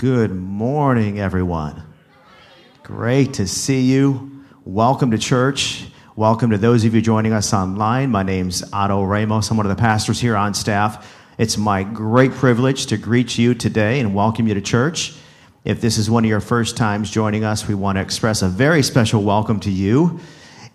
Good 0.00 0.34
morning, 0.34 1.20
everyone. 1.20 1.82
Great 2.82 3.34
to 3.34 3.46
see 3.46 3.82
you. 3.82 4.46
Welcome 4.64 5.10
to 5.10 5.18
church. 5.18 5.88
Welcome 6.16 6.48
to 6.52 6.56
those 6.56 6.86
of 6.86 6.94
you 6.94 7.02
joining 7.02 7.34
us 7.34 7.52
online. 7.52 8.10
My 8.10 8.22
name's 8.22 8.64
Otto 8.72 9.04
Ramos. 9.04 9.50
I'm 9.50 9.58
one 9.58 9.66
of 9.66 9.76
the 9.76 9.78
pastors 9.78 10.18
here 10.18 10.36
on 10.36 10.54
staff. 10.54 11.14
It's 11.36 11.58
my 11.58 11.82
great 11.82 12.32
privilege 12.32 12.86
to 12.86 12.96
greet 12.96 13.36
you 13.36 13.52
today 13.52 14.00
and 14.00 14.14
welcome 14.14 14.48
you 14.48 14.54
to 14.54 14.62
church. 14.62 15.16
If 15.66 15.82
this 15.82 15.98
is 15.98 16.08
one 16.08 16.24
of 16.24 16.30
your 16.30 16.40
first 16.40 16.78
times 16.78 17.10
joining 17.10 17.44
us, 17.44 17.68
we 17.68 17.74
want 17.74 17.96
to 17.96 18.00
express 18.00 18.40
a 18.40 18.48
very 18.48 18.82
special 18.82 19.22
welcome 19.22 19.60
to 19.60 19.70
you. 19.70 20.18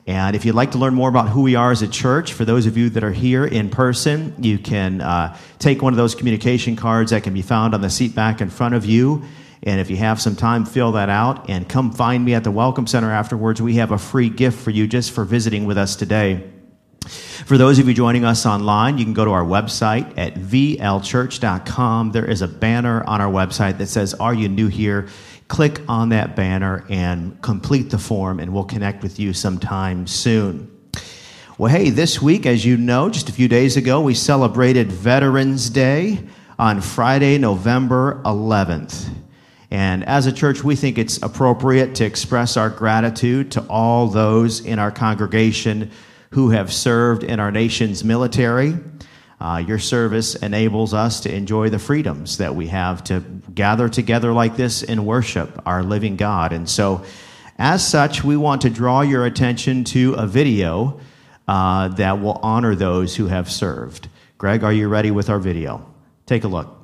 And 0.08 0.36
if 0.36 0.46
you'd 0.46 0.56
like 0.56 0.72
to 0.72 0.78
learn 0.78 0.94
more 0.94 1.10
about 1.10 1.30
who 1.30 1.42
we 1.42 1.56
are 1.56 1.72
as 1.72 1.82
a 1.82 1.88
church, 1.88 2.34
for 2.34 2.46
those 2.46 2.68
of 2.68 2.78
you 2.78 2.90
that 2.92 3.04
are 3.04 3.12
here 3.12 3.44
in 3.44 3.70
person, 3.70 4.36
you 4.38 4.60
can 4.60 5.02
uh, 5.02 5.36
take 5.58 5.82
one 5.82 5.94
of 5.94 5.98
those 5.98 6.14
communication 6.14 6.76
cards 6.76 7.10
that 7.10 7.24
can 7.24 7.34
be 7.34 7.42
found 7.42 7.74
on 7.74 7.82
the 7.82 7.90
seat 7.90 8.14
back 8.14 8.40
in 8.40 8.52
front 8.52 8.76
of 8.76 8.86
you. 8.86 9.24
And 9.64 9.80
if 9.80 9.90
you 9.90 9.98
have 9.98 10.22
some 10.22 10.36
time, 10.36 10.64
fill 10.66 10.92
that 10.92 11.10
out 11.10 11.50
and 11.50 11.68
come 11.68 11.92
find 11.92 12.24
me 12.24 12.36
at 12.36 12.44
the 12.44 12.52
Welcome 12.52 12.86
Center 12.86 13.12
afterwards. 13.12 13.64
We 13.64 13.76
have 13.76 13.92
a 13.92 13.98
free 13.98 14.30
gift 14.30 14.60
for 14.60 14.70
you 14.70 14.86
just 14.86 15.12
for 15.12 15.26
visiting 15.26 15.66
with 15.66 15.78
us 15.78 15.96
today. 15.96 16.52
For 17.08 17.58
those 17.58 17.80
of 17.80 17.88
you 17.88 17.94
joining 17.96 18.26
us 18.26 18.46
online, 18.46 19.00
you 19.00 19.06
can 19.06 19.14
go 19.14 19.26
to 19.26 19.32
our 19.32 19.44
website 19.44 20.18
at 20.18 20.36
vlchurch.com. 20.36 22.12
There 22.12 22.26
is 22.26 22.42
a 22.44 22.48
banner 22.48 23.04
on 23.04 23.22
our 23.22 23.32
website 23.32 23.80
that 23.80 23.88
says, 23.88 24.14
Are 24.16 24.34
you 24.34 24.50
new 24.50 24.68
here? 24.68 25.08
Click 25.48 25.82
on 25.88 26.10
that 26.10 26.36
banner 26.36 26.86
and 26.90 27.42
complete 27.42 27.90
the 27.90 27.98
form, 27.98 28.40
and 28.40 28.54
we'll 28.54 28.64
connect 28.64 29.04
with 29.04 29.20
you 29.20 29.34
sometime 29.34 30.08
soon. 30.08 30.72
Well, 31.58 31.72
hey, 31.72 31.90
this 31.90 32.22
week, 32.22 32.46
as 32.46 32.66
you 32.66 32.78
know, 32.78 33.10
just 33.10 33.30
a 33.30 33.32
few 33.32 33.48
days 33.48 33.78
ago, 33.78 34.02
we 34.02 34.14
celebrated 34.14 34.92
Veterans 34.92 35.70
Day 35.70 36.20
on 36.60 36.82
Friday, 36.82 37.38
November 37.38 38.22
11th. 38.26 39.10
And 39.72 40.04
as 40.06 40.26
a 40.26 40.32
church, 40.32 40.64
we 40.64 40.76
think 40.76 40.98
it's 40.98 41.22
appropriate 41.22 41.96
to 41.96 42.06
express 42.06 42.58
our 42.58 42.70
gratitude 42.70 43.52
to 43.52 43.62
all 43.68 44.08
those 44.08 44.60
in 44.60 44.80
our 44.80 44.92
congregation 44.92 45.92
who 46.32 46.50
have 46.50 46.74
served 46.74 47.24
in 47.24 47.40
our 47.40 47.52
nation's 47.52 48.04
military 48.04 48.76
uh, 49.40 49.58
your 49.58 49.80
service 49.80 50.36
enables 50.36 50.94
us 50.94 51.20
to 51.22 51.34
enjoy 51.34 51.70
the 51.70 51.80
freedoms 51.80 52.38
that 52.38 52.56
we 52.56 52.68
have 52.68 53.04
to 53.04 53.20
gather 53.56 53.90
together 53.90 54.34
like 54.34 54.56
this 54.58 54.84
and 54.84 55.06
worship 55.06 55.62
our 55.66 55.82
living 55.82 56.18
God. 56.18 56.54
And 56.54 56.70
so, 56.70 57.04
as 57.58 57.88
such, 57.88 58.24
we 58.24 58.36
want 58.36 58.62
to 58.64 58.70
draw 58.70 59.02
your 59.02 59.26
attention 59.26 59.86
to 59.86 60.14
a 60.16 60.28
video 60.28 61.00
uh, 61.48 61.88
that 61.90 62.22
will 62.22 62.40
honor 62.44 62.76
those 62.76 63.16
who 63.16 63.28
have 63.28 63.50
served. 63.50 64.10
Greg, 64.38 64.64
are 64.64 64.74
you 64.74 64.90
ready 64.90 65.12
with 65.12 65.30
our 65.30 65.40
video? 65.40 65.86
Take 66.26 66.44
a 66.44 66.50
look. 66.50 66.75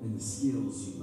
And 0.00 0.18
the 0.18 0.22
skills 0.22 0.88
you 0.88 0.98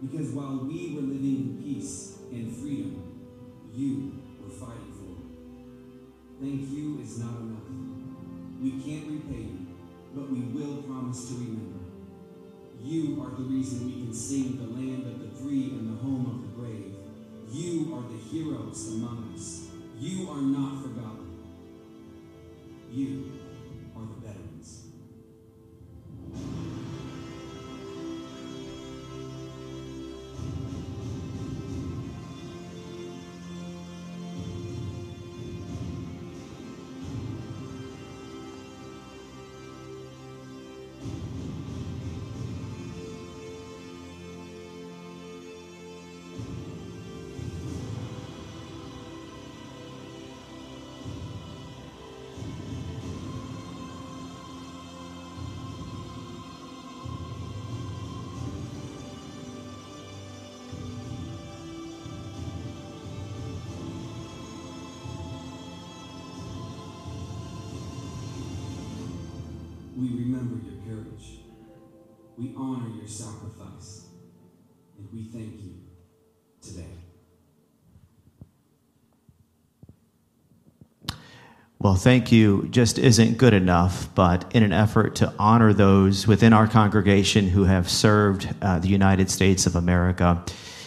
because 0.00 0.30
while 0.30 0.58
we 0.64 0.94
were 0.94 1.02
living 1.02 1.58
in 1.58 1.62
peace 1.62 2.18
and 2.30 2.54
freedom, 2.56 3.02
you 3.74 4.12
were 4.40 4.50
fighting 4.50 4.92
for 4.94 5.10
it. 5.10 6.40
Thank 6.40 6.70
you 6.70 7.00
is 7.02 7.18
not 7.18 7.34
enough. 7.40 7.66
We 8.62 8.70
can't 8.82 9.10
repay 9.10 9.42
you, 9.42 9.66
but 10.14 10.30
we 10.30 10.40
will 10.40 10.82
promise 10.82 11.28
to 11.28 11.34
remember. 11.34 11.78
You 12.80 13.20
are 13.22 13.30
the 13.30 13.42
reason 13.42 13.86
we 13.86 14.04
can 14.04 14.14
sing 14.14 14.56
the 14.56 14.72
land 14.72 15.04
of 15.06 15.20
the 15.20 15.36
free 15.40 15.70
and 15.70 15.96
the 15.96 16.00
home 16.00 16.26
of 16.26 16.42
the 16.42 16.62
brave. 16.62 16.94
You 17.50 17.94
are 17.94 18.02
the 18.02 18.18
heroes 18.18 18.94
among 18.94 19.32
us. 19.34 19.68
You 19.98 20.30
are 20.30 20.40
not 20.40 20.82
forgotten. 20.82 21.26
You 22.90 23.37
We 70.10 70.20
remember 70.20 70.56
your 70.64 70.80
courage. 70.86 71.40
We 72.38 72.54
honor 72.56 72.88
your 72.96 73.06
sacrifice. 73.06 74.06
And 74.96 75.08
we 75.12 75.24
thank 75.24 75.60
you 75.60 75.74
today. 76.62 76.86
Well, 81.78 81.94
thank 81.94 82.32
you 82.32 82.68
just 82.70 82.98
isn't 82.98 83.36
good 83.36 83.52
enough, 83.52 84.08
but 84.14 84.50
in 84.54 84.62
an 84.62 84.72
effort 84.72 85.16
to 85.16 85.32
honor 85.38 85.74
those 85.74 86.26
within 86.26 86.52
our 86.52 86.66
congregation 86.66 87.46
who 87.46 87.64
have 87.64 87.90
served 87.90 88.48
uh, 88.62 88.78
the 88.78 88.88
United 88.88 89.30
States 89.30 89.66
of 89.66 89.76
America, 89.76 90.42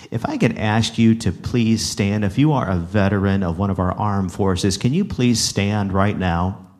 if 0.09 0.25
I 0.25 0.37
could 0.37 0.57
ask 0.57 0.97
you 0.97 1.15
to 1.15 1.31
please 1.31 1.85
stand, 1.85 2.25
if 2.25 2.39
you 2.39 2.53
are 2.53 2.69
a 2.69 2.75
veteran 2.75 3.43
of 3.43 3.59
one 3.59 3.69
of 3.69 3.79
our 3.79 3.93
armed 3.93 4.33
forces, 4.33 4.77
can 4.77 4.93
you 4.93 5.05
please 5.05 5.39
stand 5.39 5.93
right 5.93 6.17
now? 6.17 6.70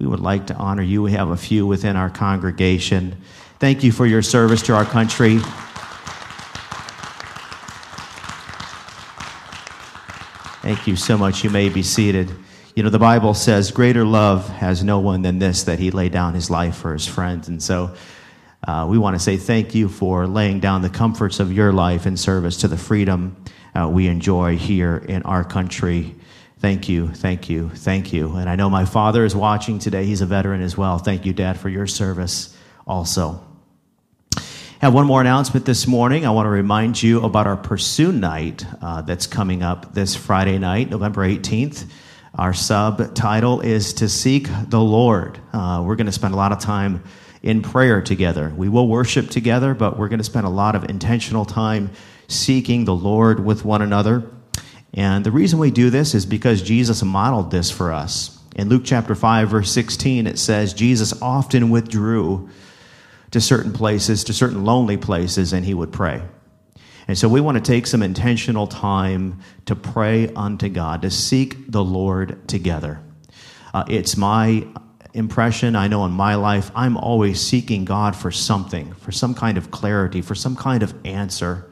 We 0.00 0.06
would 0.06 0.20
like 0.20 0.46
to 0.46 0.54
honor 0.54 0.82
you. 0.82 1.02
We 1.02 1.12
have 1.12 1.28
a 1.28 1.36
few 1.36 1.66
within 1.66 1.94
our 1.94 2.08
congregation. 2.08 3.16
Thank 3.58 3.84
you 3.84 3.92
for 3.92 4.06
your 4.06 4.22
service 4.22 4.62
to 4.62 4.74
our 4.74 4.86
country. 4.86 5.38
Thank 10.62 10.86
you 10.86 10.96
so 10.96 11.18
much. 11.18 11.44
You 11.44 11.50
may 11.50 11.68
be 11.68 11.82
seated. 11.82 12.34
You 12.74 12.82
know, 12.82 12.88
the 12.88 12.98
Bible 12.98 13.34
says, 13.34 13.70
Greater 13.70 14.06
love 14.06 14.48
has 14.48 14.82
no 14.82 15.00
one 15.00 15.20
than 15.20 15.38
this, 15.38 15.64
that 15.64 15.78
he 15.78 15.90
laid 15.90 16.12
down 16.12 16.32
his 16.32 16.48
life 16.48 16.76
for 16.76 16.94
his 16.94 17.06
friends. 17.06 17.48
And 17.48 17.62
so 17.62 17.94
uh, 18.66 18.86
we 18.88 18.96
want 18.96 19.16
to 19.16 19.20
say 19.20 19.36
thank 19.36 19.74
you 19.74 19.90
for 19.90 20.26
laying 20.26 20.60
down 20.60 20.80
the 20.80 20.88
comforts 20.88 21.40
of 21.40 21.52
your 21.52 21.72
life 21.74 22.06
in 22.06 22.16
service 22.16 22.56
to 22.58 22.68
the 22.68 22.78
freedom 22.78 23.36
uh, 23.74 23.88
we 23.88 24.06
enjoy 24.08 24.56
here 24.56 24.96
in 24.96 25.22
our 25.24 25.44
country. 25.44 26.14
Thank 26.60 26.90
you, 26.90 27.08
thank 27.08 27.48
you, 27.48 27.70
thank 27.70 28.12
you. 28.12 28.36
And 28.36 28.46
I 28.46 28.54
know 28.54 28.68
my 28.68 28.84
father 28.84 29.24
is 29.24 29.34
watching 29.34 29.78
today. 29.78 30.04
He's 30.04 30.20
a 30.20 30.26
veteran 30.26 30.60
as 30.60 30.76
well. 30.76 30.98
Thank 30.98 31.24
you, 31.24 31.32
Dad, 31.32 31.58
for 31.58 31.70
your 31.70 31.86
service 31.86 32.54
also. 32.86 33.42
Have 34.82 34.92
one 34.92 35.06
more 35.06 35.22
announcement 35.22 35.64
this 35.64 35.86
morning. 35.86 36.26
I 36.26 36.30
want 36.30 36.44
to 36.44 36.50
remind 36.50 37.02
you 37.02 37.24
about 37.24 37.46
our 37.46 37.56
Pursue 37.56 38.12
Night 38.12 38.66
uh, 38.82 39.00
that's 39.00 39.26
coming 39.26 39.62
up 39.62 39.94
this 39.94 40.14
Friday 40.14 40.58
night, 40.58 40.90
November 40.90 41.26
18th. 41.26 41.90
Our 42.34 42.52
subtitle 42.52 43.62
is 43.62 43.94
To 43.94 44.08
Seek 44.10 44.46
the 44.68 44.80
Lord. 44.80 45.40
Uh, 45.54 45.82
we're 45.86 45.96
going 45.96 46.06
to 46.06 46.12
spend 46.12 46.34
a 46.34 46.36
lot 46.36 46.52
of 46.52 46.60
time 46.60 47.02
in 47.42 47.62
prayer 47.62 48.02
together. 48.02 48.52
We 48.54 48.68
will 48.68 48.86
worship 48.86 49.30
together, 49.30 49.72
but 49.72 49.98
we're 49.98 50.08
going 50.08 50.18
to 50.18 50.24
spend 50.24 50.44
a 50.44 50.50
lot 50.50 50.74
of 50.76 50.84
intentional 50.90 51.46
time 51.46 51.90
seeking 52.28 52.84
the 52.84 52.94
Lord 52.94 53.42
with 53.42 53.64
one 53.64 53.80
another. 53.80 54.30
And 54.94 55.24
the 55.24 55.30
reason 55.30 55.58
we 55.58 55.70
do 55.70 55.90
this 55.90 56.14
is 56.14 56.26
because 56.26 56.62
Jesus 56.62 57.02
modeled 57.02 57.50
this 57.50 57.70
for 57.70 57.92
us. 57.92 58.38
In 58.56 58.68
Luke 58.68 58.82
chapter 58.84 59.14
5, 59.14 59.48
verse 59.48 59.70
16, 59.70 60.26
it 60.26 60.38
says, 60.38 60.74
Jesus 60.74 61.20
often 61.22 61.70
withdrew 61.70 62.50
to 63.30 63.40
certain 63.40 63.72
places, 63.72 64.24
to 64.24 64.32
certain 64.32 64.64
lonely 64.64 64.96
places, 64.96 65.52
and 65.52 65.64
he 65.64 65.74
would 65.74 65.92
pray. 65.92 66.22
And 67.06 67.16
so 67.16 67.28
we 67.28 67.40
want 67.40 67.56
to 67.56 67.62
take 67.62 67.86
some 67.86 68.02
intentional 68.02 68.66
time 68.66 69.40
to 69.66 69.76
pray 69.76 70.28
unto 70.34 70.68
God, 70.68 71.02
to 71.02 71.10
seek 71.10 71.70
the 71.70 71.82
Lord 71.82 72.48
together. 72.48 73.00
Uh, 73.72 73.84
it's 73.88 74.16
my 74.16 74.66
impression, 75.14 75.76
I 75.76 75.88
know 75.88 76.04
in 76.04 76.12
my 76.12 76.34
life, 76.34 76.70
I'm 76.74 76.96
always 76.96 77.40
seeking 77.40 77.84
God 77.84 78.14
for 78.14 78.30
something, 78.30 78.92
for 78.94 79.12
some 79.12 79.34
kind 79.34 79.58
of 79.58 79.70
clarity, 79.70 80.22
for 80.22 80.34
some 80.34 80.56
kind 80.56 80.82
of 80.82 80.94
answer. 81.04 81.69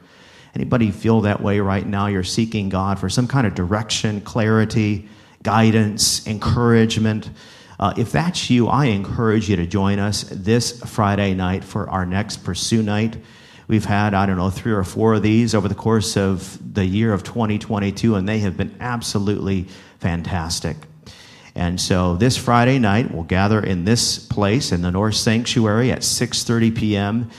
Anybody 0.55 0.91
feel 0.91 1.21
that 1.21 1.41
way 1.41 1.59
right 1.59 1.85
now? 1.85 2.07
You're 2.07 2.23
seeking 2.23 2.69
God 2.69 2.99
for 2.99 3.09
some 3.09 3.27
kind 3.27 3.45
of 3.45 3.55
direction, 3.55 4.21
clarity, 4.21 5.07
guidance, 5.43 6.25
encouragement. 6.27 7.29
Uh, 7.79 7.93
if 7.97 8.11
that's 8.11 8.49
you, 8.49 8.67
I 8.67 8.85
encourage 8.85 9.49
you 9.49 9.55
to 9.55 9.65
join 9.65 9.99
us 9.99 10.23
this 10.23 10.81
Friday 10.83 11.33
night 11.33 11.63
for 11.63 11.89
our 11.89 12.05
next 12.05 12.37
Pursue 12.37 12.83
Night. 12.83 13.17
We've 13.67 13.85
had, 13.85 14.13
I 14.13 14.25
don't 14.25 14.37
know, 14.37 14.49
three 14.49 14.73
or 14.73 14.83
four 14.83 15.13
of 15.13 15.21
these 15.21 15.53
over 15.53 15.67
the 15.67 15.75
course 15.75 16.17
of 16.17 16.57
the 16.73 16.83
year 16.83 17.13
of 17.13 17.23
2022, 17.23 18.15
and 18.15 18.27
they 18.27 18.39
have 18.39 18.57
been 18.57 18.75
absolutely 18.79 19.67
fantastic. 19.99 20.75
And 21.55 21.79
so 21.79 22.15
this 22.15 22.35
Friday 22.35 22.79
night, 22.79 23.11
we'll 23.11 23.23
gather 23.23 23.59
in 23.59 23.85
this 23.85 24.17
place 24.17 24.71
in 24.71 24.81
the 24.81 24.91
North 24.91 25.15
Sanctuary 25.15 25.91
at 25.91 25.99
6:30 25.99 26.75
p.m. 26.75 27.29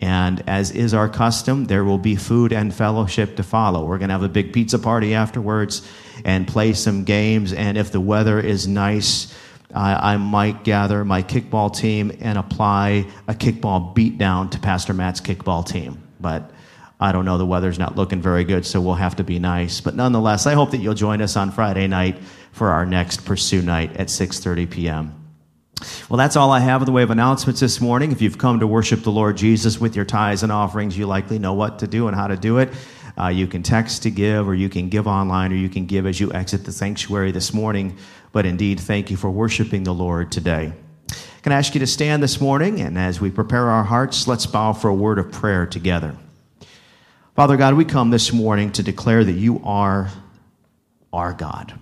And 0.00 0.42
as 0.46 0.70
is 0.72 0.92
our 0.92 1.08
custom, 1.08 1.64
there 1.64 1.84
will 1.84 1.98
be 1.98 2.16
food 2.16 2.52
and 2.52 2.74
fellowship 2.74 3.36
to 3.36 3.42
follow. 3.42 3.84
We're 3.84 3.98
going 3.98 4.08
to 4.08 4.14
have 4.14 4.22
a 4.22 4.28
big 4.28 4.52
pizza 4.52 4.78
party 4.78 5.14
afterwards 5.14 5.88
and 6.24 6.46
play 6.46 6.74
some 6.74 7.04
games. 7.04 7.52
And 7.52 7.78
if 7.78 7.92
the 7.92 8.00
weather 8.00 8.38
is 8.38 8.68
nice, 8.68 9.34
I, 9.74 10.14
I 10.14 10.16
might 10.18 10.64
gather 10.64 11.04
my 11.04 11.22
kickball 11.22 11.74
team 11.74 12.12
and 12.20 12.36
apply 12.36 13.06
a 13.26 13.34
kickball 13.34 13.94
beatdown 13.94 14.50
to 14.50 14.58
Pastor 14.58 14.92
Matt's 14.92 15.20
kickball 15.20 15.66
team. 15.66 16.02
But 16.20 16.50
I 17.00 17.12
don't 17.12 17.24
know, 17.24 17.38
the 17.38 17.46
weather's 17.46 17.78
not 17.78 17.96
looking 17.96 18.22
very 18.22 18.44
good, 18.44 18.64
so 18.64 18.80
we'll 18.80 18.94
have 18.94 19.16
to 19.16 19.24
be 19.24 19.38
nice. 19.38 19.80
But 19.80 19.94
nonetheless, 19.94 20.46
I 20.46 20.54
hope 20.54 20.70
that 20.70 20.78
you'll 20.78 20.94
join 20.94 21.20
us 21.20 21.36
on 21.36 21.50
Friday 21.50 21.86
night 21.86 22.18
for 22.52 22.70
our 22.70 22.86
next 22.86 23.24
Pursue 23.24 23.60
Night 23.60 23.96
at 23.96 24.08
6:30 24.08 24.70
p.m. 24.70 25.25
Well, 26.08 26.16
that's 26.16 26.36
all 26.36 26.52
I 26.52 26.60
have 26.60 26.82
in 26.82 26.86
the 26.86 26.92
way 26.92 27.02
of 27.02 27.10
announcements 27.10 27.60
this 27.60 27.80
morning. 27.80 28.12
If 28.12 28.22
you've 28.22 28.38
come 28.38 28.60
to 28.60 28.66
worship 28.66 29.02
the 29.02 29.10
Lord 29.10 29.36
Jesus 29.36 29.78
with 29.78 29.94
your 29.94 30.04
tithes 30.04 30.42
and 30.42 30.50
offerings, 30.50 30.96
you 30.96 31.06
likely 31.06 31.38
know 31.38 31.52
what 31.52 31.80
to 31.80 31.86
do 31.86 32.08
and 32.08 32.16
how 32.16 32.26
to 32.28 32.36
do 32.36 32.58
it. 32.58 32.72
Uh, 33.18 33.28
you 33.28 33.46
can 33.46 33.62
text 33.62 34.02
to 34.02 34.10
give, 34.10 34.48
or 34.48 34.54
you 34.54 34.68
can 34.68 34.88
give 34.88 35.06
online, 35.06 35.52
or 35.52 35.56
you 35.56 35.68
can 35.68 35.86
give 35.86 36.06
as 36.06 36.20
you 36.20 36.32
exit 36.32 36.64
the 36.64 36.72
sanctuary 36.72 37.32
this 37.32 37.52
morning. 37.52 37.96
But 38.32 38.46
indeed, 38.46 38.80
thank 38.80 39.10
you 39.10 39.16
for 39.16 39.30
worshiping 39.30 39.84
the 39.84 39.94
Lord 39.94 40.30
today. 40.30 40.72
Can 41.42 41.52
I 41.52 41.58
ask 41.58 41.74
you 41.74 41.80
to 41.80 41.86
stand 41.86 42.22
this 42.22 42.40
morning? 42.40 42.80
And 42.80 42.98
as 42.98 43.20
we 43.20 43.30
prepare 43.30 43.70
our 43.70 43.84
hearts, 43.84 44.26
let's 44.26 44.46
bow 44.46 44.72
for 44.72 44.88
a 44.88 44.94
word 44.94 45.18
of 45.18 45.30
prayer 45.30 45.66
together. 45.66 46.16
Father 47.34 47.56
God, 47.56 47.74
we 47.74 47.84
come 47.84 48.10
this 48.10 48.32
morning 48.32 48.72
to 48.72 48.82
declare 48.82 49.22
that 49.22 49.32
you 49.32 49.60
are 49.64 50.10
our 51.12 51.32
God. 51.32 51.78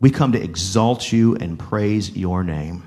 We 0.00 0.10
come 0.10 0.30
to 0.32 0.40
exalt 0.40 1.10
you 1.10 1.34
and 1.36 1.58
praise 1.58 2.16
your 2.16 2.44
name 2.44 2.86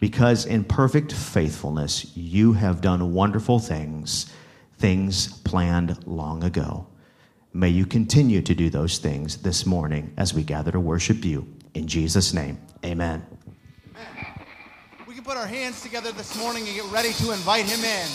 because 0.00 0.44
in 0.44 0.64
perfect 0.64 1.12
faithfulness 1.12 2.14
you 2.14 2.52
have 2.52 2.82
done 2.82 3.14
wonderful 3.14 3.58
things, 3.58 4.30
things 4.76 5.28
planned 5.44 6.06
long 6.06 6.44
ago. 6.44 6.86
May 7.54 7.70
you 7.70 7.86
continue 7.86 8.42
to 8.42 8.54
do 8.54 8.68
those 8.68 8.98
things 8.98 9.38
this 9.38 9.64
morning 9.64 10.12
as 10.18 10.34
we 10.34 10.42
gather 10.42 10.72
to 10.72 10.80
worship 10.80 11.24
you. 11.24 11.46
In 11.72 11.86
Jesus' 11.86 12.34
name, 12.34 12.58
amen. 12.84 13.24
We 15.08 15.14
can 15.14 15.24
put 15.24 15.38
our 15.38 15.46
hands 15.46 15.80
together 15.80 16.12
this 16.12 16.36
morning 16.38 16.66
and 16.66 16.76
get 16.76 16.84
ready 16.92 17.14
to 17.14 17.32
invite 17.32 17.64
him 17.64 17.82
in. 17.82 18.06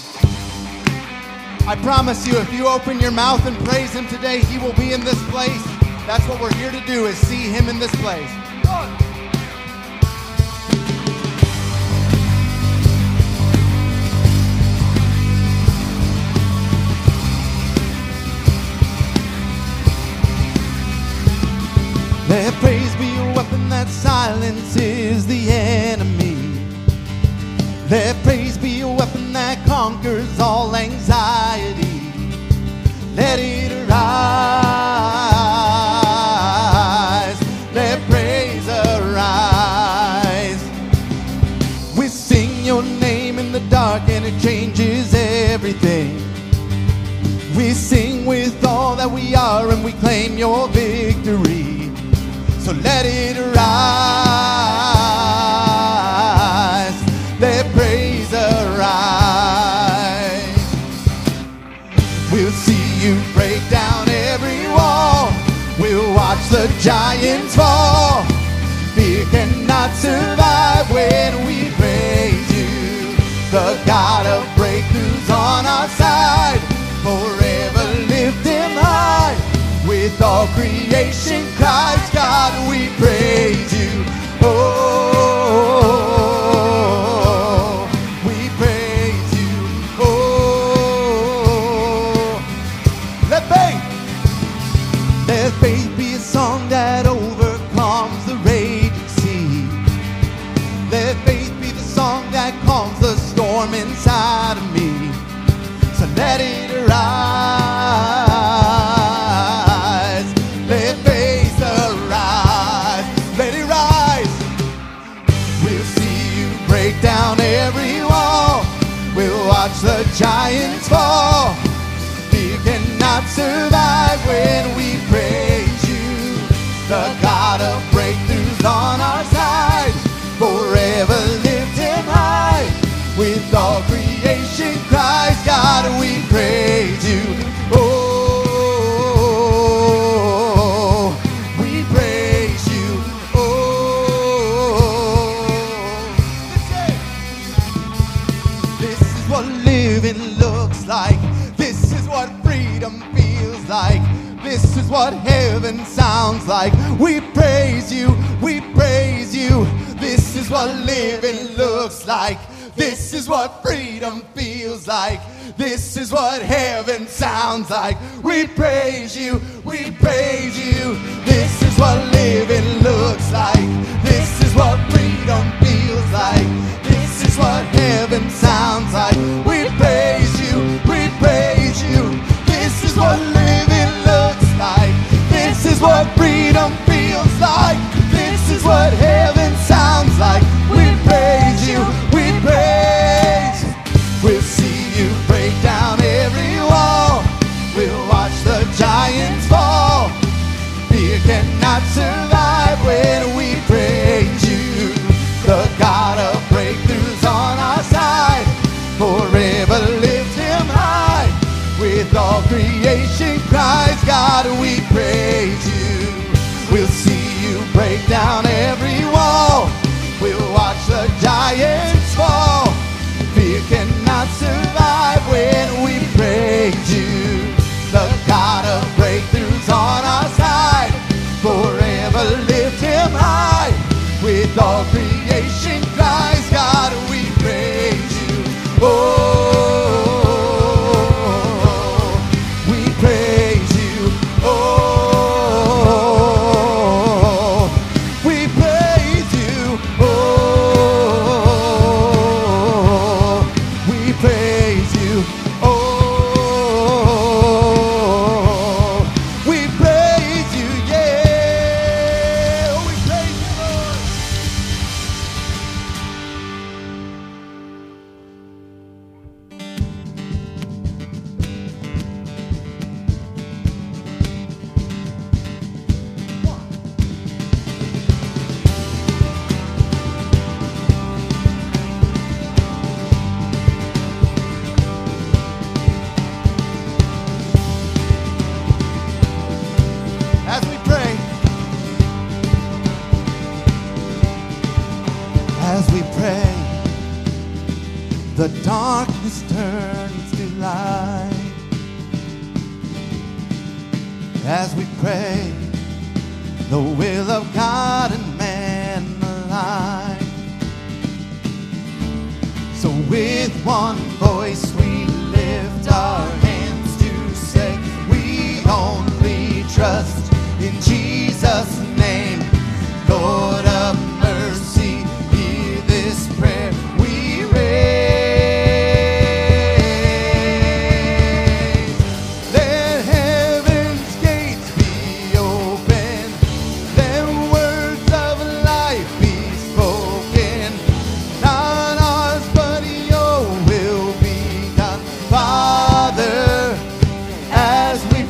I 1.67 1.75
promise 1.81 2.27
you, 2.27 2.37
if 2.37 2.53
you 2.53 2.67
open 2.67 2.99
your 2.99 3.11
mouth 3.11 3.43
and 3.47 3.57
praise 3.65 3.93
him 3.93 4.05
today, 4.07 4.41
he 4.41 4.59
will 4.59 4.73
be 4.73 4.93
in 4.93 5.01
this 5.01 5.23
place. 5.31 5.78
That's 6.09 6.27
what 6.27 6.41
we're 6.41 6.51
here 6.55 6.71
to 6.71 6.81
do 6.87 7.05
is 7.05 7.15
see 7.17 7.51
him 7.51 7.69
in 7.69 7.77
this 7.77 7.91
place. 8.01 8.31
Let 22.27 22.55
praise 22.55 22.95
be 22.95 23.15
a 23.15 23.33
weapon 23.35 23.69
that 23.69 23.87
silences 23.87 25.27
the 25.27 25.51
enemy. 25.51 26.37
Let 27.87 28.15
praise 28.23 28.57
be 28.57 28.81
a 28.81 28.87
weapon 28.87 29.31
that 29.33 29.63
conquers 29.67 30.39
all 30.39 30.75
anxiety. 30.75 32.01
Let 33.13 33.37
it 33.37 33.87
arise. 33.87 34.98
We 49.13 49.35
are 49.35 49.69
and 49.69 49.83
we 49.83 49.93
claim 49.93 50.37
your 50.37 50.67
victory. 50.69 51.91
So 52.59 52.71
let 52.71 53.05
it 53.05 53.37
arise. 53.37 53.57
Let 57.39 57.65
praise 57.73 58.33
arise. 58.33 59.29
We'll 62.31 62.51
see 62.51 63.05
you 63.05 63.19
break 63.33 63.61
down 63.69 64.09
every 64.09 64.67
wall. 64.67 65.31
We'll 65.79 66.13
watch 66.13 66.47
the 66.49 66.67
giants 66.79 67.55
fall. 67.55 68.38
All 80.39 80.47
creation 80.55 81.45
cries, 81.57 82.09
God, 82.11 82.69
we 82.69 82.87
praise 82.95 83.73
you. 83.73 83.78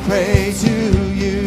pray 0.09 0.51
to 0.57 0.71
you. 1.13 1.45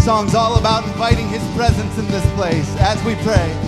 Song's 0.00 0.34
all 0.34 0.58
about 0.58 0.82
inviting 0.84 1.28
his 1.28 1.42
presence 1.54 1.96
in 1.96 2.08
this 2.08 2.26
place 2.32 2.74
as 2.80 3.00
we 3.04 3.14
pray. 3.22 3.65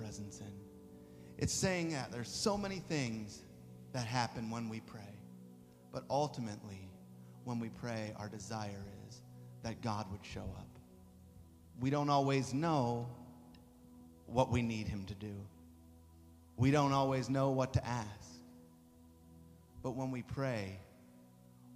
Presence 0.00 0.40
in. 0.40 0.52
It's 1.38 1.52
saying 1.52 1.90
that 1.92 2.10
there's 2.10 2.28
so 2.28 2.56
many 2.56 2.78
things 2.78 3.42
that 3.92 4.06
happen 4.06 4.50
when 4.50 4.68
we 4.68 4.80
pray, 4.80 5.00
but 5.92 6.04
ultimately, 6.08 6.88
when 7.44 7.58
we 7.58 7.68
pray, 7.68 8.14
our 8.16 8.28
desire 8.28 8.84
is 9.08 9.22
that 9.62 9.80
God 9.82 10.10
would 10.10 10.24
show 10.24 10.54
up. 10.58 10.78
We 11.80 11.90
don't 11.90 12.10
always 12.10 12.54
know 12.54 13.08
what 14.26 14.50
we 14.50 14.62
need 14.62 14.86
Him 14.86 15.04
to 15.06 15.14
do, 15.14 15.34
we 16.56 16.70
don't 16.70 16.92
always 16.92 17.28
know 17.28 17.50
what 17.50 17.72
to 17.74 17.86
ask. 17.86 18.08
But 19.82 19.92
when 19.92 20.10
we 20.10 20.22
pray, 20.22 20.78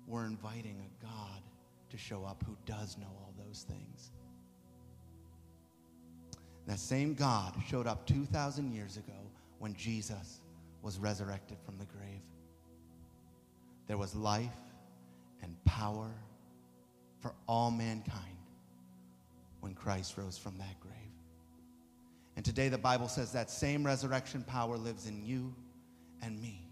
we're 0.07 0.27
inviting 0.27 0.79
a 0.79 1.05
God 1.05 1.41
to 1.89 1.97
show 1.97 2.23
up 2.23 2.45
who 2.47 2.55
does 2.67 2.99
know 2.99 3.07
all 3.07 3.33
those 3.47 3.65
things. 3.67 3.93
That 6.66 6.79
same 6.79 7.14
God 7.14 7.55
showed 7.68 7.87
up 7.87 8.07
2,000 8.07 8.72
years 8.72 8.96
ago 8.96 9.12
when 9.59 9.74
Jesus 9.74 10.40
was 10.83 10.98
resurrected 10.98 11.59
from 11.64 11.79
the 11.79 11.85
grave. 11.85 12.22
There 13.87 13.98
was 13.98 14.14
life 14.14 14.50
and 15.42 15.62
power 15.64 16.11
for 17.20 17.35
all 17.46 17.70
mankind 17.70 18.37
when 19.61 19.74
Christ 19.74 20.16
rose 20.16 20.38
from 20.38 20.57
that 20.59 20.81
grave. 20.81 20.92
And 22.37 22.44
today 22.44 22.68
the 22.68 22.79
Bible 22.79 23.09
says 23.09 23.33
that 23.33 23.50
same 23.50 23.85
resurrection 23.85 24.42
power 24.42 24.77
lives 24.77 25.07
in 25.07 25.24
you 25.24 25.55
and 26.22 26.40
me. 26.40 26.66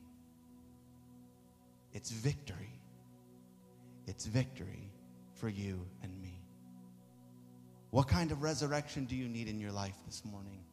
It's 1.92 2.10
victory. 2.10 2.80
It's 4.06 4.24
victory 4.24 4.90
for 5.34 5.48
you 5.48 5.86
and. 6.02 6.11
What 7.92 8.08
kind 8.08 8.32
of 8.32 8.42
resurrection 8.42 9.04
do 9.04 9.14
you 9.14 9.28
need 9.28 9.48
in 9.48 9.60
your 9.60 9.70
life 9.70 9.96
this 10.06 10.24
morning? 10.24 10.64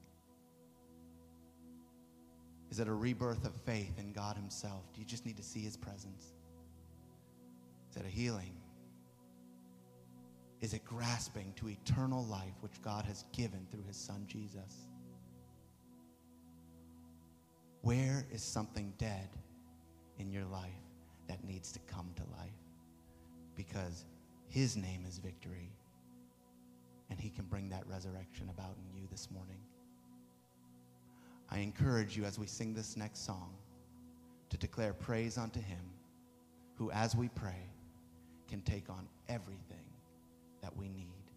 Is 2.72 2.80
it 2.80 2.88
a 2.88 2.94
rebirth 2.94 3.46
of 3.46 3.54
faith 3.54 4.00
in 4.00 4.14
God 4.14 4.38
Himself? 4.38 4.86
Do 4.94 5.02
you 5.02 5.06
just 5.06 5.26
need 5.26 5.36
to 5.36 5.44
see 5.44 5.60
His 5.60 5.76
presence? 5.76 6.32
Is 7.92 7.98
it 7.98 8.06
a 8.06 8.10
healing? 8.10 8.54
Is 10.62 10.74
it 10.74 10.86
grasping 10.86 11.52
to 11.58 11.68
eternal 11.68 12.24
life 12.24 12.54
which 12.62 12.82
God 12.82 13.04
has 13.04 13.26
given 13.34 13.68
through 13.70 13.84
His 13.86 13.98
Son 13.98 14.24
Jesus? 14.26 14.88
Where 17.82 18.26
is 18.32 18.42
something 18.42 18.94
dead 18.98 19.28
in 20.20 20.32
your 20.32 20.46
life 20.46 20.72
that 21.28 21.44
needs 21.44 21.74
to 21.74 21.80
come 21.80 22.12
to 22.16 22.24
life? 22.38 22.50
Because 23.58 24.06
His 24.48 24.78
name 24.78 25.04
is 25.06 25.18
victory, 25.18 25.74
and 27.10 27.20
He 27.20 27.30
can 27.30 27.46
bring 27.46 27.70
that 27.70 27.88
resurrection 27.88 28.50
about 28.50 28.76
in 28.78 28.94
you 28.94 29.08
this 29.10 29.30
morning. 29.32 29.60
I 31.50 31.60
encourage 31.60 32.16
you 32.16 32.26
as 32.26 32.38
we 32.38 32.46
sing 32.46 32.74
this 32.74 32.96
next 32.96 33.26
song 33.26 33.56
to 34.50 34.58
declare 34.58 34.94
praise 34.94 35.38
unto 35.38 35.60
Him, 35.60 35.82
who, 36.76 36.92
as 36.92 37.16
we 37.16 37.30
pray, 37.30 37.70
can 38.48 38.62
take 38.62 38.90
on 38.90 39.08
everything 39.28 39.86
that 40.62 40.76
we 40.76 40.90
need, 40.90 41.32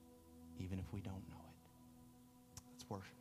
even 0.59 0.79
if 0.79 0.93
we 0.93 1.01
don't 1.01 1.23
know 1.29 1.41
it. 1.49 2.63
Let's 2.71 2.89
worship 2.89 3.15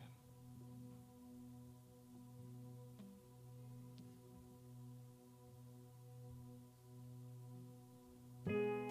Him. 8.47 8.90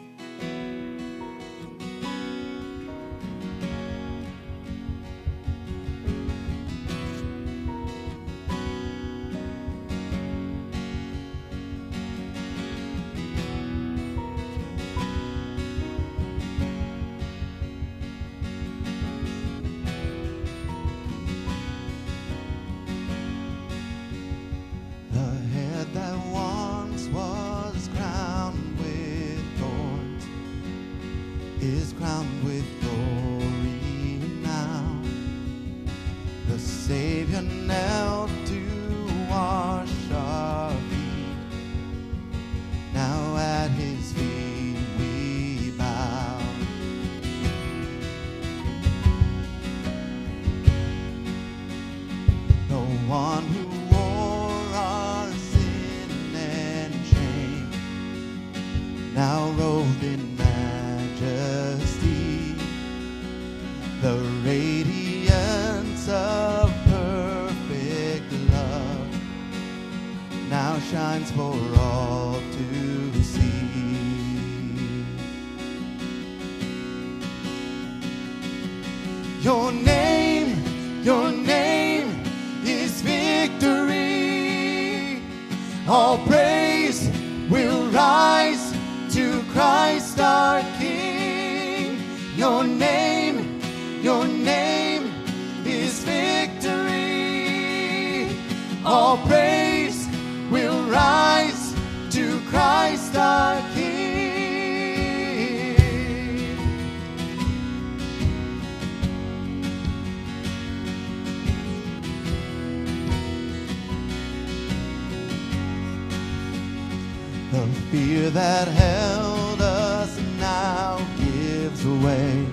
The 117.52 117.66
fear 117.90 118.30
that 118.30 118.68
held 118.68 119.60
us 119.60 120.16
now 120.38 121.04
gives 121.18 121.84
way 121.84 122.46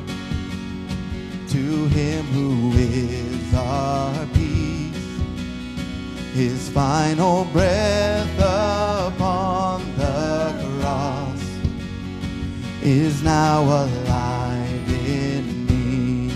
to 1.49 1.85
Him 1.89 2.25
who 2.25 2.71
is 2.75 3.53
our 3.53 4.25
peace. 4.33 4.97
His 6.33 6.69
final 6.69 7.45
breath 7.45 8.39
upon 8.39 9.83
the 9.97 10.79
cross 10.79 11.43
is 12.81 13.21
now 13.21 13.61
alive 13.65 14.89
in 15.05 15.67
me. 15.67 16.31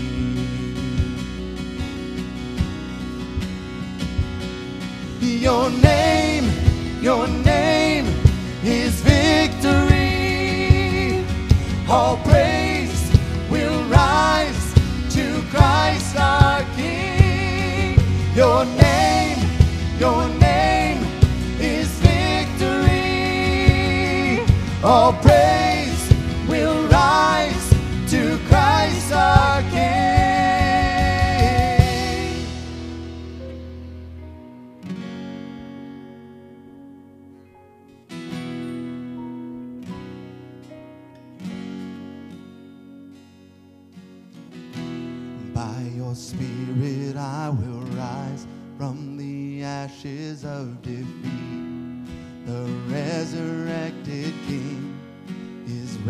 Your 5.20 5.68
name, 5.68 6.48
your 7.02 7.26
name 7.26 7.31
All 11.92 12.16
praise 12.24 13.12
will 13.50 13.84
rise 13.84 14.72
to 15.10 15.42
Christ 15.50 16.16
our 16.16 16.64
King. 16.74 17.98
Your 18.34 18.64
name, 18.64 19.38
your 19.98 20.26
name 20.40 21.04
is 21.60 21.88
victory. 22.00 22.96
All 24.82 25.12
praise 25.12 25.31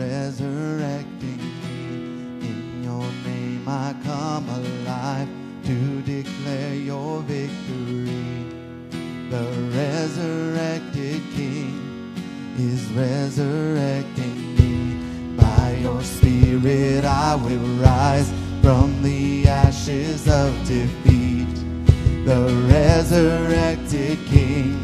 resurrecting 0.02 1.42
me. 1.62 2.48
In 2.50 2.82
your 2.82 3.06
name 3.24 3.64
I 3.68 3.94
come 4.02 4.48
alive 4.48 5.28
to 5.64 6.02
declare 6.02 6.74
your 6.74 7.20
victory. 7.20 8.48
The 9.30 9.46
resurrected 9.78 11.22
King 11.36 12.14
is 12.58 12.82
resurrecting 12.92 14.38
me. 14.58 15.36
By 15.36 15.76
your 15.80 16.02
spirit 16.02 17.04
I 17.04 17.36
will 17.36 17.68
rise 17.88 18.30
from 18.60 19.02
the 19.02 19.46
ashes 19.46 20.28
of 20.28 20.50
defeat. 20.66 21.54
The 22.24 22.42
resurrected 22.74 24.18
King 24.26 24.74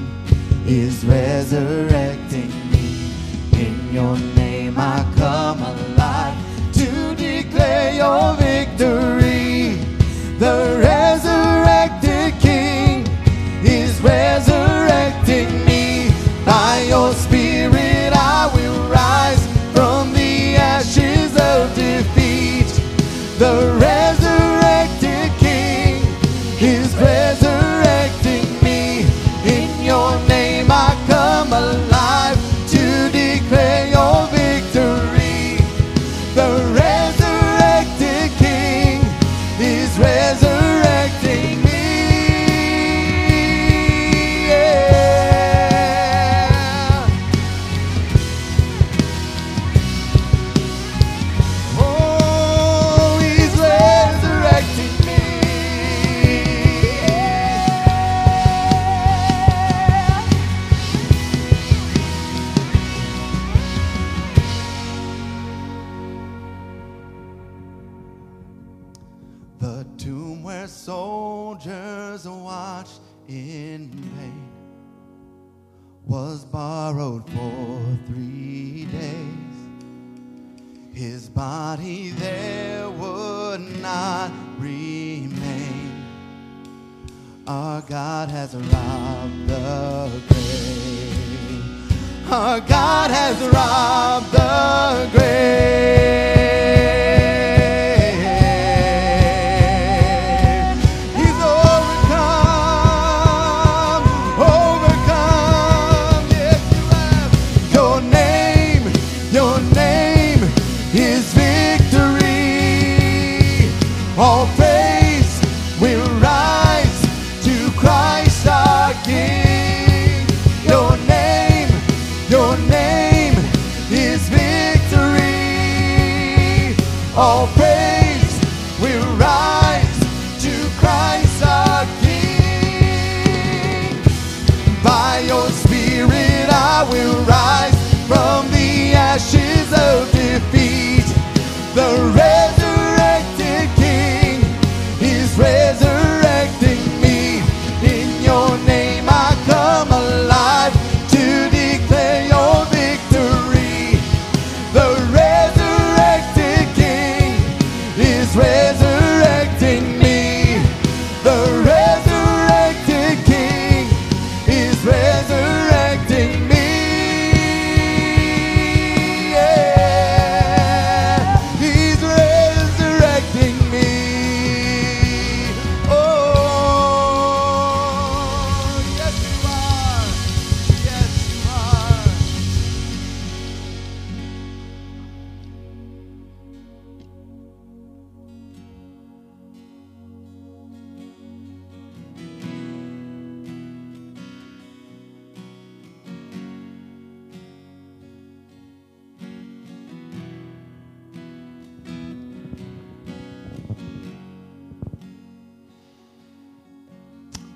is 0.67 1.05
resurrecting 1.05 2.53
me. 2.73 2.87
In 3.65 3.93
your 3.93 4.17
name 4.17 4.48
I 4.81 5.05
come 5.17 5.61
alive 5.61 6.37
to 6.75 7.15
declare 7.17 7.95
your 7.95 8.35
victory. 8.35 9.75
The 10.39 10.79
resurrected 10.81 12.41
King 12.41 13.05
is 13.65 14.01
resurrecting 14.01 15.65
me. 15.67 16.13
By 16.47 16.83
your 16.89 17.13
spirit 17.15 18.13
I 18.13 18.51
will 18.55 18.89
rise 18.89 19.45
from 19.75 20.13
the 20.13 20.55
ashes 20.55 21.37
of 21.37 21.75
defeat. 21.75 22.71
The 23.41 23.78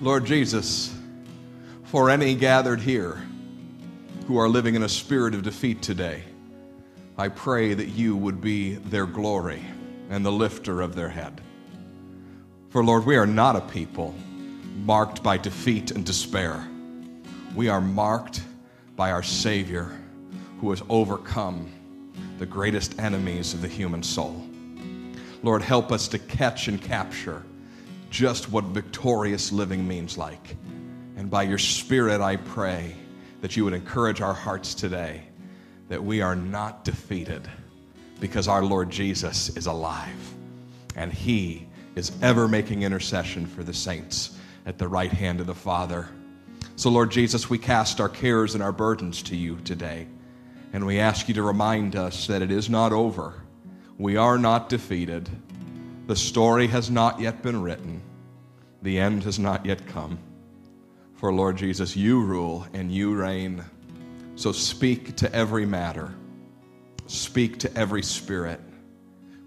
Lord 0.03 0.25
Jesus, 0.25 0.93
for 1.85 2.11
any 2.11 2.35
gathered 2.35 2.81
here 2.81 3.23
who 4.27 4.37
are 4.37 4.49
living 4.49 4.75
in 4.75 4.83
a 4.83 4.89
spirit 4.89 5.33
of 5.33 5.45
defeat 5.45 5.81
today, 5.81 6.25
I 7.17 7.29
pray 7.29 7.73
that 7.75 7.87
you 7.87 8.17
would 8.17 8.41
be 8.41 8.75
their 8.75 9.07
glory 9.07 9.63
and 10.11 10.27
the 10.27 10.33
lifter 10.33 10.81
of 10.81 10.97
their 10.97 11.09
head. 11.09 11.41
For 12.71 12.83
Lord, 12.83 13.07
we 13.07 13.15
are 13.15 13.29
not 13.29 13.55
a 13.55 13.61
people 13.61 14.13
marked 14.75 15.23
by 15.23 15.37
defeat 15.37 15.93
and 15.93 16.05
despair. 16.05 16.69
We 17.55 17.69
are 17.69 17.81
marked 17.81 18.43
by 18.97 19.13
our 19.13 19.23
Savior 19.23 19.97
who 20.59 20.71
has 20.71 20.83
overcome 20.89 21.71
the 22.41 22.47
greatest 22.47 22.99
enemies 22.99 23.55
of 23.55 23.63
the 23.63 23.69
human 23.69 24.03
soul. 24.03 24.45
Lord, 25.45 25.63
help 25.63 25.93
us 25.93 26.09
to 26.09 26.19
catch 26.19 26.67
and 26.67 26.83
capture 26.83 27.45
just 28.13 28.51
what 28.51 28.65
victorious 28.65 29.51
living 29.51 29.89
means 29.89 30.19
like. 30.19 30.57
And 31.17 31.31
by 31.31 31.45
your 31.45 31.59
Spirit, 31.59 32.21
I 32.21 32.37
pray 32.37 32.95
that 33.41 33.57
you 33.57 33.65
would 33.65 33.73
encourage 33.73 34.21
our 34.21 34.35
hearts 34.35 34.75
today 34.75 35.23
that 35.89 36.05
we 36.05 36.21
are 36.21 36.37
not 36.37 36.85
defeated 36.85 37.49
because 38.21 38.49
our 38.49 38.63
Lord 38.63 38.91
Jesus 38.91 39.57
is 39.57 39.67
alive 39.67 40.35
and 40.95 41.11
he 41.13 41.67
is 41.97 42.13
ever 42.23 42.47
making 42.47 42.83
intercession 42.83 43.47
for 43.47 43.63
the 43.63 43.75
saints 43.75 44.39
at 44.67 44.79
the 44.79 44.87
right 44.87 45.11
hand 45.11 45.41
of 45.41 45.47
the 45.47 45.55
Father. 45.55 46.09
So, 46.77 46.91
Lord 46.91 47.11
Jesus, 47.11 47.49
we 47.49 47.59
cast 47.59 48.01
our 48.01 48.09
cares 48.09 48.55
and 48.55 48.63
our 48.63 48.73
burdens 48.73 49.23
to 49.25 49.37
you 49.37 49.57
today. 49.65 50.07
And 50.75 50.87
we 50.87 51.01
ask 51.01 51.29
you 51.29 51.35
to 51.35 51.43
remind 51.43 51.97
us 51.97 52.27
that 52.27 52.43
it 52.43 52.51
is 52.51 52.69
not 52.69 52.93
over. 52.93 53.43
We 53.99 54.17
are 54.17 54.39
not 54.39 54.69
defeated. 54.69 55.29
The 56.07 56.17
story 56.17 56.67
has 56.67 56.91
not 56.91 57.21
yet 57.21 57.43
been 57.43 57.63
written, 57.63 58.03
the 58.83 58.99
end 58.99 59.23
has 59.25 59.39
not 59.39 59.65
yet 59.65 59.87
come. 59.87 60.19
For 61.15 61.33
Lord 61.33 61.57
Jesus, 61.57 61.97
you 61.97 62.21
rule 62.21 62.67
and 62.73 62.91
you 62.91 63.15
reign. 63.15 63.65
So 64.35 64.51
speak 64.51 65.17
to 65.17 65.33
every 65.33 65.65
matter, 65.65 66.13
speak 67.07 67.59
to 67.61 67.77
every 67.77 68.03
spirit. 68.03 68.61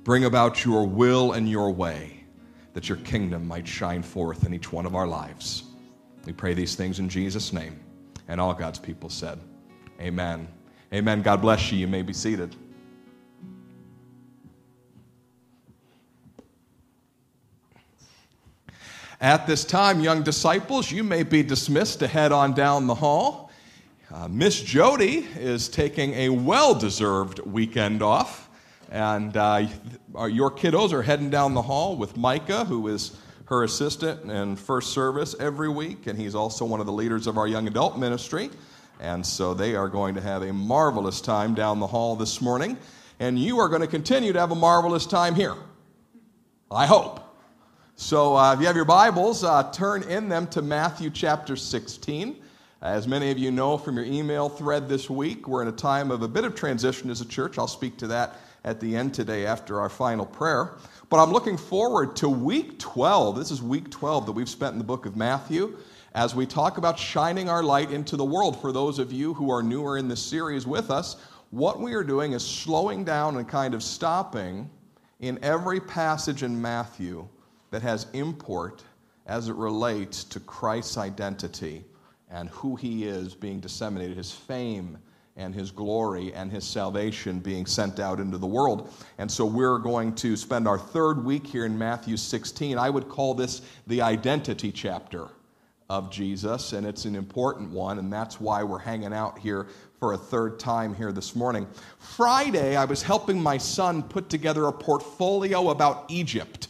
Bring 0.04 0.26
about 0.26 0.64
your 0.64 0.86
will 0.88 1.34
and 1.34 1.50
your 1.50 1.72
way 1.72 2.24
that 2.74 2.88
your 2.88 3.00
kingdom 3.00 3.48
might 3.48 3.68
shine 3.68 4.04
forth 4.04 4.46
in 4.46 4.54
each 4.54 4.72
one 4.72 4.86
of 4.86 4.96
our 4.96 5.08
lives. 5.08 5.64
We 6.26 6.34
pray 6.34 6.54
these 6.54 6.76
things 6.76 7.00
in 7.00 7.10
Jesus' 7.10 7.52
name. 7.52 7.80
And 8.28 8.40
all 8.40 8.54
God's 8.54 8.80
people 8.80 9.10
said, 9.10 9.40
Amen. 10.00 10.48
Amen. 10.94 11.22
God 11.22 11.42
bless 11.42 11.72
you. 11.72 11.80
You 11.80 11.88
may 11.88 12.02
be 12.02 12.14
seated. 12.14 12.56
At 19.22 19.48
this 19.48 19.64
time, 19.64 20.02
young 20.02 20.24
disciples, 20.24 20.92
you 20.92 21.02
may 21.02 21.24
be 21.24 21.42
dismissed 21.42 22.00
to 22.00 22.08
head 22.08 22.34
on 22.34 22.54
down 22.54 22.86
the 22.86 22.96
hall. 22.96 23.50
Uh, 24.14 24.28
Miss 24.28 24.62
Jody 24.62 25.26
is 25.40 25.70
taking 25.70 26.14
a 26.16 26.30
well 26.30 26.76
deserved 26.76 27.40
weekend 27.40 28.04
off, 28.04 28.50
and 28.92 29.36
uh, 29.38 29.68
your 30.30 30.52
kiddos 30.52 30.92
are 30.92 31.02
heading 31.02 31.30
down 31.30 31.54
the 31.54 31.62
hall 31.62 31.96
with 31.96 32.18
Micah, 32.18 32.66
who 32.66 32.90
is 32.90 33.18
her 33.46 33.64
assistant 33.64 34.30
in 34.30 34.58
first 34.58 34.92
service 34.92 35.34
every 35.40 35.70
week, 35.70 36.08
and 36.08 36.20
he's 36.20 36.36
also 36.36 36.66
one 36.66 36.82
of 36.82 36.86
the 36.86 36.92
leaders 36.92 37.26
of 37.26 37.38
our 37.38 37.48
young 37.48 37.68
adult 37.68 37.98
ministry. 37.98 38.50
And 39.00 39.26
so 39.26 39.54
they 39.54 39.76
are 39.76 39.88
going 39.88 40.16
to 40.16 40.22
have 40.22 40.42
a 40.42 40.52
marvelous 40.52 41.22
time 41.22 41.54
down 41.54 41.80
the 41.80 41.88
hall 41.88 42.18
this 42.18 42.42
morning, 42.42 42.78
and 43.22 43.40
you 43.40 43.60
are 43.60 43.70
going 43.70 43.82
to 43.82 43.88
continue 43.88 44.34
to 44.34 44.40
have 44.40 44.52
a 44.52 44.56
marvelous 44.56 45.06
time 45.06 45.36
here. 45.36 45.56
I 46.70 46.86
hope. 46.86 47.25
So, 47.98 48.36
uh, 48.36 48.54
if 48.54 48.60
you 48.60 48.66
have 48.66 48.76
your 48.76 48.84
Bibles, 48.84 49.46
uh, 49.46 49.72
turn 49.72 50.04
in 50.04 50.28
them 50.28 50.48
to 50.48 50.62
Matthew 50.62 51.10
chapter 51.10 51.56
16. 51.56 52.36
As 52.82 53.08
many 53.08 53.32
of 53.32 53.38
you 53.38 53.52
know 53.52 53.78
from 53.78 53.96
your 53.96 54.04
email 54.04 54.50
thread 54.50 54.90
this 54.90 55.10
week, 55.10 55.48
we're 55.48 55.62
in 55.62 55.70
a 55.70 55.72
time 55.72 56.12
of 56.12 56.22
a 56.22 56.28
bit 56.28 56.44
of 56.44 56.56
transition 56.56 57.10
as 57.10 57.22
a 57.22 57.26
church. 57.26 57.58
I'll 57.58 57.70
speak 57.70 57.96
to 58.00 58.08
that 58.08 58.36
at 58.66 58.82
the 58.82 58.98
end 58.98 59.14
today 59.14 59.46
after 59.46 59.80
our 59.80 59.88
final 59.88 60.26
prayer. 60.26 60.74
But 61.10 61.24
I'm 61.24 61.32
looking 61.32 61.56
forward 61.56 62.18
to 62.18 62.28
week 62.28 62.80
12. 62.80 63.38
This 63.38 63.50
is 63.50 63.62
week 63.62 63.90
12 63.92 64.26
that 64.26 64.34
we've 64.34 64.50
spent 64.50 64.74
in 64.74 64.78
the 64.78 64.84
book 64.84 65.06
of 65.06 65.16
Matthew 65.16 65.78
as 66.16 66.36
we 66.36 66.46
talk 66.46 66.78
about 66.78 67.00
shining 67.00 67.48
our 67.48 67.64
light 67.64 67.92
into 67.92 68.18
the 68.18 68.26
world. 68.26 68.60
For 68.60 68.74
those 68.74 69.00
of 69.00 69.14
you 69.14 69.34
who 69.34 69.50
are 69.50 69.64
newer 69.64 69.98
in 69.98 70.10
this 70.10 70.22
series 70.22 70.68
with 70.68 70.92
us, 70.92 71.16
what 71.52 71.80
we 71.80 71.94
are 71.94 72.04
doing 72.04 72.34
is 72.34 72.46
slowing 72.46 73.06
down 73.06 73.38
and 73.38 73.48
kind 73.48 73.74
of 73.74 73.82
stopping 73.82 74.70
in 75.22 75.42
every 75.42 75.80
passage 75.80 76.44
in 76.44 76.62
Matthew 76.62 77.26
that 77.76 77.82
has 77.82 78.08
import 78.14 78.84
as 79.26 79.50
it 79.50 79.56
relates 79.56 80.24
to 80.24 80.40
Christ's 80.40 80.98
identity 80.98 81.84
and 82.32 82.48
who 82.48 82.78
he 82.78 83.04
is 83.04 83.36
being 83.36 83.60
disseminated, 83.60 84.16
his 84.16 84.32
fame 84.32 84.98
and 85.36 85.54
his 85.54 85.72
glory 85.72 86.34
and 86.34 86.50
his 86.50 86.64
salvation 86.64 87.40
being 87.40 87.66
sent 87.66 88.00
out 88.00 88.22
into 88.22 88.38
the 88.38 88.48
world. 88.48 88.94
And 89.18 89.30
so 89.30 89.44
we're 89.44 89.78
going 89.78 90.16
to 90.16 90.38
spend 90.38 90.70
our 90.70 90.80
third 90.80 91.26
week 91.26 91.46
here 91.46 91.66
in 91.66 91.78
Matthew 91.78 92.16
16. 92.16 92.78
I 92.78 92.90
would 92.90 93.10
call 93.10 93.34
this 93.34 93.62
the 93.88 94.02
identity 94.02 94.72
chapter 94.72 95.28
of 95.90 96.10
Jesus, 96.10 96.72
and 96.72 96.88
it's 96.88 97.04
an 97.04 97.14
important 97.14 97.72
one, 97.72 98.00
and 98.00 98.10
that's 98.12 98.40
why 98.40 98.64
we're 98.64 98.80
hanging 98.80 99.12
out 99.12 99.38
here 99.38 99.68
for 100.00 100.14
a 100.14 100.18
third 100.18 100.60
time 100.60 100.96
here 100.96 101.12
this 101.12 101.36
morning. 101.36 101.68
Friday, 102.00 102.78
I 102.78 102.86
was 102.86 103.04
helping 103.04 103.38
my 103.38 103.58
son 103.58 104.02
put 104.02 104.30
together 104.30 104.68
a 104.68 104.72
portfolio 104.72 105.72
about 105.72 106.06
Egypt. 106.08 106.70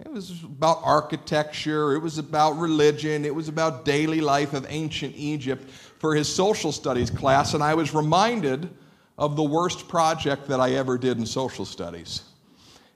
It 0.00 0.10
was 0.10 0.42
about 0.42 0.80
architecture, 0.82 1.92
it 1.92 1.98
was 1.98 2.16
about 2.16 2.52
religion, 2.52 3.26
it 3.26 3.34
was 3.34 3.48
about 3.48 3.84
daily 3.84 4.22
life 4.22 4.54
of 4.54 4.64
ancient 4.70 5.14
Egypt 5.16 5.68
for 5.98 6.14
his 6.14 6.34
social 6.34 6.72
studies 6.72 7.10
class, 7.10 7.52
and 7.52 7.62
I 7.62 7.74
was 7.74 7.92
reminded 7.92 8.70
of 9.18 9.36
the 9.36 9.42
worst 9.42 9.88
project 9.88 10.48
that 10.48 10.60
I 10.60 10.72
ever 10.72 10.96
did 10.96 11.18
in 11.18 11.26
social 11.26 11.66
studies. 11.66 12.22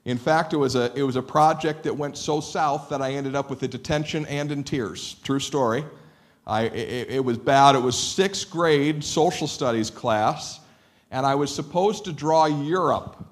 In 0.05 0.17
fact, 0.17 0.53
it 0.53 0.57
was 0.57 0.75
a, 0.75 0.91
it 0.95 1.03
was 1.03 1.17
a 1.17 1.21
project 1.21 1.83
that 1.83 1.95
went 1.95 2.17
so 2.17 2.39
south 2.39 2.89
that 2.89 3.01
I 3.01 3.13
ended 3.13 3.35
up 3.35 3.51
with 3.51 3.61
a 3.61 3.67
detention 3.67 4.25
and 4.25 4.51
in 4.51 4.63
tears. 4.63 5.17
True 5.23 5.39
story. 5.39 5.85
I, 6.47 6.63
it, 6.63 7.09
it 7.11 7.23
was 7.23 7.37
bad. 7.37 7.75
It 7.75 7.81
was 7.81 7.97
sixth 7.97 8.49
grade 8.49 9.03
social 9.03 9.47
studies 9.47 9.91
class, 9.91 10.61
and 11.11 11.27
I 11.27 11.35
was 11.35 11.53
supposed 11.53 12.05
to 12.05 12.11
draw 12.11 12.45
Europe. 12.45 13.23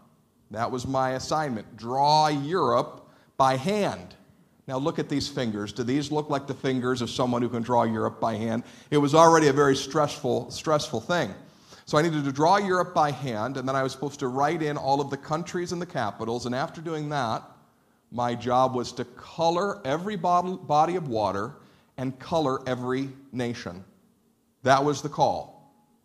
That 0.52 0.70
was 0.70 0.86
my 0.86 1.12
assignment 1.12 1.78
draw 1.78 2.28
Europe 2.28 3.05
by 3.38 3.58
hand. 3.58 4.16
Now 4.68 4.78
look 4.78 4.98
at 4.98 5.10
these 5.10 5.28
fingers. 5.28 5.72
Do 5.72 5.84
these 5.84 6.12
look 6.12 6.30
like 6.30 6.48
the 6.48 6.54
fingers 6.54 7.02
of 7.02 7.10
someone 7.10 7.42
who 7.42 7.50
can 7.50 7.62
draw 7.62 7.84
Europe 7.84 8.20
by 8.20 8.36
hand? 8.36 8.64
It 8.90 8.98
was 8.98 9.14
already 9.14 9.48
a 9.48 9.54
very 9.54 9.76
stressful, 9.76 10.50
stressful 10.52 11.02
thing. 11.02 11.34
So 11.86 12.00
I 12.00 12.02
needed 12.02 12.26
to 12.26 12.32
draw 12.32 12.58
Europe 12.58 12.96
by 12.96 13.12
hand, 13.12 13.58
and 13.58 13.68
then 13.68 13.76
I 13.76 13.84
was 13.84 13.92
supposed 13.92 14.20
to 14.22 14.28
write 14.28 14.64
in 14.64 14.76
all 14.76 15.02
of 15.02 15.12
the 15.12 15.18
countries 15.18 15.72
and 15.72 15.80
the 15.80 15.86
capitals. 15.86 16.48
And 16.48 16.56
after 16.56 16.82
doing 16.82 17.10
that, 17.10 17.44
my 18.12 18.34
job 18.34 18.74
was 18.74 18.92
to 18.94 19.06
color 19.06 19.86
every 19.86 20.16
body 20.16 20.96
of 20.96 21.08
water 21.08 21.54
and 21.98 22.18
color 22.18 22.68
every 22.68 23.10
nation. 23.32 23.84
That 24.64 24.84
was 24.84 25.04
the 25.04 25.10
call. 25.10 25.55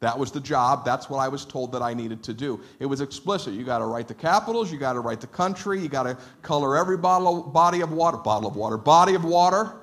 That 0.00 0.18
was 0.18 0.32
the 0.32 0.40
job. 0.40 0.84
That's 0.84 1.10
what 1.10 1.18
I 1.18 1.28
was 1.28 1.44
told 1.44 1.72
that 1.72 1.82
I 1.82 1.92
needed 1.92 2.22
to 2.22 2.32
do. 2.32 2.60
It 2.78 2.86
was 2.86 3.02
explicit. 3.02 3.52
You 3.52 3.64
got 3.64 3.78
to 3.78 3.84
write 3.84 4.08
the 4.08 4.14
capitals, 4.14 4.72
you 4.72 4.78
got 4.78 4.94
to 4.94 5.00
write 5.00 5.20
the 5.20 5.26
country, 5.26 5.78
you 5.78 5.88
got 5.88 6.04
to 6.04 6.16
color 6.40 6.76
every 6.78 6.96
bottle, 6.96 7.42
body 7.42 7.82
of 7.82 7.92
water, 7.92 8.16
bottle 8.16 8.48
of 8.48 8.56
water, 8.56 8.78
body 8.78 9.14
of 9.14 9.24
water, 9.24 9.74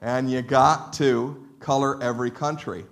and 0.00 0.30
you 0.30 0.40
got 0.40 0.92
to 0.94 1.44
color 1.58 2.00
every 2.00 2.30
country. 2.30 2.84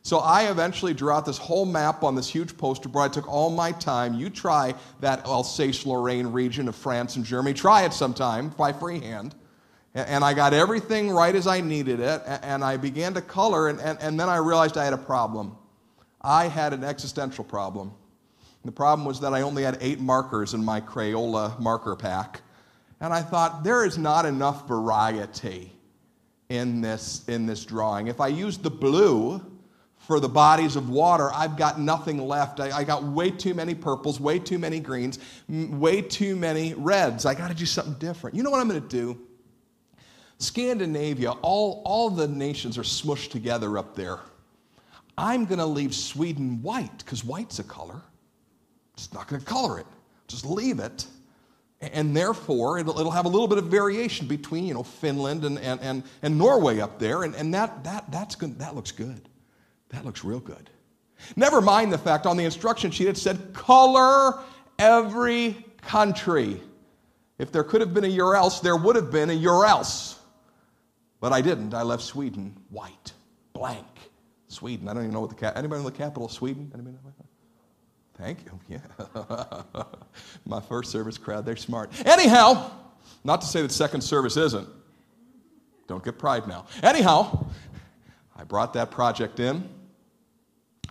So 0.00 0.18
I 0.18 0.50
eventually 0.50 0.94
drew 0.94 1.10
out 1.10 1.26
this 1.26 1.38
whole 1.38 1.66
map 1.66 2.02
on 2.02 2.14
this 2.14 2.28
huge 2.28 2.56
poster 2.56 2.88
board. 2.88 3.10
I 3.10 3.12
took 3.12 3.28
all 3.28 3.50
my 3.50 3.70
time. 3.70 4.14
You 4.14 4.30
try 4.30 4.74
that 5.00 5.24
Alsace 5.26 5.86
Lorraine 5.86 6.26
region 6.26 6.66
of 6.66 6.74
France 6.74 7.16
and 7.16 7.24
Germany. 7.24 7.54
Try 7.54 7.84
it 7.84 7.92
sometime 7.92 8.48
by 8.48 8.72
freehand. 8.72 9.34
And 9.94 10.24
I 10.24 10.32
got 10.32 10.54
everything 10.54 11.10
right 11.10 11.34
as 11.34 11.46
I 11.46 11.60
needed 11.60 12.00
it. 12.00 12.22
And 12.42 12.64
I 12.64 12.78
began 12.78 13.12
to 13.14 13.20
color, 13.20 13.68
and, 13.68 13.78
and, 13.80 13.98
and 14.00 14.18
then 14.18 14.30
I 14.30 14.38
realized 14.38 14.78
I 14.78 14.84
had 14.84 14.94
a 14.94 14.98
problem. 14.98 15.56
I 16.22 16.48
had 16.48 16.72
an 16.72 16.84
existential 16.84 17.44
problem. 17.44 17.92
The 18.64 18.72
problem 18.72 19.06
was 19.06 19.20
that 19.20 19.34
I 19.34 19.42
only 19.42 19.64
had 19.64 19.78
eight 19.80 19.98
markers 19.98 20.54
in 20.54 20.64
my 20.64 20.80
Crayola 20.80 21.58
marker 21.58 21.96
pack. 21.96 22.42
And 23.00 23.12
I 23.12 23.20
thought, 23.20 23.64
there 23.64 23.84
is 23.84 23.98
not 23.98 24.24
enough 24.24 24.68
variety 24.68 25.72
in 26.48 26.80
this, 26.80 27.24
in 27.26 27.46
this 27.46 27.64
drawing. 27.64 28.06
If 28.06 28.20
I 28.20 28.28
use 28.28 28.58
the 28.58 28.70
blue 28.70 29.44
for 29.96 30.20
the 30.20 30.28
bodies 30.28 30.76
of 30.76 30.90
water, 30.90 31.30
I've 31.32 31.56
got 31.56 31.80
nothing 31.80 32.18
left. 32.18 32.60
I, 32.60 32.70
I 32.70 32.84
got 32.84 33.02
way 33.02 33.32
too 33.32 33.54
many 33.54 33.74
purples, 33.74 34.20
way 34.20 34.38
too 34.38 34.58
many 34.58 34.78
greens, 34.78 35.18
way 35.48 36.02
too 36.02 36.36
many 36.36 36.74
reds. 36.74 37.26
I 37.26 37.34
got 37.34 37.48
to 37.48 37.54
do 37.54 37.66
something 37.66 37.94
different. 37.94 38.36
You 38.36 38.44
know 38.44 38.50
what 38.50 38.60
I'm 38.60 38.68
going 38.68 38.82
to 38.82 38.88
do? 38.88 39.18
Scandinavia, 40.38 41.30
all, 41.30 41.82
all 41.84 42.10
the 42.10 42.28
nations 42.28 42.78
are 42.78 42.82
smushed 42.82 43.30
together 43.30 43.78
up 43.78 43.96
there. 43.96 44.20
I'm 45.22 45.44
going 45.44 45.60
to 45.60 45.66
leave 45.66 45.94
Sweden 45.94 46.60
white 46.62 46.98
because 46.98 47.24
white's 47.24 47.60
a 47.60 47.64
color. 47.64 48.02
Just 48.96 49.14
not 49.14 49.28
going 49.28 49.40
to 49.40 49.46
color 49.46 49.78
it. 49.78 49.86
Just 50.26 50.44
leave 50.44 50.80
it. 50.80 51.06
And 51.80 52.16
therefore, 52.16 52.80
it'll, 52.80 52.98
it'll 52.98 53.12
have 53.12 53.24
a 53.24 53.28
little 53.28 53.46
bit 53.46 53.58
of 53.58 53.66
variation 53.66 54.26
between, 54.26 54.64
you 54.64 54.74
know, 54.74 54.82
Finland 54.82 55.44
and, 55.44 55.60
and, 55.60 55.80
and, 55.80 56.02
and 56.22 56.36
Norway 56.36 56.80
up 56.80 56.98
there. 56.98 57.22
And, 57.22 57.36
and 57.36 57.54
that, 57.54 57.84
that, 57.84 58.10
that's 58.10 58.34
good. 58.34 58.58
that 58.58 58.74
looks 58.74 58.90
good. 58.90 59.28
That 59.90 60.04
looks 60.04 60.24
real 60.24 60.40
good. 60.40 60.70
Never 61.36 61.60
mind 61.60 61.92
the 61.92 61.98
fact 61.98 62.26
on 62.26 62.36
the 62.36 62.44
instruction 62.44 62.90
sheet 62.90 63.06
it 63.06 63.16
said, 63.16 63.52
color 63.52 64.40
every 64.78 65.64
country. 65.82 66.60
If 67.38 67.52
there 67.52 67.62
could 67.62 67.80
have 67.80 67.94
been 67.94 68.04
a 68.04 68.08
your 68.08 68.34
else, 68.34 68.58
there 68.58 68.76
would 68.76 68.96
have 68.96 69.12
been 69.12 69.30
a 69.30 69.34
your 69.34 69.66
else. 69.66 70.18
But 71.20 71.32
I 71.32 71.42
didn't. 71.42 71.74
I 71.74 71.82
left 71.82 72.02
Sweden 72.02 72.56
white, 72.70 73.12
blank. 73.52 73.86
Sweden. 74.52 74.88
I 74.88 74.94
don't 74.94 75.02
even 75.02 75.14
know 75.14 75.20
what 75.20 75.30
the 75.30 75.36
cap. 75.36 75.56
Anybody 75.56 75.82
know 75.82 75.88
the 75.88 75.96
capital 75.96 76.26
of 76.26 76.32
Sweden? 76.32 76.70
Anybody 76.74 76.96
know? 77.04 77.12
Thank 78.18 78.44
you. 78.44 78.58
Yeah. 78.68 79.62
My 80.46 80.60
first 80.60 80.90
service 80.90 81.18
crowd, 81.18 81.44
they're 81.44 81.56
smart. 81.56 81.90
Anyhow, 82.06 82.70
not 83.24 83.40
to 83.40 83.46
say 83.46 83.62
that 83.62 83.72
second 83.72 84.02
service 84.02 84.36
isn't. 84.36 84.68
Don't 85.88 86.04
get 86.04 86.18
pride 86.18 86.46
now. 86.46 86.66
Anyhow, 86.82 87.46
I 88.36 88.44
brought 88.44 88.74
that 88.74 88.90
project 88.90 89.40
in. 89.40 89.68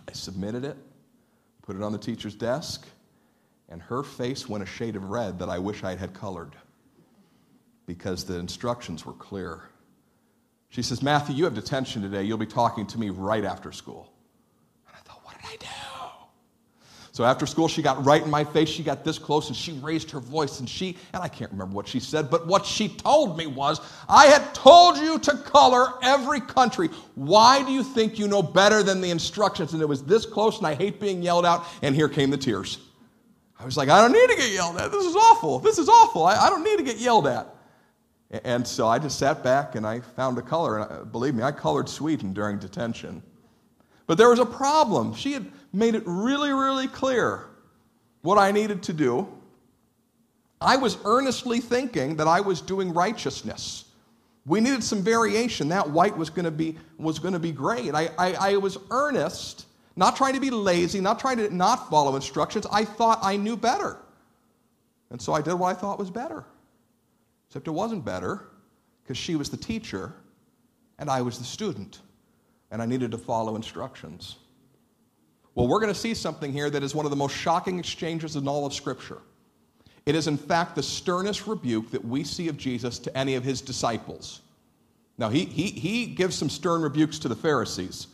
I 0.08 0.12
submitted 0.12 0.64
it, 0.64 0.76
put 1.62 1.76
it 1.76 1.82
on 1.82 1.92
the 1.92 1.98
teacher's 1.98 2.34
desk, 2.34 2.86
and 3.68 3.80
her 3.82 4.02
face 4.02 4.48
went 4.48 4.62
a 4.62 4.66
shade 4.66 4.96
of 4.96 5.04
red 5.04 5.38
that 5.38 5.48
I 5.48 5.58
wish 5.58 5.84
I 5.84 5.96
had 5.96 6.12
colored 6.12 6.54
because 7.86 8.24
the 8.24 8.36
instructions 8.38 9.06
were 9.06 9.14
clear. 9.14 9.62
She 10.72 10.80
says, 10.80 11.02
Matthew, 11.02 11.34
you 11.34 11.44
have 11.44 11.54
detention 11.54 12.00
today. 12.00 12.22
You'll 12.22 12.38
be 12.38 12.46
talking 12.46 12.86
to 12.86 12.98
me 12.98 13.10
right 13.10 13.44
after 13.44 13.72
school. 13.72 14.10
And 14.88 14.96
I 14.96 15.00
thought, 15.00 15.22
what 15.22 15.36
did 15.36 15.44
I 15.44 15.56
do? 15.56 15.66
So 17.12 17.24
after 17.24 17.44
school, 17.44 17.68
she 17.68 17.82
got 17.82 18.02
right 18.06 18.22
in 18.22 18.30
my 18.30 18.42
face. 18.42 18.70
She 18.70 18.82
got 18.82 19.04
this 19.04 19.18
close 19.18 19.48
and 19.48 19.56
she 19.56 19.72
raised 19.72 20.10
her 20.12 20.18
voice 20.18 20.60
and 20.60 20.68
she, 20.68 20.96
and 21.12 21.22
I 21.22 21.28
can't 21.28 21.50
remember 21.50 21.74
what 21.74 21.86
she 21.86 22.00
said, 22.00 22.30
but 22.30 22.46
what 22.46 22.64
she 22.64 22.88
told 22.88 23.36
me 23.36 23.46
was, 23.46 23.82
I 24.08 24.28
had 24.28 24.54
told 24.54 24.96
you 24.96 25.18
to 25.18 25.36
color 25.36 25.92
every 26.02 26.40
country. 26.40 26.88
Why 27.16 27.62
do 27.62 27.70
you 27.70 27.82
think 27.84 28.18
you 28.18 28.26
know 28.26 28.42
better 28.42 28.82
than 28.82 29.02
the 29.02 29.10
instructions? 29.10 29.74
And 29.74 29.82
it 29.82 29.86
was 29.86 30.02
this 30.02 30.24
close 30.24 30.56
and 30.56 30.66
I 30.66 30.74
hate 30.74 31.00
being 31.00 31.22
yelled 31.22 31.44
out. 31.44 31.66
And 31.82 31.94
here 31.94 32.08
came 32.08 32.30
the 32.30 32.38
tears. 32.38 32.78
I 33.60 33.66
was 33.66 33.76
like, 33.76 33.90
I 33.90 34.00
don't 34.00 34.12
need 34.12 34.30
to 34.30 34.36
get 34.36 34.50
yelled 34.50 34.78
at. 34.78 34.90
This 34.90 35.04
is 35.04 35.16
awful. 35.16 35.58
This 35.58 35.76
is 35.76 35.90
awful. 35.90 36.24
I, 36.24 36.46
I 36.46 36.48
don't 36.48 36.64
need 36.64 36.78
to 36.78 36.82
get 36.82 36.96
yelled 36.96 37.26
at. 37.26 37.51
And 38.32 38.66
so 38.66 38.88
I 38.88 38.98
just 38.98 39.18
sat 39.18 39.44
back 39.44 39.74
and 39.74 39.86
I 39.86 40.00
found 40.00 40.38
a 40.38 40.42
color. 40.42 40.78
And 40.78 40.90
uh, 40.90 41.04
believe 41.04 41.34
me, 41.34 41.42
I 41.42 41.52
colored 41.52 41.88
Sweden 41.88 42.32
during 42.32 42.58
detention. 42.58 43.22
But 44.06 44.16
there 44.16 44.30
was 44.30 44.38
a 44.38 44.46
problem. 44.46 45.14
She 45.14 45.32
had 45.32 45.46
made 45.72 45.94
it 45.94 46.02
really, 46.06 46.50
really 46.50 46.88
clear 46.88 47.46
what 48.22 48.38
I 48.38 48.50
needed 48.50 48.82
to 48.84 48.92
do. 48.92 49.28
I 50.60 50.76
was 50.76 50.96
earnestly 51.04 51.60
thinking 51.60 52.16
that 52.16 52.28
I 52.28 52.40
was 52.40 52.60
doing 52.60 52.94
righteousness. 52.94 53.84
We 54.46 54.60
needed 54.60 54.82
some 54.82 55.02
variation. 55.02 55.68
That 55.68 55.90
white 55.90 56.16
was 56.16 56.30
going 56.30 56.44
to 56.44 56.50
be, 56.50 56.78
was 56.98 57.18
going 57.18 57.34
to 57.34 57.40
be 57.40 57.52
great. 57.52 57.94
I, 57.94 58.10
I, 58.18 58.34
I 58.34 58.56
was 58.56 58.78
earnest, 58.90 59.66
not 59.94 60.16
trying 60.16 60.34
to 60.34 60.40
be 60.40 60.50
lazy, 60.50 61.00
not 61.00 61.18
trying 61.18 61.36
to 61.36 61.54
not 61.54 61.90
follow 61.90 62.16
instructions. 62.16 62.66
I 62.72 62.84
thought 62.84 63.18
I 63.22 63.36
knew 63.36 63.56
better. 63.56 63.98
And 65.10 65.20
so 65.20 65.32
I 65.32 65.42
did 65.42 65.54
what 65.54 65.76
I 65.76 65.78
thought 65.78 65.98
was 65.98 66.10
better. 66.10 66.44
Except 67.52 67.68
it 67.68 67.72
wasn't 67.72 68.02
better 68.02 68.48
because 69.02 69.18
she 69.18 69.36
was 69.36 69.50
the 69.50 69.58
teacher 69.58 70.14
and 70.98 71.10
I 71.10 71.20
was 71.20 71.36
the 71.36 71.44
student 71.44 72.00
and 72.70 72.80
I 72.80 72.86
needed 72.86 73.10
to 73.10 73.18
follow 73.18 73.56
instructions. 73.56 74.36
Well, 75.54 75.68
we're 75.68 75.80
going 75.80 75.92
to 75.92 76.00
see 76.00 76.14
something 76.14 76.50
here 76.50 76.70
that 76.70 76.82
is 76.82 76.94
one 76.94 77.04
of 77.04 77.10
the 77.10 77.16
most 77.16 77.36
shocking 77.36 77.78
exchanges 77.78 78.36
in 78.36 78.48
all 78.48 78.64
of 78.64 78.72
Scripture. 78.72 79.18
It 80.06 80.14
is, 80.14 80.28
in 80.28 80.38
fact, 80.38 80.76
the 80.76 80.82
sternest 80.82 81.46
rebuke 81.46 81.90
that 81.90 82.02
we 82.02 82.24
see 82.24 82.48
of 82.48 82.56
Jesus 82.56 82.98
to 83.00 83.14
any 83.14 83.34
of 83.34 83.44
his 83.44 83.60
disciples. 83.60 84.40
Now, 85.18 85.28
he, 85.28 85.44
he, 85.44 85.66
he 85.66 86.06
gives 86.06 86.34
some 86.34 86.48
stern 86.48 86.80
rebukes 86.80 87.18
to 87.18 87.28
the 87.28 87.36
Pharisees. 87.36 88.06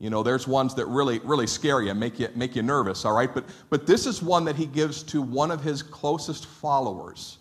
You 0.00 0.10
know, 0.10 0.22
there's 0.22 0.46
ones 0.46 0.74
that 0.74 0.84
really, 0.84 1.18
really 1.20 1.46
scare 1.46 1.80
you, 1.80 1.94
make 1.94 2.20
you, 2.20 2.28
make 2.34 2.54
you 2.54 2.62
nervous, 2.62 3.06
all 3.06 3.14
right? 3.14 3.32
But, 3.32 3.46
but 3.70 3.86
this 3.86 4.04
is 4.04 4.22
one 4.22 4.44
that 4.44 4.56
he 4.56 4.66
gives 4.66 5.02
to 5.04 5.22
one 5.22 5.50
of 5.50 5.62
his 5.62 5.82
closest 5.82 6.44
followers. 6.44 7.38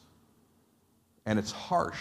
And 1.26 1.38
it's 1.38 1.52
harsh. 1.52 2.00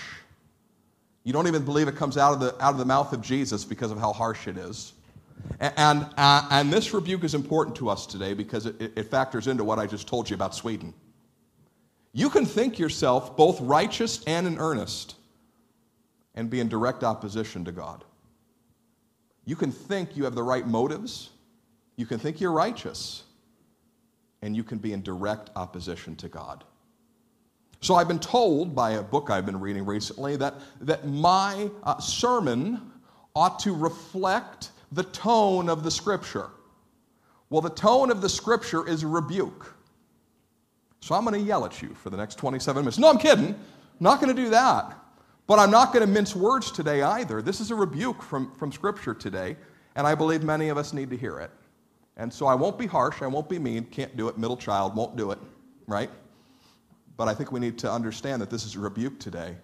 You 1.24 1.32
don't 1.32 1.46
even 1.46 1.64
believe 1.64 1.88
it 1.88 1.96
comes 1.96 2.16
out 2.16 2.32
of 2.32 2.40
the, 2.40 2.64
out 2.64 2.72
of 2.72 2.78
the 2.78 2.84
mouth 2.84 3.12
of 3.12 3.20
Jesus 3.20 3.64
because 3.64 3.90
of 3.90 3.98
how 3.98 4.12
harsh 4.12 4.48
it 4.48 4.56
is. 4.56 4.94
And, 5.58 6.06
uh, 6.16 6.46
and 6.50 6.72
this 6.72 6.94
rebuke 6.94 7.24
is 7.24 7.34
important 7.34 7.76
to 7.76 7.88
us 7.88 8.06
today 8.06 8.34
because 8.34 8.66
it, 8.66 8.80
it 8.80 9.10
factors 9.10 9.46
into 9.46 9.64
what 9.64 9.78
I 9.78 9.86
just 9.86 10.06
told 10.06 10.30
you 10.30 10.34
about 10.34 10.54
Sweden. 10.54 10.94
You 12.12 12.30
can 12.30 12.44
think 12.44 12.78
yourself 12.78 13.36
both 13.36 13.60
righteous 13.60 14.24
and 14.26 14.46
in 14.46 14.58
earnest 14.58 15.16
and 16.34 16.50
be 16.50 16.60
in 16.60 16.68
direct 16.68 17.04
opposition 17.04 17.64
to 17.64 17.72
God. 17.72 18.04
You 19.44 19.56
can 19.56 19.72
think 19.72 20.16
you 20.16 20.24
have 20.24 20.34
the 20.34 20.42
right 20.42 20.66
motives, 20.66 21.30
you 21.96 22.06
can 22.06 22.18
think 22.18 22.40
you're 22.40 22.52
righteous, 22.52 23.24
and 24.42 24.56
you 24.56 24.64
can 24.64 24.78
be 24.78 24.92
in 24.92 25.02
direct 25.02 25.50
opposition 25.56 26.16
to 26.16 26.28
God. 26.28 26.64
So 27.80 27.94
I've 27.94 28.08
been 28.08 28.18
told 28.18 28.74
by 28.74 28.92
a 28.92 29.02
book 29.02 29.30
I've 29.30 29.46
been 29.46 29.58
reading 29.58 29.86
recently 29.86 30.36
that, 30.36 30.54
that 30.82 31.06
my 31.06 31.70
uh, 31.82 31.98
sermon 31.98 32.92
ought 33.34 33.58
to 33.60 33.74
reflect 33.74 34.70
the 34.92 35.04
tone 35.04 35.70
of 35.70 35.82
the 35.82 35.90
scripture. 35.90 36.50
Well, 37.48 37.62
the 37.62 37.70
tone 37.70 38.10
of 38.10 38.20
the 38.20 38.28
scripture 38.28 38.86
is 38.86 39.02
a 39.02 39.06
rebuke. 39.06 39.74
So 41.00 41.14
I'm 41.14 41.24
going 41.24 41.40
to 41.40 41.46
yell 41.46 41.64
at 41.64 41.80
you 41.80 41.94
for 41.94 42.10
the 42.10 42.18
next 42.18 42.36
27 42.36 42.82
minutes. 42.82 42.98
No, 42.98 43.08
I'm 43.08 43.18
kidding. 43.18 43.54
Not 43.98 44.20
going 44.20 44.34
to 44.34 44.42
do 44.42 44.50
that. 44.50 44.94
But 45.46 45.58
I'm 45.58 45.70
not 45.70 45.92
going 45.92 46.06
to 46.06 46.12
mince 46.12 46.36
words 46.36 46.70
today 46.70 47.02
either. 47.02 47.40
This 47.40 47.60
is 47.60 47.70
a 47.70 47.74
rebuke 47.74 48.22
from, 48.22 48.52
from 48.52 48.70
scripture 48.70 49.14
today, 49.14 49.56
and 49.96 50.06
I 50.06 50.14
believe 50.14 50.44
many 50.44 50.68
of 50.68 50.76
us 50.76 50.92
need 50.92 51.10
to 51.10 51.16
hear 51.16 51.38
it. 51.40 51.50
And 52.16 52.32
so 52.32 52.46
I 52.46 52.54
won't 52.54 52.78
be 52.78 52.86
harsh, 52.86 53.22
I 53.22 53.26
won't 53.26 53.48
be 53.48 53.58
mean, 53.58 53.84
can't 53.86 54.14
do 54.16 54.28
it, 54.28 54.36
middle 54.36 54.56
child, 54.56 54.94
won't 54.94 55.16
do 55.16 55.30
it, 55.30 55.38
right? 55.86 56.10
But 57.20 57.28
I 57.28 57.34
think 57.34 57.52
we 57.52 57.60
need 57.60 57.76
to 57.80 57.92
understand 57.92 58.40
that 58.40 58.48
this 58.48 58.64
is 58.64 58.76
a 58.76 58.80
rebuke 58.80 59.20
today. 59.20 59.54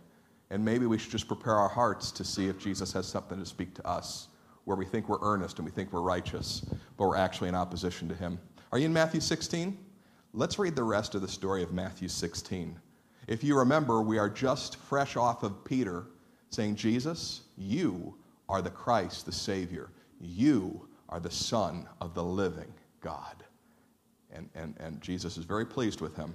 And 0.51 0.63
maybe 0.63 0.85
we 0.85 0.99
should 0.99 1.11
just 1.11 1.27
prepare 1.27 1.55
our 1.55 1.71
hearts 1.71 2.11
to 2.11 2.23
see 2.23 2.49
if 2.49 2.59
Jesus 2.59 2.93
has 2.93 3.07
something 3.07 3.39
to 3.39 3.47
speak 3.47 3.73
to 3.77 3.89
us, 3.89 4.29
where 4.65 4.77
we 4.77 4.85
think 4.85 5.09
we're 5.09 5.23
earnest 5.23 5.59
and 5.59 5.65
we 5.65 5.71
think 5.71 5.91
we're 5.91 6.03
righteous, 6.03 6.67
but 6.99 7.09
we're 7.09 7.17
actually 7.17 7.49
in 7.49 7.55
opposition 7.55 8.11
to 8.11 8.15
Him. 8.15 8.39
Are 8.73 8.79
you 8.79 8.85
in 8.85 8.93
Matthew 8.93 9.23
16? 9.23 9.75
Let's 10.35 10.59
read 10.59 10.77
the 10.77 10.83
rest 10.83 11.15
of 11.15 11.23
the 11.23 11.29
story 11.29 11.63
of 11.63 11.73
Matthew 11.73 12.09
16. 12.09 12.79
If 13.27 13.43
you 13.43 13.57
remember, 13.57 14.03
we 14.03 14.19
are 14.19 14.29
just 14.29 14.77
fresh 14.77 15.17
off 15.17 15.43
of 15.43 15.65
Peter 15.65 16.09
saying, 16.51 16.77
Jesus, 16.77 17.41
you 17.57 18.17
are 18.51 18.61
the 18.61 18.69
Christ, 18.69 19.25
the 19.25 19.33
Savior. 19.33 19.89
You 20.21 20.87
are 21.09 21.21
the 21.21 21.31
Son 21.31 21.89
of 22.03 22.13
the 22.13 22.23
living 22.23 22.75
God. 23.01 23.45
And, 24.31 24.51
and, 24.55 24.75
and 24.79 25.01
Jesus 25.01 25.39
is 25.39 25.47
very 25.47 25.65
pleased 25.65 26.03
with 26.03 26.15
him 26.17 26.35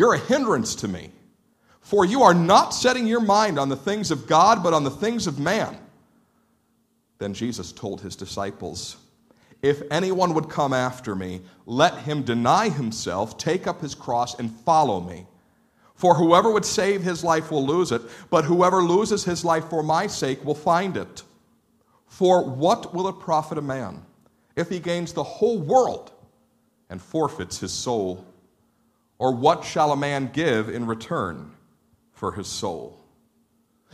You're 0.00 0.14
a 0.14 0.18
hindrance 0.18 0.76
to 0.76 0.88
me, 0.88 1.10
for 1.82 2.06
you 2.06 2.22
are 2.22 2.32
not 2.32 2.70
setting 2.70 3.06
your 3.06 3.20
mind 3.20 3.58
on 3.58 3.68
the 3.68 3.76
things 3.76 4.10
of 4.10 4.26
God, 4.26 4.62
but 4.62 4.72
on 4.72 4.82
the 4.82 4.90
things 4.90 5.26
of 5.26 5.38
man. 5.38 5.76
Then 7.18 7.34
Jesus 7.34 7.70
told 7.70 8.00
his 8.00 8.16
disciples, 8.16 8.96
If 9.60 9.82
anyone 9.90 10.32
would 10.32 10.48
come 10.48 10.72
after 10.72 11.14
me, 11.14 11.42
let 11.66 11.98
him 11.98 12.22
deny 12.22 12.70
himself, 12.70 13.36
take 13.36 13.66
up 13.66 13.82
his 13.82 13.94
cross, 13.94 14.38
and 14.38 14.50
follow 14.60 15.02
me. 15.02 15.26
For 15.96 16.14
whoever 16.14 16.50
would 16.50 16.64
save 16.64 17.02
his 17.02 17.22
life 17.22 17.50
will 17.50 17.66
lose 17.66 17.92
it, 17.92 18.00
but 18.30 18.46
whoever 18.46 18.82
loses 18.82 19.24
his 19.24 19.44
life 19.44 19.68
for 19.68 19.82
my 19.82 20.06
sake 20.06 20.42
will 20.46 20.54
find 20.54 20.96
it. 20.96 21.24
For 22.06 22.42
what 22.42 22.94
will 22.94 23.06
it 23.08 23.20
profit 23.20 23.58
a 23.58 23.60
man 23.60 24.00
if 24.56 24.70
he 24.70 24.80
gains 24.80 25.12
the 25.12 25.24
whole 25.24 25.58
world 25.58 26.10
and 26.88 27.02
forfeits 27.02 27.58
his 27.58 27.72
soul? 27.74 28.24
Or 29.20 29.32
what 29.32 29.64
shall 29.64 29.92
a 29.92 29.96
man 29.96 30.30
give 30.32 30.70
in 30.70 30.86
return 30.86 31.52
for 32.12 32.32
his 32.32 32.46
soul? 32.48 32.98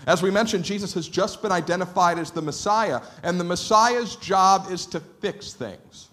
As 0.06 0.22
we 0.22 0.30
mentioned, 0.30 0.64
Jesus 0.64 0.94
has 0.94 1.08
just 1.08 1.42
been 1.42 1.50
identified 1.50 2.16
as 2.20 2.30
the 2.30 2.40
Messiah, 2.40 3.00
and 3.24 3.40
the 3.40 3.44
Messiah's 3.44 4.14
job 4.14 4.68
is 4.70 4.86
to 4.86 5.00
fix 5.00 5.52
things. 5.52 6.10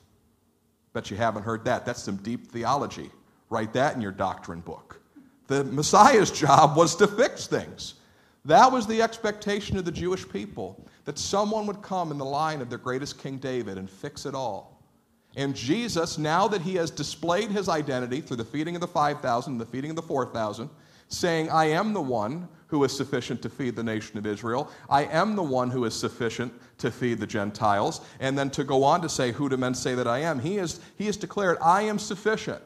Bet 0.94 1.12
you 1.12 1.18
haven't 1.18 1.44
heard 1.44 1.64
that. 1.66 1.86
That's 1.86 2.02
some 2.02 2.18
deep 2.18 2.48
theology. 2.48 3.12
Write 3.52 3.72
that 3.74 3.96
in 3.96 4.02
your 4.02 4.12
doctrine 4.12 4.62
book. 4.62 5.00
The 5.46 5.64
Messiah's 5.66 6.32
job 6.32 6.76
was 6.76 6.96
to 6.96 7.06
fix 7.06 7.46
things. 7.46 7.94
That 8.46 8.72
was 8.72 8.88
the 8.88 9.04
expectation 9.04 9.78
of 9.78 9.86
the 9.86 9.92
Jewish 9.92 10.28
people 10.28 10.84
that 11.06 11.20
someone 11.20 11.68
would 11.68 11.84
come 11.84 12.10
in 12.10 12.18
the 12.18 12.26
line 12.26 12.62
of 12.62 12.70
their 12.70 12.80
greatest 12.80 13.22
King 13.22 13.38
David 13.38 13.78
and 13.78 13.88
fix 13.88 14.26
it 14.26 14.34
all. 14.34 14.73
And 15.36 15.56
Jesus, 15.56 16.18
now 16.18 16.48
that 16.48 16.62
he 16.62 16.76
has 16.76 16.92
displayed 16.92 17.50
his 17.50 17.68
identity 17.68 18.22
through 18.22 18.38
the 18.38 18.46
feeding 18.46 18.76
of 18.76 18.82
the 18.82 18.88
5,000 18.88 19.54
and 19.54 19.62
the 19.62 19.66
feeding 19.66 19.90
of 19.90 19.96
the 19.96 20.02
4,000, 20.04 20.70
saying, 21.08 21.50
I 21.50 21.66
am 21.66 21.94
the 21.94 22.02
one 22.02 22.48
who 22.68 22.84
is 22.84 22.96
sufficient 22.96 23.42
to 23.44 23.50
feed 23.50 23.76
the 23.76 23.84
nation 23.84 24.18
of 24.18 24.26
Israel. 24.26 24.70
I 24.90 25.06
am 25.06 25.36
the 25.36 25.44
one 25.44 25.70
who 25.70 25.86
is 25.86 25.94
sufficient 25.94 26.54
to 26.80 26.92
feed 26.92 27.20
the 27.20 27.28
Gentiles. 27.28 28.02
And 28.20 28.38
then 28.38 28.50
to 28.52 28.64
go 28.64 28.84
on 28.84 29.02
to 29.02 29.10
say, 29.10 29.32
Who 29.32 29.50
do 29.50 29.58
men 29.58 29.76
say 29.76 29.96
that 29.96 30.08
I 30.08 30.20
am? 30.20 30.40
He 30.40 30.56
has, 30.56 30.80
he 30.98 31.06
has 31.06 31.18
declared, 31.18 31.58
I 31.62 31.84
am 31.84 32.00
sufficient 32.00 32.62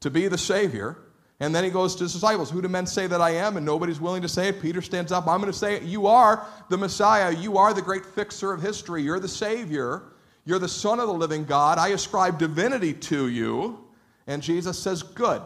to 0.00 0.10
be 0.10 0.28
the 0.28 0.38
Savior. 0.38 0.98
And 1.40 1.54
then 1.54 1.64
he 1.64 1.70
goes 1.70 1.94
to 1.96 2.04
his 2.04 2.14
disciples, 2.14 2.50
Who 2.50 2.62
do 2.62 2.68
men 2.68 2.86
say 2.86 3.06
that 3.06 3.20
I 3.20 3.30
am? 3.30 3.56
And 3.56 3.66
nobody's 3.66 4.00
willing 4.00 4.22
to 4.22 4.28
say 4.28 4.48
it. 4.48 4.62
Peter 4.62 4.80
stands 4.80 5.12
up, 5.12 5.26
I'm 5.26 5.40
going 5.40 5.52
to 5.52 5.58
say 5.58 5.74
it. 5.74 5.82
You 5.82 6.06
are 6.06 6.46
the 6.70 6.78
Messiah. 6.78 7.34
You 7.34 7.58
are 7.58 7.74
the 7.74 7.82
great 7.82 8.06
fixer 8.06 8.52
of 8.52 8.62
history. 8.62 9.02
You're 9.02 9.20
the 9.20 9.28
Savior. 9.28 10.04
You're 10.44 10.58
the 10.58 10.68
Son 10.68 11.00
of 11.00 11.06
the 11.06 11.14
living 11.14 11.44
God. 11.44 11.78
I 11.78 11.88
ascribe 11.88 12.38
divinity 12.38 12.92
to 12.94 13.28
you. 13.28 13.84
And 14.26 14.42
Jesus 14.42 14.78
says, 14.78 15.02
Good. 15.02 15.42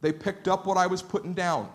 They 0.00 0.12
picked 0.12 0.48
up 0.48 0.66
what 0.66 0.76
I 0.76 0.86
was 0.86 1.00
putting 1.00 1.32
down. 1.32 1.70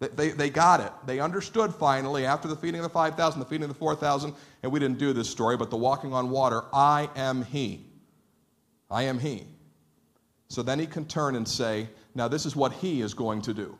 They, 0.00 0.08
they, 0.08 0.28
they 0.30 0.50
got 0.50 0.80
it. 0.80 0.92
They 1.06 1.20
understood 1.20 1.74
finally 1.74 2.24
after 2.24 2.48
the 2.48 2.56
feeding 2.56 2.80
of 2.80 2.84
the 2.84 2.90
5,000, 2.90 3.38
the 3.38 3.46
feeding 3.46 3.64
of 3.64 3.68
the 3.68 3.78
4,000, 3.78 4.32
and 4.62 4.72
we 4.72 4.80
didn't 4.80 4.98
do 4.98 5.12
this 5.12 5.28
story, 5.28 5.56
but 5.56 5.70
the 5.70 5.76
walking 5.76 6.14
on 6.14 6.30
water 6.30 6.64
I 6.72 7.10
am 7.14 7.44
He. 7.44 7.84
I 8.90 9.02
am 9.02 9.18
He. 9.18 9.46
So 10.48 10.62
then 10.62 10.78
he 10.78 10.86
can 10.86 11.04
turn 11.06 11.36
and 11.36 11.46
say, 11.46 11.88
Now 12.14 12.28
this 12.28 12.46
is 12.46 12.54
what 12.54 12.72
he 12.72 13.00
is 13.00 13.14
going 13.14 13.42
to 13.42 13.54
do. 13.54 13.76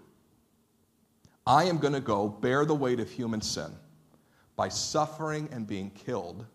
I 1.47 1.65
am 1.65 1.79
going 1.79 1.93
to 1.93 2.01
go 2.01 2.29
bear 2.29 2.65
the 2.65 2.75
weight 2.75 3.01
of 3.01 3.11
human 3.11 3.41
sin 3.41 3.71
by 4.57 4.69
suffering 4.69 5.49
and 5.53 5.67
being 5.67 5.91
killed, 5.91 6.47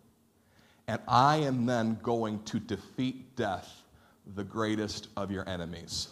and 0.89 0.99
I 1.07 1.37
am 1.37 1.67
then 1.67 1.99
going 2.01 2.41
to 2.45 2.59
defeat 2.59 3.35
death, 3.35 3.83
the 4.35 4.43
greatest 4.43 5.09
of 5.15 5.29
your 5.29 5.47
enemies. 5.47 6.07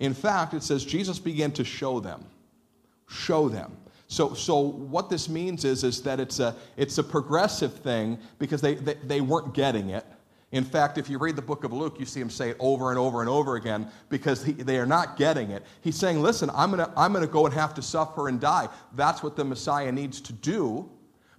In 0.00 0.14
fact, 0.14 0.54
it 0.54 0.62
says 0.62 0.82
Jesus 0.82 1.18
began 1.18 1.52
to 1.52 1.64
show 1.64 2.00
them. 2.00 2.24
Show 3.06 3.50
them. 3.50 3.76
So, 4.06 4.32
so 4.32 4.60
what 4.60 5.10
this 5.10 5.28
means 5.28 5.66
is, 5.66 5.84
is 5.84 6.00
that 6.04 6.20
it's 6.20 6.40
a, 6.40 6.56
it's 6.78 6.96
a 6.96 7.04
progressive 7.04 7.74
thing 7.80 8.18
because 8.38 8.62
they, 8.62 8.76
they, 8.76 8.94
they 8.94 9.20
weren't 9.20 9.52
getting 9.52 9.90
it. 9.90 10.06
In 10.50 10.64
fact, 10.64 10.96
if 10.96 11.10
you 11.10 11.18
read 11.18 11.36
the 11.36 11.42
book 11.42 11.64
of 11.64 11.74
Luke, 11.74 11.96
you 11.98 12.06
see 12.06 12.20
him 12.22 12.30
say 12.30 12.48
it 12.48 12.56
over 12.60 12.88
and 12.88 12.98
over 12.98 13.20
and 13.20 13.28
over 13.28 13.56
again 13.56 13.90
because 14.08 14.42
he, 14.42 14.52
they 14.52 14.78
are 14.78 14.86
not 14.86 15.18
getting 15.18 15.50
it. 15.50 15.64
He's 15.82 15.96
saying, 15.96 16.22
Listen, 16.22 16.48
I'm 16.54 16.70
going 16.70 16.82
to 16.82 16.90
I'm 16.98 17.12
going 17.12 17.26
to 17.26 17.30
go 17.30 17.44
and 17.44 17.54
have 17.54 17.74
to 17.74 17.82
suffer 17.82 18.28
and 18.28 18.40
die. 18.40 18.70
That's 18.94 19.22
what 19.22 19.36
the 19.36 19.44
Messiah 19.44 19.92
needs 19.92 20.22
to 20.22 20.32
do 20.32 20.88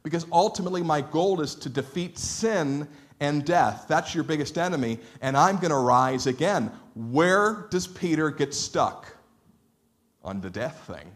because 0.03 0.25
ultimately 0.31 0.83
my 0.83 1.01
goal 1.01 1.41
is 1.41 1.55
to 1.55 1.69
defeat 1.69 2.17
sin 2.17 2.87
and 3.19 3.45
death. 3.45 3.85
That's 3.87 4.15
your 4.15 4.23
biggest 4.23 4.57
enemy, 4.57 4.99
and 5.21 5.35
I'm 5.35 5.57
going 5.57 5.71
to 5.71 5.77
rise 5.77 6.27
again. 6.27 6.71
Where 6.95 7.67
does 7.69 7.87
Peter 7.87 8.29
get 8.29 8.53
stuck? 8.53 9.13
On 10.23 10.41
the 10.41 10.49
death 10.49 10.83
thing. 10.85 11.09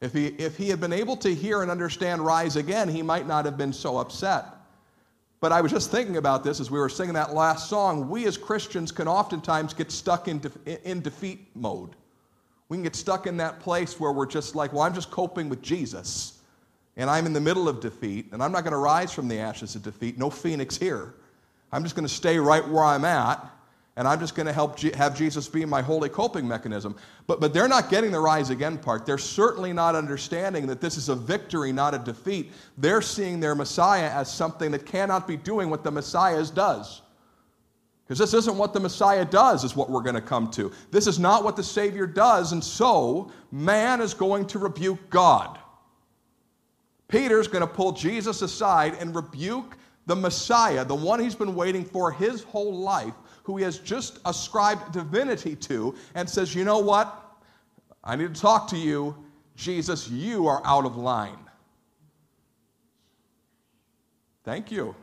If 0.00 0.12
he, 0.12 0.26
if 0.26 0.56
he 0.56 0.68
had 0.68 0.80
been 0.80 0.92
able 0.92 1.16
to 1.18 1.34
hear 1.34 1.62
and 1.62 1.70
understand 1.70 2.24
rise 2.24 2.56
again, 2.56 2.88
he 2.88 3.02
might 3.02 3.26
not 3.26 3.44
have 3.44 3.56
been 3.56 3.72
so 3.72 3.98
upset. 3.98 4.44
But 5.40 5.52
I 5.52 5.60
was 5.60 5.72
just 5.72 5.90
thinking 5.90 6.16
about 6.16 6.42
this 6.42 6.60
as 6.60 6.70
we 6.70 6.78
were 6.78 6.88
singing 6.88 7.14
that 7.14 7.34
last 7.34 7.68
song. 7.68 8.08
We 8.08 8.26
as 8.26 8.38
Christians 8.38 8.90
can 8.90 9.06
oftentimes 9.06 9.74
get 9.74 9.90
stuck 9.90 10.28
in, 10.28 10.38
de- 10.38 10.90
in 10.90 11.00
defeat 11.00 11.48
mode. 11.54 11.96
We 12.68 12.76
can 12.76 12.82
get 12.82 12.96
stuck 12.96 13.26
in 13.26 13.36
that 13.36 13.60
place 13.60 14.00
where 14.00 14.12
we're 14.12 14.26
just 14.26 14.54
like, 14.54 14.72
well, 14.72 14.82
I'm 14.82 14.94
just 14.94 15.10
coping 15.10 15.48
with 15.48 15.62
Jesus. 15.62 16.35
And 16.96 17.10
I'm 17.10 17.26
in 17.26 17.32
the 17.32 17.40
middle 17.40 17.68
of 17.68 17.80
defeat, 17.80 18.28
and 18.32 18.42
I'm 18.42 18.52
not 18.52 18.62
going 18.62 18.72
to 18.72 18.78
rise 18.78 19.12
from 19.12 19.28
the 19.28 19.38
ashes 19.38 19.74
of 19.74 19.82
defeat. 19.82 20.18
No 20.18 20.30
phoenix 20.30 20.76
here. 20.76 21.14
I'm 21.72 21.82
just 21.82 21.94
going 21.94 22.06
to 22.06 22.12
stay 22.12 22.38
right 22.38 22.66
where 22.66 22.84
I'm 22.84 23.04
at 23.04 23.44
and 23.96 24.06
I'm 24.06 24.20
just 24.20 24.34
going 24.34 24.46
to 24.46 24.52
help 24.52 24.76
G- 24.76 24.92
have 24.94 25.16
Jesus 25.16 25.48
be 25.48 25.64
my 25.64 25.80
holy 25.80 26.10
coping 26.10 26.46
mechanism. 26.46 26.96
But, 27.26 27.40
but 27.40 27.54
they're 27.54 27.68
not 27.68 27.88
getting 27.88 28.10
the 28.10 28.20
rise 28.20 28.50
again 28.50 28.76
part. 28.76 29.06
They're 29.06 29.16
certainly 29.16 29.72
not 29.72 29.94
understanding 29.94 30.66
that 30.66 30.82
this 30.82 30.98
is 30.98 31.08
a 31.08 31.14
victory, 31.14 31.72
not 31.72 31.94
a 31.94 31.98
defeat. 31.98 32.52
They're 32.76 33.00
seeing 33.00 33.40
their 33.40 33.54
Messiah 33.54 34.10
as 34.10 34.32
something 34.32 34.70
that 34.72 34.84
cannot 34.84 35.26
be 35.26 35.36
doing 35.38 35.70
what 35.70 35.82
the 35.82 35.90
Messiah 35.90 36.44
does. 36.44 37.00
Because 38.04 38.18
this 38.18 38.34
isn't 38.34 38.56
what 38.56 38.72
the 38.74 38.80
Messiah 38.80 39.24
does, 39.24 39.64
is 39.64 39.74
what 39.74 39.90
we're 39.90 40.02
going 40.02 40.14
to 40.14 40.20
come 40.20 40.50
to. 40.52 40.70
This 40.90 41.06
is 41.06 41.18
not 41.18 41.42
what 41.42 41.56
the 41.56 41.64
Savior 41.64 42.06
does, 42.06 42.52
and 42.52 42.62
so 42.62 43.32
man 43.50 44.00
is 44.00 44.14
going 44.14 44.46
to 44.48 44.58
rebuke 44.58 45.10
God. 45.10 45.58
Peter's 47.08 47.48
going 47.48 47.60
to 47.60 47.66
pull 47.66 47.92
Jesus 47.92 48.42
aside 48.42 48.94
and 49.00 49.14
rebuke 49.14 49.76
the 50.06 50.16
Messiah, 50.16 50.84
the 50.84 50.94
one 50.94 51.20
he's 51.20 51.34
been 51.34 51.54
waiting 51.54 51.84
for 51.84 52.10
his 52.10 52.42
whole 52.44 52.74
life, 52.78 53.14
who 53.42 53.56
he 53.56 53.64
has 53.64 53.78
just 53.78 54.18
ascribed 54.24 54.92
divinity 54.92 55.54
to, 55.56 55.94
and 56.14 56.28
says, 56.28 56.54
You 56.54 56.64
know 56.64 56.78
what? 56.78 57.22
I 58.02 58.16
need 58.16 58.34
to 58.34 58.40
talk 58.40 58.68
to 58.68 58.76
you. 58.76 59.16
Jesus, 59.56 60.08
you 60.08 60.46
are 60.46 60.62
out 60.64 60.84
of 60.84 60.96
line. 60.96 61.38
Thank 64.44 64.70
you. 64.70 64.94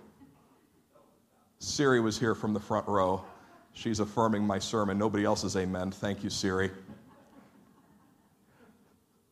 Siri 1.60 2.00
was 2.00 2.20
here 2.20 2.36
from 2.36 2.54
the 2.54 2.60
front 2.60 2.88
row. 2.88 3.24
She's 3.74 4.00
affirming 4.00 4.46
my 4.46 4.60
sermon. 4.60 4.98
Nobody 4.98 5.26
else 5.26 5.44
is 5.44 5.58
amen. 5.58 5.92
Thank 5.92 6.24
you, 6.24 6.30
Siri. 6.30 6.70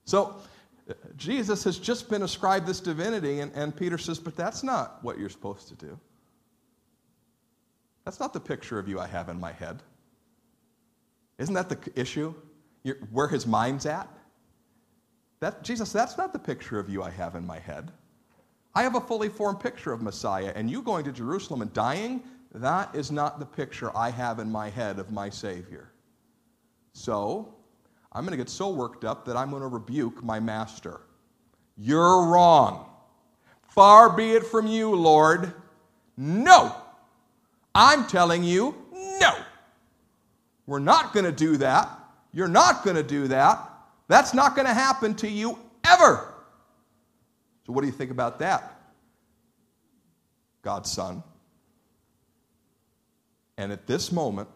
So, 0.05 0.35
Jesus 1.15 1.63
has 1.63 1.77
just 1.77 2.09
been 2.09 2.23
ascribed 2.23 2.65
this 2.65 2.79
divinity, 2.79 3.39
and, 3.39 3.51
and 3.53 3.75
Peter 3.75 3.97
says, 3.97 4.19
But 4.19 4.35
that's 4.35 4.63
not 4.63 5.03
what 5.03 5.19
you're 5.19 5.29
supposed 5.29 5.67
to 5.69 5.75
do. 5.75 5.99
That's 8.05 8.19
not 8.19 8.33
the 8.33 8.39
picture 8.39 8.79
of 8.79 8.87
you 8.87 8.99
I 8.99 9.07
have 9.07 9.29
in 9.29 9.39
my 9.39 9.51
head. 9.51 9.81
Isn't 11.37 11.53
that 11.53 11.69
the 11.69 11.99
issue? 11.99 12.33
You're, 12.83 12.97
where 13.11 13.27
his 13.27 13.45
mind's 13.45 13.85
at? 13.85 14.07
That, 15.39 15.63
Jesus, 15.63 15.91
that's 15.91 16.17
not 16.17 16.33
the 16.33 16.39
picture 16.39 16.79
of 16.79 16.89
you 16.89 17.03
I 17.03 17.09
have 17.09 17.35
in 17.35 17.45
my 17.45 17.59
head. 17.59 17.91
I 18.73 18.83
have 18.83 18.95
a 18.95 19.01
fully 19.01 19.29
formed 19.29 19.59
picture 19.59 19.91
of 19.91 20.01
Messiah, 20.01 20.53
and 20.55 20.69
you 20.69 20.81
going 20.81 21.03
to 21.05 21.11
Jerusalem 21.11 21.61
and 21.61 21.73
dying, 21.73 22.23
that 22.53 22.93
is 22.95 23.11
not 23.11 23.39
the 23.39 23.45
picture 23.45 23.95
I 23.95 24.09
have 24.11 24.39
in 24.39 24.51
my 24.51 24.69
head 24.69 24.99
of 24.99 25.11
my 25.11 25.29
Savior. 25.29 25.91
So, 26.93 27.55
I'm 28.11 28.23
going 28.23 28.31
to 28.31 28.37
get 28.37 28.49
so 28.49 28.69
worked 28.69 29.05
up 29.05 29.25
that 29.25 29.37
I'm 29.37 29.49
going 29.49 29.61
to 29.61 29.67
rebuke 29.67 30.23
my 30.23 30.39
master. 30.39 31.01
You're 31.77 32.25
wrong. 32.25 32.85
Far 33.69 34.09
be 34.15 34.31
it 34.31 34.45
from 34.45 34.67
you, 34.67 34.93
Lord. 34.95 35.53
No. 36.17 36.75
I'm 37.73 38.05
telling 38.07 38.43
you, 38.43 38.75
no. 38.93 39.33
We're 40.65 40.79
not 40.79 41.13
going 41.13 41.25
to 41.25 41.31
do 41.31 41.57
that. 41.57 41.89
You're 42.33 42.47
not 42.47 42.83
going 42.83 42.97
to 42.97 43.03
do 43.03 43.27
that. 43.29 43.71
That's 44.07 44.33
not 44.33 44.55
going 44.55 44.67
to 44.67 44.73
happen 44.73 45.15
to 45.15 45.29
you 45.29 45.57
ever. 45.85 46.33
So, 47.65 47.73
what 47.73 47.81
do 47.81 47.87
you 47.87 47.93
think 47.93 48.11
about 48.11 48.39
that? 48.39 48.79
God's 50.61 50.91
Son. 50.91 51.23
And 53.57 53.71
at 53.71 53.87
this 53.87 54.11
moment, 54.11 54.49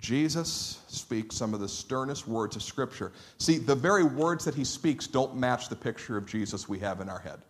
Jesus 0.00 0.80
speaks 0.86 1.36
some 1.36 1.54
of 1.54 1.60
the 1.60 1.68
sternest 1.68 2.28
words 2.28 2.54
of 2.56 2.62
Scripture. 2.62 3.12
See, 3.38 3.58
the 3.58 3.74
very 3.74 4.04
words 4.04 4.44
that 4.44 4.54
he 4.54 4.64
speaks 4.64 5.06
don't 5.06 5.36
match 5.36 5.68
the 5.68 5.76
picture 5.76 6.16
of 6.16 6.26
Jesus 6.26 6.68
we 6.68 6.78
have 6.78 7.00
in 7.00 7.08
our 7.08 7.18
head, 7.18 7.40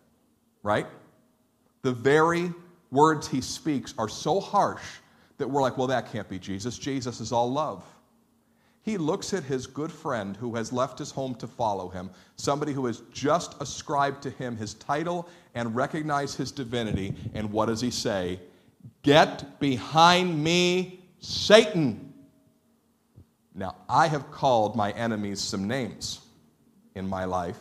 right? 0.63 0.87
The 1.83 1.91
very 1.91 2.51
words 2.91 3.27
he 3.27 3.41
speaks 3.41 3.93
are 3.97 4.09
so 4.09 4.39
harsh 4.39 4.83
that 5.37 5.47
we're 5.47 5.61
like, 5.61 5.77
well, 5.77 5.87
that 5.87 6.11
can't 6.11 6.27
be 6.27 6.39
Jesus. 6.39 6.77
Jesus 6.77 7.19
is 7.21 7.31
all 7.31 7.51
love. 7.51 7.83
He 8.81 8.97
looks 8.97 9.33
at 9.33 9.43
his 9.43 9.67
good 9.67 9.91
friend 9.91 10.35
who 10.35 10.55
has 10.55 10.73
left 10.73 10.97
his 10.97 11.11
home 11.11 11.35
to 11.35 11.47
follow 11.47 11.89
him, 11.89 12.09
somebody 12.37 12.73
who 12.73 12.85
has 12.87 13.03
just 13.13 13.55
ascribed 13.61 14.23
to 14.23 14.31
him 14.31 14.57
his 14.57 14.73
title 14.75 15.29
and 15.53 15.75
recognized 15.75 16.37
his 16.37 16.51
divinity, 16.51 17.13
and 17.33 17.51
what 17.51 17.67
does 17.67 17.81
he 17.81 17.91
say? 17.91 18.39
Get 19.03 19.59
behind 19.59 20.43
me, 20.43 21.03
Satan. 21.19 22.08
Now, 23.59 23.75
I 23.89 24.07
have 24.07 24.31
called 24.31 24.77
my 24.77 24.91
enemies 24.91 25.41
some 25.41 25.67
names 25.67 26.21
in 26.95 27.05
my 27.05 27.25
life. 27.25 27.59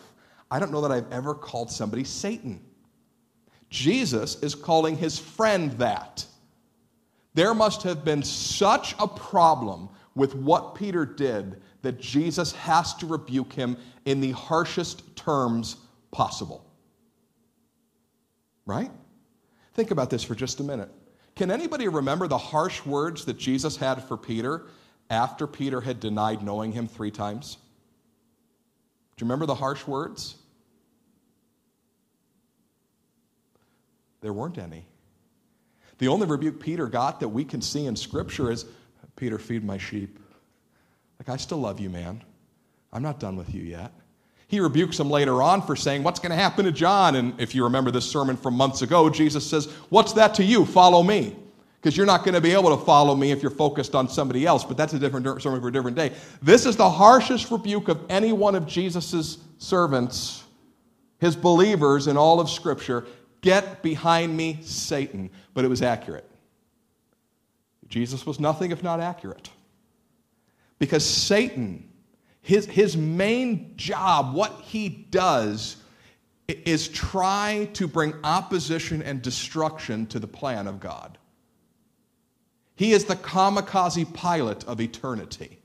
I 0.48 0.60
don't 0.60 0.70
know 0.70 0.80
that 0.82 0.92
I've 0.92 1.12
ever 1.12 1.34
called 1.34 1.72
somebody 1.72 2.04
Satan. 2.04 2.64
Jesus 3.68 4.40
is 4.40 4.54
calling 4.54 4.96
his 4.96 5.18
friend 5.18 5.72
that. 5.72 6.24
There 7.34 7.52
must 7.52 7.82
have 7.82 8.04
been 8.04 8.22
such 8.22 8.94
a 9.00 9.08
problem 9.08 9.88
with 10.14 10.36
what 10.36 10.76
Peter 10.76 11.04
did 11.04 11.60
that 11.82 12.00
Jesus 12.00 12.52
has 12.52 12.94
to 12.94 13.06
rebuke 13.06 13.52
him 13.52 13.76
in 14.04 14.20
the 14.20 14.30
harshest 14.30 15.16
terms 15.16 15.78
possible. 16.12 16.64
Right? 18.66 18.92
Think 19.74 19.90
about 19.90 20.10
this 20.10 20.22
for 20.22 20.36
just 20.36 20.60
a 20.60 20.64
minute. 20.64 20.90
Can 21.34 21.50
anybody 21.50 21.88
remember 21.88 22.28
the 22.28 22.38
harsh 22.38 22.86
words 22.86 23.24
that 23.24 23.36
Jesus 23.36 23.76
had 23.76 24.04
for 24.04 24.16
Peter 24.16 24.66
after 25.10 25.46
Peter 25.46 25.80
had 25.80 26.00
denied 26.00 26.42
knowing 26.42 26.72
him 26.72 26.86
three 26.86 27.10
times? 27.10 27.56
Do 29.16 29.24
you 29.24 29.26
remember 29.26 29.46
the 29.46 29.54
harsh 29.54 29.86
words? 29.86 30.36
There 34.20 34.32
weren't 34.32 34.58
any. 34.58 34.84
The 35.98 36.08
only 36.08 36.26
rebuke 36.26 36.60
Peter 36.60 36.86
got 36.86 37.20
that 37.20 37.28
we 37.28 37.44
can 37.44 37.60
see 37.60 37.86
in 37.86 37.96
Scripture 37.96 38.50
is 38.50 38.64
Peter, 39.16 39.38
feed 39.38 39.64
my 39.64 39.78
sheep. 39.78 40.18
Like, 41.18 41.28
I 41.28 41.36
still 41.36 41.58
love 41.58 41.80
you, 41.80 41.90
man. 41.90 42.22
I'm 42.92 43.02
not 43.02 43.18
done 43.18 43.36
with 43.36 43.52
you 43.52 43.62
yet. 43.62 43.92
He 44.46 44.60
rebukes 44.60 44.98
him 44.98 45.10
later 45.10 45.42
on 45.42 45.60
for 45.60 45.76
saying, 45.76 46.04
What's 46.04 46.20
going 46.20 46.30
to 46.30 46.36
happen 46.36 46.64
to 46.64 46.72
John? 46.72 47.16
And 47.16 47.38
if 47.40 47.54
you 47.54 47.64
remember 47.64 47.90
this 47.90 48.08
sermon 48.08 48.36
from 48.36 48.54
months 48.54 48.82
ago, 48.82 49.10
Jesus 49.10 49.44
says, 49.44 49.66
What's 49.90 50.14
that 50.14 50.34
to 50.34 50.44
you? 50.44 50.64
Follow 50.64 51.02
me. 51.02 51.36
Because 51.80 51.96
you're 51.96 52.06
not 52.06 52.24
going 52.24 52.34
to 52.34 52.40
be 52.40 52.52
able 52.52 52.76
to 52.76 52.84
follow 52.84 53.14
me 53.14 53.30
if 53.30 53.40
you're 53.40 53.52
focused 53.52 53.94
on 53.94 54.08
somebody 54.08 54.44
else, 54.46 54.64
but 54.64 54.76
that's 54.76 54.94
a 54.94 54.98
different 54.98 55.40
sermon 55.40 55.60
for 55.60 55.68
a 55.68 55.72
different 55.72 55.96
day. 55.96 56.12
This 56.42 56.66
is 56.66 56.76
the 56.76 56.90
harshest 56.90 57.50
rebuke 57.50 57.88
of 57.88 58.04
any 58.08 58.32
one 58.32 58.56
of 58.56 58.66
Jesus' 58.66 59.38
servants, 59.58 60.42
his 61.18 61.36
believers 61.36 62.08
in 62.08 62.16
all 62.16 62.40
of 62.40 62.50
Scripture. 62.50 63.06
Get 63.42 63.82
behind 63.82 64.36
me, 64.36 64.58
Satan. 64.62 65.30
But 65.54 65.64
it 65.64 65.68
was 65.68 65.82
accurate. 65.82 66.28
Jesus 67.88 68.26
was 68.26 68.40
nothing 68.40 68.72
if 68.72 68.82
not 68.82 69.00
accurate. 69.00 69.48
Because 70.78 71.04
Satan, 71.04 71.88
his, 72.40 72.66
his 72.66 72.96
main 72.96 73.74
job, 73.76 74.34
what 74.34 74.60
he 74.62 74.88
does, 74.88 75.76
is 76.48 76.88
try 76.88 77.68
to 77.74 77.86
bring 77.86 78.14
opposition 78.24 79.02
and 79.02 79.20
destruction 79.20 80.06
to 80.06 80.18
the 80.18 80.26
plan 80.26 80.66
of 80.66 80.80
God. 80.80 81.17
He 82.78 82.92
is 82.92 83.06
the 83.06 83.16
kamikaze 83.16 84.14
pilot 84.14 84.62
of 84.68 84.80
eternity, 84.80 85.58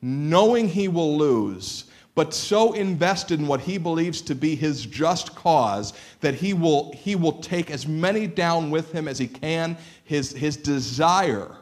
knowing 0.00 0.68
he 0.70 0.88
will 0.88 1.18
lose, 1.18 1.84
but 2.14 2.32
so 2.32 2.72
invested 2.72 3.40
in 3.40 3.46
what 3.46 3.60
he 3.60 3.76
believes 3.76 4.22
to 4.22 4.34
be 4.34 4.54
his 4.54 4.86
just 4.86 5.34
cause 5.34 5.92
that 6.22 6.34
he 6.34 6.54
will, 6.54 6.92
he 6.92 7.14
will 7.14 7.42
take 7.42 7.70
as 7.70 7.86
many 7.86 8.26
down 8.26 8.70
with 8.70 8.90
him 8.90 9.06
as 9.06 9.18
he 9.18 9.26
can. 9.26 9.76
His, 10.04 10.32
his 10.32 10.56
desire 10.56 11.54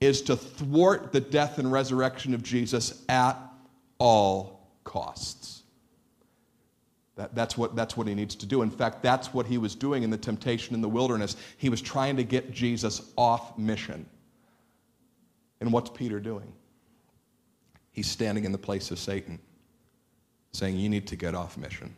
is 0.00 0.22
to 0.22 0.36
thwart 0.36 1.10
the 1.10 1.20
death 1.20 1.58
and 1.58 1.72
resurrection 1.72 2.34
of 2.34 2.44
Jesus 2.44 3.02
at 3.08 3.36
all 3.98 4.60
costs. 4.84 5.37
That, 7.18 7.34
that's, 7.34 7.58
what, 7.58 7.74
that's 7.74 7.96
what 7.96 8.06
he 8.06 8.14
needs 8.14 8.36
to 8.36 8.46
do. 8.46 8.62
In 8.62 8.70
fact, 8.70 9.02
that's 9.02 9.34
what 9.34 9.44
he 9.44 9.58
was 9.58 9.74
doing 9.74 10.04
in 10.04 10.10
the 10.10 10.16
temptation 10.16 10.72
in 10.72 10.80
the 10.80 10.88
wilderness. 10.88 11.36
He 11.56 11.68
was 11.68 11.82
trying 11.82 12.16
to 12.16 12.22
get 12.22 12.52
Jesus 12.52 13.10
off 13.16 13.58
mission. 13.58 14.06
And 15.60 15.72
what's 15.72 15.90
Peter 15.90 16.20
doing? 16.20 16.52
He's 17.90 18.06
standing 18.06 18.44
in 18.44 18.52
the 18.52 18.58
place 18.58 18.92
of 18.92 19.00
Satan, 19.00 19.40
saying, 20.52 20.76
You 20.76 20.88
need 20.88 21.08
to 21.08 21.16
get 21.16 21.34
off 21.34 21.58
mission. 21.58 21.96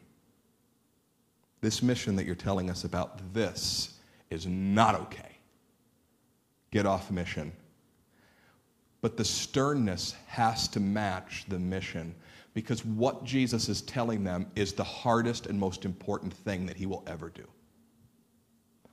This 1.60 1.82
mission 1.82 2.16
that 2.16 2.24
you're 2.24 2.34
telling 2.34 2.70
us 2.70 2.84
about, 2.84 3.34
this 3.34 3.98
is 4.30 4.46
not 4.46 4.94
okay. 4.94 5.36
Get 6.70 6.86
off 6.86 7.10
mission. 7.10 7.52
But 9.02 9.18
the 9.18 9.24
sternness 9.26 10.14
has 10.28 10.66
to 10.68 10.80
match 10.80 11.44
the 11.48 11.58
mission 11.58 12.14
because 12.54 12.84
what 12.84 13.24
Jesus 13.24 13.68
is 13.68 13.82
telling 13.82 14.24
them 14.24 14.46
is 14.56 14.72
the 14.72 14.84
hardest 14.84 15.46
and 15.46 15.58
most 15.58 15.84
important 15.84 16.32
thing 16.32 16.66
that 16.66 16.76
he 16.76 16.86
will 16.86 17.04
ever 17.06 17.30
do. 17.30 17.46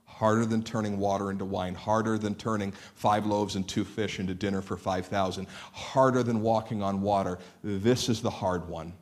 Harder 0.04 0.46
than 0.46 0.62
turning 0.62 0.98
water 0.98 1.30
into 1.30 1.44
wine, 1.44 1.74
harder 1.74 2.18
than 2.18 2.34
turning 2.34 2.72
five 2.94 3.26
loaves 3.26 3.56
and 3.56 3.68
two 3.68 3.84
fish 3.84 4.20
into 4.20 4.34
dinner 4.34 4.62
for 4.62 4.76
5,000, 4.76 5.46
harder 5.72 6.22
than 6.22 6.40
walking 6.40 6.82
on 6.82 7.02
water. 7.02 7.38
This 7.62 8.08
is 8.08 8.20
the 8.22 8.30
hard 8.30 8.68
one. 8.68 8.92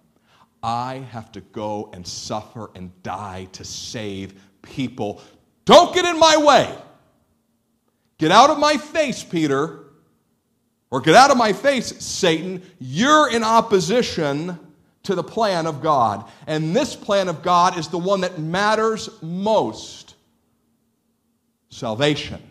I 0.63 1.07
have 1.11 1.31
to 1.33 1.41
go 1.41 1.91
and 1.93 2.07
suffer 2.07 2.71
and 2.75 2.91
die 3.03 3.49
to 3.53 3.65
save 3.65 4.35
people. 4.63 5.23
Don't 5.65 5.95
get 5.95 6.05
in 6.05 6.19
my 6.19 6.37
way. 6.37 6.77
Get 8.19 8.31
out 8.31 8.51
of 8.51 8.59
my 8.59 8.77
face, 8.77 9.23
Peter. 9.23 9.86
Or 10.91 11.01
get 11.01 11.15
out 11.15 11.31
of 11.31 11.37
my 11.37 11.53
face, 11.53 11.89
Satan. 12.03 12.63
You're 12.79 13.31
in 13.31 13.43
opposition 13.43 14.59
to 15.05 15.15
the 15.15 15.23
plan 15.23 15.67
of 15.67 15.83
God. 15.83 16.31
And 16.47 16.75
this 16.75 16.95
plan 16.95 17.29
of 17.29 17.43
God 17.43 17.79
is 17.79 17.89
the 17.89 17.99
one 17.99 18.21
that 18.21 18.39
matters 18.39 19.09
most 19.23 20.15
salvation. 21.71 22.43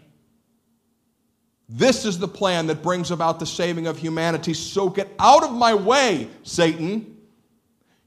This 1.68 2.06
is 2.06 2.20
the 2.20 2.28
plan 2.28 2.68
that 2.68 2.84
brings 2.84 3.10
about 3.10 3.40
the 3.40 3.46
saving 3.46 3.88
of 3.88 3.98
humanity. 3.98 4.54
So 4.54 4.90
get 4.90 5.10
out 5.18 5.44
of 5.44 5.52
my 5.52 5.74
way, 5.74 6.30
Satan. 6.44 7.18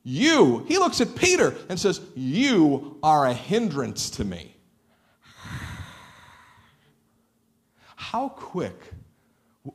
You, 0.05 0.65
he 0.69 0.79
looks 0.79 1.01
at 1.01 1.17
Peter 1.17 1.55
and 1.69 1.79
says, 1.79 2.01
You 2.15 2.99
are 3.03 3.27
a 3.27 3.35
hindrance 3.35 4.11
to 4.11 4.25
me. 4.25 4.55
How 7.97 8.29
quick 8.29 8.81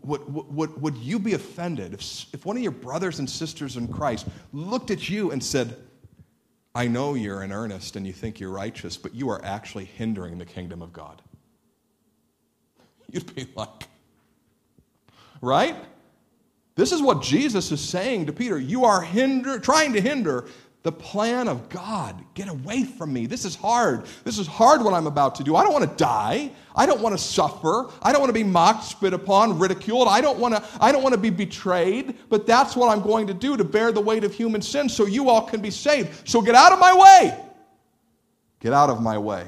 would, 0.01 0.21
would, 0.27 0.81
would 0.81 0.97
you 0.97 1.19
be 1.19 1.33
offended 1.33 1.93
if, 1.93 2.25
if 2.33 2.45
one 2.45 2.57
of 2.57 2.63
your 2.63 2.71
brothers 2.71 3.19
and 3.19 3.29
sisters 3.29 3.77
in 3.77 3.87
Christ 3.87 4.27
looked 4.51 4.91
at 4.91 5.09
you 5.09 5.31
and 5.31 5.43
said, 5.43 5.75
I 6.75 6.87
know 6.87 7.13
you're 7.13 7.43
in 7.43 7.51
earnest 7.51 7.95
and 7.95 8.07
you 8.07 8.13
think 8.13 8.39
you're 8.39 8.49
righteous, 8.49 8.97
but 8.97 9.13
you 9.13 9.29
are 9.29 9.43
actually 9.43 9.85
hindering 9.85 10.37
the 10.37 10.45
kingdom 10.45 10.81
of 10.81 10.91
God? 10.91 11.21
You'd 13.11 13.33
be 13.35 13.47
like, 13.55 13.87
right? 15.41 15.75
This 16.75 16.91
is 16.91 17.01
what 17.01 17.21
Jesus 17.21 17.71
is 17.71 17.81
saying 17.81 18.25
to 18.25 18.33
Peter. 18.33 18.57
You 18.57 18.85
are 18.85 19.01
hinder, 19.01 19.59
trying 19.59 19.93
to 19.93 20.01
hinder 20.01 20.47
the 20.83 20.91
plan 20.91 21.47
of 21.47 21.69
God. 21.69 22.21
Get 22.33 22.49
away 22.49 22.83
from 22.83 23.13
me. 23.13 23.25
This 23.25 23.45
is 23.45 23.55
hard. 23.55 24.05
This 24.25 24.37
is 24.37 24.45
hard 24.45 24.83
what 24.83 24.93
I'm 24.93 25.07
about 25.07 25.35
to 25.35 25.43
do. 25.43 25.55
I 25.55 25.63
don't 25.63 25.71
want 25.71 25.89
to 25.89 25.95
die. 25.95 26.51
I 26.75 26.85
don't 26.85 26.99
want 26.99 27.17
to 27.17 27.23
suffer. 27.23 27.89
I 28.01 28.11
don't 28.11 28.19
want 28.19 28.29
to 28.29 28.33
be 28.33 28.43
mocked, 28.43 28.83
spit 28.83 29.13
upon, 29.13 29.57
ridiculed. 29.57 30.09
I 30.09 30.19
don't 30.19 30.39
want 30.39 30.55
to 30.55 30.63
I 30.81 30.91
don't 30.91 31.01
want 31.01 31.13
to 31.13 31.21
be 31.21 31.29
betrayed, 31.29 32.15
but 32.29 32.45
that's 32.45 32.75
what 32.75 32.89
I'm 32.89 33.01
going 33.01 33.27
to 33.27 33.33
do 33.33 33.55
to 33.55 33.63
bear 33.63 33.93
the 33.93 34.01
weight 34.01 34.25
of 34.25 34.33
human 34.33 34.61
sin 34.61 34.89
so 34.89 35.05
you 35.05 35.29
all 35.29 35.47
can 35.47 35.61
be 35.61 35.71
saved. 35.71 36.27
So 36.27 36.41
get 36.41 36.53
out 36.53 36.73
of 36.73 36.79
my 36.79 36.93
way. 36.93 37.39
Get 38.59 38.73
out 38.73 38.89
of 38.89 39.01
my 39.01 39.17
way. 39.17 39.47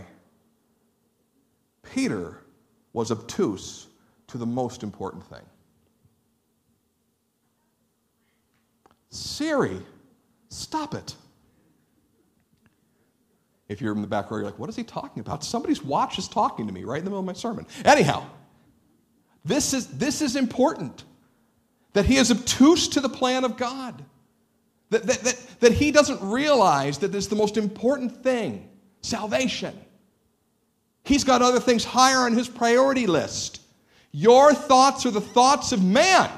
Peter 1.84 2.38
was 2.94 3.12
obtuse 3.12 3.88
to 4.28 4.38
the 4.38 4.46
most 4.46 4.84
important 4.84 5.26
thing. 5.26 5.46
Siri, 9.10 9.82
stop 10.50 10.94
it. 10.94 11.16
If 13.68 13.82
you're 13.82 13.94
in 13.96 14.02
the 14.02 14.08
back 14.08 14.30
row, 14.30 14.38
you're 14.38 14.46
like, 14.46 14.60
what 14.60 14.70
is 14.70 14.76
he 14.76 14.84
talking 14.84 15.22
about? 15.22 15.44
Somebody's 15.44 15.84
watch 15.84 16.20
is 16.20 16.28
talking 16.28 16.68
to 16.68 16.74
me 16.74 16.84
right 16.84 17.00
in 17.00 17.06
the 17.06 17.10
middle 17.10 17.22
of 17.22 17.26
my 17.26 17.34
sermon. 17.34 17.66
Anyhow, 17.84 18.26
this 19.44 19.74
is, 19.74 19.88
this 19.88 20.22
is 20.22 20.36
important 20.36 21.04
that 21.94 22.06
he 22.06 22.18
is 22.18 22.30
obtuse 22.30 22.88
to 22.90 23.00
the 23.00 23.10
plan 23.10 23.44
of 23.44 23.58
God, 23.58 24.04
that, 24.90 25.04
that, 25.04 25.20
that, 25.22 25.60
that 25.62 25.72
he 25.72 25.92
doesn't 25.92 26.22
realize 26.22 27.00
that 27.00 27.12
this 27.12 27.26
is 27.26 27.30
the 27.30 27.36
most 27.36 27.58
important 27.58 28.24
thing 28.24 28.70
salvation. 29.02 29.80
He's 31.04 31.24
got 31.24 31.44
other 31.44 31.60
things 31.60 31.86
higher 31.86 32.20
on 32.20 32.34
his 32.34 32.48
priority 32.50 33.06
list. 33.06 33.62
Your 34.12 34.54
thoughts 34.54 35.06
are 35.06 35.12
the 35.12 35.22
thoughts 35.22 35.72
of 35.72 35.84
man, 35.84 36.30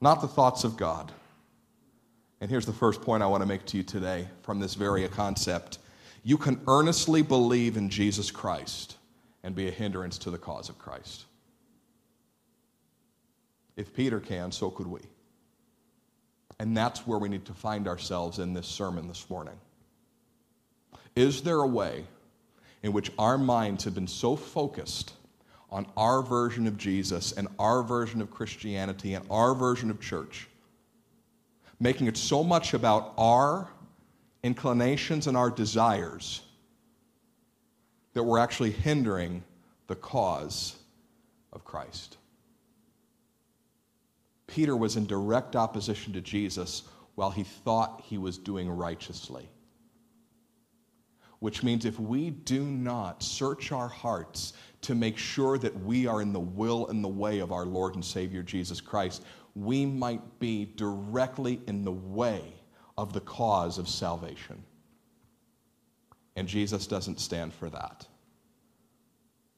not 0.00 0.20
the 0.20 0.28
thoughts 0.28 0.64
of 0.64 0.76
God. 0.76 1.10
And 2.40 2.50
here's 2.50 2.66
the 2.66 2.72
first 2.72 3.00
point 3.00 3.22
I 3.22 3.26
want 3.26 3.42
to 3.42 3.46
make 3.46 3.64
to 3.66 3.78
you 3.78 3.82
today 3.82 4.28
from 4.42 4.60
this 4.60 4.74
very 4.74 5.08
concept 5.08 5.78
you 6.26 6.36
can 6.36 6.60
earnestly 6.66 7.22
believe 7.22 7.76
in 7.76 7.88
Jesus 7.88 8.32
Christ 8.32 8.96
and 9.44 9.54
be 9.54 9.68
a 9.68 9.70
hindrance 9.70 10.18
to 10.18 10.30
the 10.32 10.36
cause 10.36 10.68
of 10.68 10.76
Christ. 10.76 11.24
If 13.76 13.94
Peter 13.94 14.18
can, 14.18 14.50
so 14.50 14.68
could 14.68 14.88
we. 14.88 15.02
And 16.58 16.76
that's 16.76 17.06
where 17.06 17.20
we 17.20 17.28
need 17.28 17.44
to 17.44 17.52
find 17.52 17.86
ourselves 17.86 18.40
in 18.40 18.54
this 18.54 18.66
sermon 18.66 19.06
this 19.06 19.30
morning. 19.30 19.54
Is 21.14 21.42
there 21.42 21.60
a 21.60 21.66
way 21.66 22.04
in 22.82 22.92
which 22.92 23.12
our 23.20 23.38
minds 23.38 23.84
have 23.84 23.94
been 23.94 24.08
so 24.08 24.34
focused 24.34 25.12
on 25.70 25.86
our 25.96 26.22
version 26.22 26.66
of 26.66 26.76
Jesus 26.76 27.30
and 27.30 27.46
our 27.60 27.84
version 27.84 28.20
of 28.20 28.32
Christianity 28.32 29.14
and 29.14 29.24
our 29.30 29.54
version 29.54 29.90
of 29.90 30.00
church, 30.00 30.48
making 31.78 32.08
it 32.08 32.16
so 32.16 32.42
much 32.42 32.74
about 32.74 33.14
our 33.16 33.68
inclinations 34.46 35.26
and 35.26 35.36
our 35.36 35.50
desires 35.50 36.40
that 38.14 38.22
we're 38.22 38.38
actually 38.38 38.70
hindering 38.70 39.42
the 39.88 39.96
cause 39.96 40.76
of 41.52 41.64
Christ. 41.64 42.16
Peter 44.46 44.76
was 44.76 44.96
in 44.96 45.04
direct 45.04 45.56
opposition 45.56 46.12
to 46.12 46.20
Jesus 46.20 46.84
while 47.16 47.30
he 47.30 47.42
thought 47.42 48.02
he 48.04 48.18
was 48.18 48.38
doing 48.38 48.70
righteously. 48.70 49.48
Which 51.40 51.62
means 51.62 51.84
if 51.84 51.98
we 51.98 52.30
do 52.30 52.64
not 52.64 53.22
search 53.22 53.72
our 53.72 53.88
hearts 53.88 54.52
to 54.82 54.94
make 54.94 55.18
sure 55.18 55.58
that 55.58 55.78
we 55.80 56.06
are 56.06 56.22
in 56.22 56.32
the 56.32 56.40
will 56.40 56.86
and 56.86 57.02
the 57.02 57.08
way 57.08 57.40
of 57.40 57.50
our 57.50 57.66
Lord 57.66 57.96
and 57.96 58.04
Savior 58.04 58.42
Jesus 58.42 58.80
Christ, 58.80 59.24
we 59.56 59.84
might 59.84 60.38
be 60.38 60.66
directly 60.76 61.60
in 61.66 61.84
the 61.84 61.92
way 61.92 62.55
of 62.98 63.12
the 63.12 63.20
cause 63.20 63.78
of 63.78 63.88
salvation. 63.88 64.62
And 66.36 66.46
Jesus 66.46 66.86
doesn't 66.86 67.20
stand 67.20 67.54
for 67.54 67.70
that. 67.70 68.06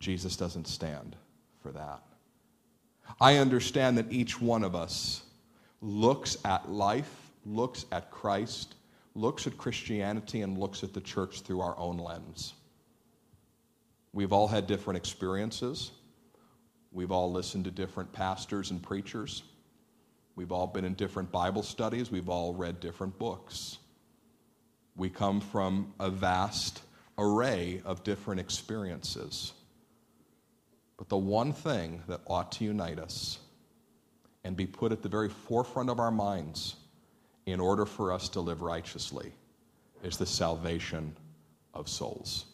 Jesus 0.00 0.36
doesn't 0.36 0.68
stand 0.68 1.16
for 1.60 1.72
that. 1.72 2.02
I 3.20 3.36
understand 3.38 3.98
that 3.98 4.12
each 4.12 4.40
one 4.40 4.62
of 4.62 4.76
us 4.76 5.22
looks 5.80 6.36
at 6.44 6.70
life, 6.70 7.30
looks 7.44 7.86
at 7.90 8.10
Christ, 8.10 8.74
looks 9.14 9.46
at 9.46 9.56
Christianity, 9.56 10.42
and 10.42 10.58
looks 10.58 10.84
at 10.84 10.92
the 10.92 11.00
church 11.00 11.40
through 11.40 11.60
our 11.60 11.76
own 11.78 11.98
lens. 11.98 12.54
We've 14.12 14.32
all 14.32 14.48
had 14.48 14.66
different 14.66 14.98
experiences. 14.98 15.92
We've 16.92 17.12
all 17.12 17.32
listened 17.32 17.64
to 17.64 17.70
different 17.70 18.12
pastors 18.12 18.70
and 18.70 18.82
preachers. 18.82 19.42
We've 20.38 20.52
all 20.52 20.68
been 20.68 20.84
in 20.84 20.94
different 20.94 21.32
Bible 21.32 21.64
studies, 21.64 22.12
we've 22.12 22.28
all 22.28 22.54
read 22.54 22.78
different 22.78 23.18
books. 23.18 23.78
We 24.94 25.10
come 25.10 25.40
from 25.40 25.92
a 25.98 26.10
vast 26.10 26.80
array 27.18 27.82
of 27.84 28.04
different 28.04 28.40
experiences. 28.40 29.52
But 30.96 31.08
the 31.08 31.16
one 31.16 31.52
thing 31.52 32.04
that 32.06 32.20
ought 32.28 32.52
to 32.52 32.64
unite 32.64 33.00
us 33.00 33.40
and 34.44 34.56
be 34.56 34.64
put 34.64 34.92
at 34.92 35.02
the 35.02 35.08
very 35.08 35.28
forefront 35.28 35.90
of 35.90 35.98
our 35.98 36.12
minds 36.12 36.76
in 37.46 37.58
order 37.58 37.84
for 37.84 38.12
us 38.12 38.28
to 38.28 38.40
live 38.40 38.62
righteously 38.62 39.32
is 40.04 40.18
the 40.18 40.26
salvation 40.26 41.16
of 41.74 41.88
souls. 41.88 42.44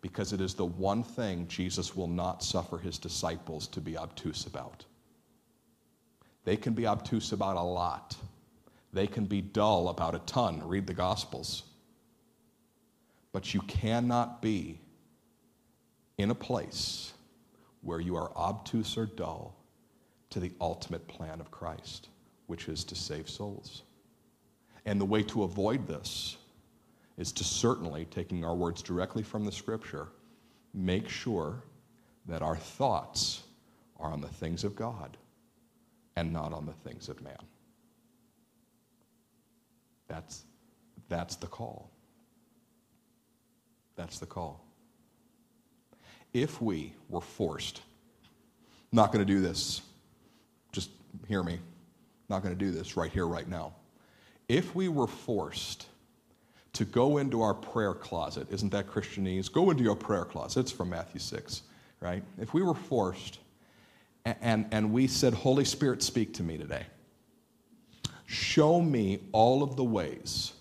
because 0.00 0.32
it 0.32 0.40
is 0.40 0.54
the 0.54 0.66
one 0.66 1.02
thing 1.02 1.46
Jesus 1.48 1.96
will 1.96 2.08
not 2.08 2.42
suffer 2.42 2.78
his 2.78 2.98
disciples 2.98 3.66
to 3.68 3.80
be 3.80 3.96
obtuse 3.96 4.46
about. 4.46 4.84
They 6.48 6.56
can 6.56 6.72
be 6.72 6.86
obtuse 6.86 7.32
about 7.32 7.58
a 7.58 7.62
lot, 7.62 8.16
they 8.94 9.06
can 9.06 9.26
be 9.26 9.42
dull 9.42 9.90
about 9.90 10.14
a 10.14 10.20
ton. 10.20 10.66
Read 10.66 10.86
the 10.86 10.94
Gospels. 10.94 11.64
But 13.32 13.52
you 13.52 13.60
cannot 13.60 14.40
be 14.40 14.80
in 16.16 16.30
a 16.30 16.34
place 16.34 17.12
where 17.82 18.00
you 18.00 18.16
are 18.16 18.34
obtuse 18.34 18.96
or 18.96 19.04
dull 19.04 19.56
to 20.30 20.40
the 20.40 20.50
ultimate 20.58 21.06
plan 21.06 21.38
of 21.42 21.50
Christ, 21.50 22.08
which 22.46 22.66
is 22.70 22.82
to 22.84 22.94
save 22.94 23.28
souls. 23.28 23.82
And 24.86 24.98
the 24.98 25.04
way 25.04 25.22
to 25.24 25.42
avoid 25.42 25.86
this 25.86 26.38
is 27.18 27.30
to 27.32 27.44
certainly, 27.44 28.06
taking 28.06 28.42
our 28.42 28.54
words 28.54 28.80
directly 28.80 29.22
from 29.22 29.44
the 29.44 29.52
scripture, 29.52 30.08
make 30.72 31.10
sure 31.10 31.62
that 32.24 32.40
our 32.40 32.56
thoughts 32.56 33.42
are 34.00 34.10
on 34.10 34.22
the 34.22 34.28
things 34.28 34.64
of 34.64 34.74
God 34.74 35.18
and 36.18 36.32
not 36.32 36.52
on 36.52 36.66
the 36.66 36.72
things 36.72 37.08
of 37.08 37.22
man. 37.22 37.38
That's, 40.08 40.42
that's 41.08 41.36
the 41.36 41.46
call. 41.46 41.90
That's 43.94 44.18
the 44.18 44.26
call. 44.26 44.64
If 46.32 46.60
we 46.60 46.92
were 47.08 47.20
forced, 47.20 47.82
not 48.90 49.12
going 49.12 49.24
to 49.24 49.32
do 49.32 49.40
this, 49.40 49.80
just 50.72 50.90
hear 51.28 51.44
me, 51.44 51.60
not 52.28 52.42
going 52.42 52.56
to 52.56 52.58
do 52.58 52.72
this 52.72 52.96
right 52.96 53.12
here, 53.12 53.26
right 53.26 53.48
now. 53.48 53.74
If 54.48 54.74
we 54.74 54.88
were 54.88 55.06
forced 55.06 55.86
to 56.72 56.84
go 56.84 57.18
into 57.18 57.42
our 57.42 57.54
prayer 57.54 57.94
closet, 57.94 58.48
isn't 58.50 58.70
that 58.72 58.88
Christianese? 58.88 59.52
Go 59.52 59.70
into 59.70 59.84
your 59.84 59.96
prayer 59.96 60.24
closet. 60.24 60.60
It's 60.60 60.72
from 60.72 60.90
Matthew 60.90 61.20
6, 61.20 61.62
right? 62.00 62.24
If 62.40 62.54
we 62.54 62.62
were 62.62 62.74
forced 62.74 63.38
and, 64.40 64.66
and, 64.70 64.92
we 64.92 65.06
said, 65.06 65.34
Holy 65.34 65.64
Spirit, 65.64 66.02
speak 66.02 66.34
to 66.34 66.42
me 66.42 66.58
today, 66.58 66.86
show 68.26 68.80
me 68.80 69.20
all 69.32 69.62
of 69.62 69.76
the 69.76 69.84
ways 69.84 70.52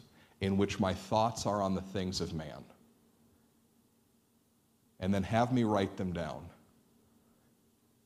in 0.41 0.57
which 0.57 0.79
my 0.79 0.93
thoughts 0.93 1.45
are 1.45 1.61
on 1.61 1.75
the 1.75 1.81
things 1.81 2.21
of 2.21 2.33
man 2.33 2.63
and 4.99 5.13
then 5.13 5.23
have 5.23 5.51
me 5.51 5.63
write 5.63 5.97
them 5.97 6.11
down. 6.11 6.45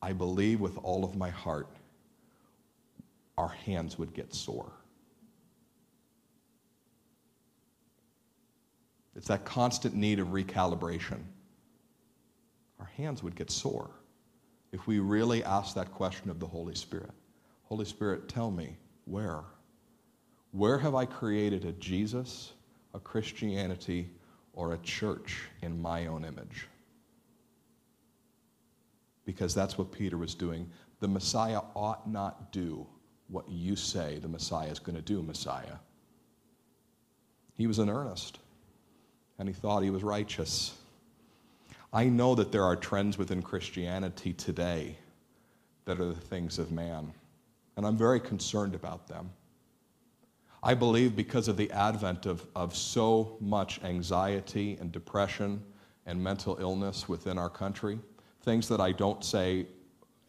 I 0.02 0.14
believe 0.14 0.60
with 0.60 0.78
all 0.84 1.04
of 1.04 1.16
my 1.16 1.30
heart 1.30 1.68
our 3.38 3.50
hands 3.50 3.98
would 3.98 4.14
get 4.14 4.34
sore. 4.34 4.72
It's 9.16 9.28
that 9.28 9.46
constant 9.46 9.96
need 9.96 10.20
of 10.20 10.28
recalibration. 10.28 11.20
Our 12.80 12.90
hands 12.98 13.24
would 13.24 13.36
get 13.36 13.52
sore 13.52 13.92
if 14.72 14.88
we 14.88 15.00
really 15.00 15.44
ask 15.44 15.76
that 15.76 15.92
question 15.92 16.30
of 16.30 16.40
the 16.40 16.48
Holy 16.48 16.76
Spirit. 16.76 17.12
Holy 17.64 17.86
Spirit, 17.86 18.28
tell 18.28 18.52
me 18.52 18.78
where? 19.06 19.42
Where 20.52 20.78
have 20.78 20.96
I 20.96 21.06
created 21.06 21.66
a 21.66 21.72
Jesus, 21.74 22.54
a 22.94 23.00
Christianity, 23.00 24.10
or 24.54 24.74
a 24.74 24.78
church 24.80 25.44
in 25.62 25.82
my 25.82 26.08
own 26.08 26.26
image? 26.26 26.68
because 29.26 29.54
that's 29.54 29.78
what 29.78 29.92
Peter 29.92 30.18
was 30.18 30.36
doing. 30.36 30.70
The 31.00 31.08
Messiah 31.08 31.62
ought 31.76 32.10
not 32.10 32.52
do 32.52 32.86
what 33.28 33.48
you 33.48 33.76
say 33.76 34.20
the 34.20 34.28
Messiah 34.28 34.68
is 34.70 34.80
going 34.80 34.96
to 34.96 35.02
do, 35.02 35.22
Messiah. 35.22 35.78
He 37.56 37.66
was 37.66 37.80
in 37.80 37.90
earnest, 37.90 38.40
and 39.40 39.48
he 39.48 39.54
thought 39.54 39.84
he 39.84 39.90
was 39.90 40.04
righteous. 40.04 40.74
I 41.94 42.06
know 42.06 42.36
that 42.36 42.52
there 42.52 42.64
are 42.64 42.76
trends 42.76 43.18
within 43.18 43.42
Christianity 43.42 44.32
today 44.34 44.96
that 45.86 46.00
are 46.00 46.06
the 46.06 46.14
things 46.14 46.58
of 46.58 46.72
man, 46.72 47.12
and 47.76 47.86
I'm 47.86 47.98
very 47.98 48.20
concerned 48.20 48.76
about 48.76 49.08
them. 49.08 49.30
I 50.64 50.74
believe 50.74 51.16
because 51.16 51.48
of 51.48 51.58
the 51.58 51.72
advent 51.72 52.26
of, 52.26 52.46
of 52.56 52.76
so 52.76 53.36
much 53.42 53.84
anxiety 53.84 54.78
and 54.80 54.92
depression 54.92 55.62
and 56.06 56.24
mental 56.24 56.58
illness 56.60 57.10
within 57.10 57.38
our 57.38 57.50
country, 57.50 58.00
things 58.44 58.68
that 58.70 58.80
I 58.80 58.92
don't 58.92 59.24
say 59.24 59.66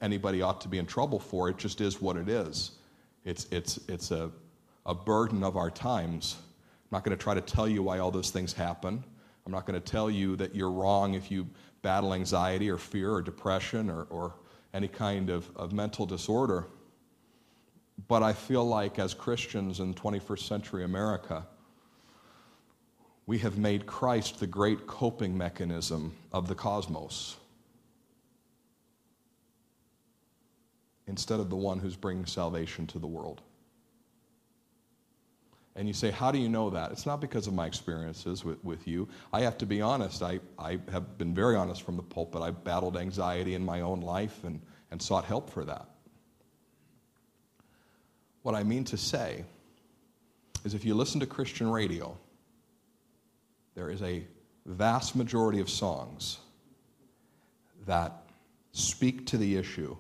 anybody 0.01 0.43
ought 0.43 0.61
to 0.63 0.69
be 0.69 0.79
in 0.79 0.87
trouble 0.87 1.21
for. 1.21 1.49
It 1.49 1.59
just 1.59 1.81
is 1.81 2.01
what 2.01 2.17
it 2.17 2.29
is. 2.29 2.73
It's, 3.25 3.47
it's, 3.51 3.79
it's 3.89 4.11
a, 4.11 4.31
a 4.85 4.95
burden 4.95 5.45
of 5.45 5.57
our 5.57 5.71
times. 5.71 6.37
I'm 6.41 6.97
not 6.97 7.05
going 7.05 7.17
to 7.17 7.23
try 7.23 7.35
to 7.35 7.41
tell 7.41 7.69
you 7.69 7.83
why 7.83 7.99
all 7.99 8.11
those 8.11 8.31
things 8.31 8.53
happen. 8.53 9.05
I'm 9.45 9.53
not 9.53 9.67
going 9.67 9.81
to 9.81 9.85
tell 9.85 10.11
you 10.11 10.37
that 10.37 10.55
you're 10.55 10.71
wrong 10.71 11.15
if 11.15 11.31
you 11.31 11.49
battle 11.83 12.15
anxiety 12.15 12.71
or 12.71 12.79
fear 12.79 13.13
or 13.13 13.23
depression 13.23 13.91
or, 13.91 14.05
or 14.05 14.35
any 14.73 14.89
kind 14.89 15.31
of, 15.31 15.51
of 15.57 15.73
mental 15.73 16.07
disorder. 16.07 16.67
But 18.09 18.23
I 18.23 18.33
feel 18.33 18.65
like 18.65 18.99
as 18.99 19.15
Christians 19.15 19.81
in 19.81 19.95
21st 19.95 20.41
century 20.41 20.85
America, 20.85 21.47
we 23.27 23.39
have 23.39 23.59
made 23.59 23.87
Christ 23.87 24.41
the 24.41 24.47
great 24.47 24.87
coping 24.87 25.37
mechanism 25.37 26.15
of 26.33 26.49
the 26.49 26.55
cosmos. 26.55 27.37
instead 31.07 31.41
of 31.41 31.51
the 31.51 31.57
one 31.57 31.79
who's 31.79 31.97
bringing 31.97 32.27
salvation 32.27 32.87
to 32.87 32.99
the 32.99 33.07
world. 33.07 33.43
And 35.75 35.89
you 35.89 35.95
say, 35.95 36.11
How 36.11 36.31
do 36.31 36.39
you 36.39 36.49
know 36.49 36.71
that? 36.71 36.93
It's 36.93 37.07
not 37.07 37.21
because 37.21 37.47
of 37.47 37.55
my 37.55 37.67
experiences 37.67 38.45
with, 38.45 38.63
with 38.63 38.87
you. 38.87 39.09
I 39.33 39.41
have 39.41 39.57
to 39.59 39.67
be 39.67 39.81
honest. 39.81 40.23
I, 40.23 40.41
I 40.59 40.79
have 40.91 41.17
been 41.19 41.35
very 41.35 41.57
honest 41.57 41.83
from 41.83 41.97
the 41.97 42.03
pulpit. 42.03 42.43
I've 42.43 42.63
battled 42.63 42.97
anxiety 42.97 43.55
in 43.55 43.65
my 43.65 43.81
own 43.81 44.01
life 44.01 44.45
and, 44.45 44.61
and 44.91 45.01
sought 45.01 45.25
help 45.25 45.51
for 45.51 45.65
that. 45.65 45.87
What 48.43 48.55
I 48.55 48.63
mean 48.65 48.85
to 48.85 48.97
say 48.97 49.45
is 50.65 50.75
if 50.75 50.85
you 50.85 50.95
listen 50.95 51.21
to 51.21 51.27
Christian 51.27 51.71
radio, 51.71 52.17
there 53.75 53.91
is 53.91 54.03
a 54.03 54.25
vast 54.67 55.17
majority 55.17 55.61
of 55.61 55.71
songs 55.71 56.39
that 57.87 58.13
speak 58.73 59.27
to 59.27 59.39
the 59.39 59.57
issue 59.57 59.97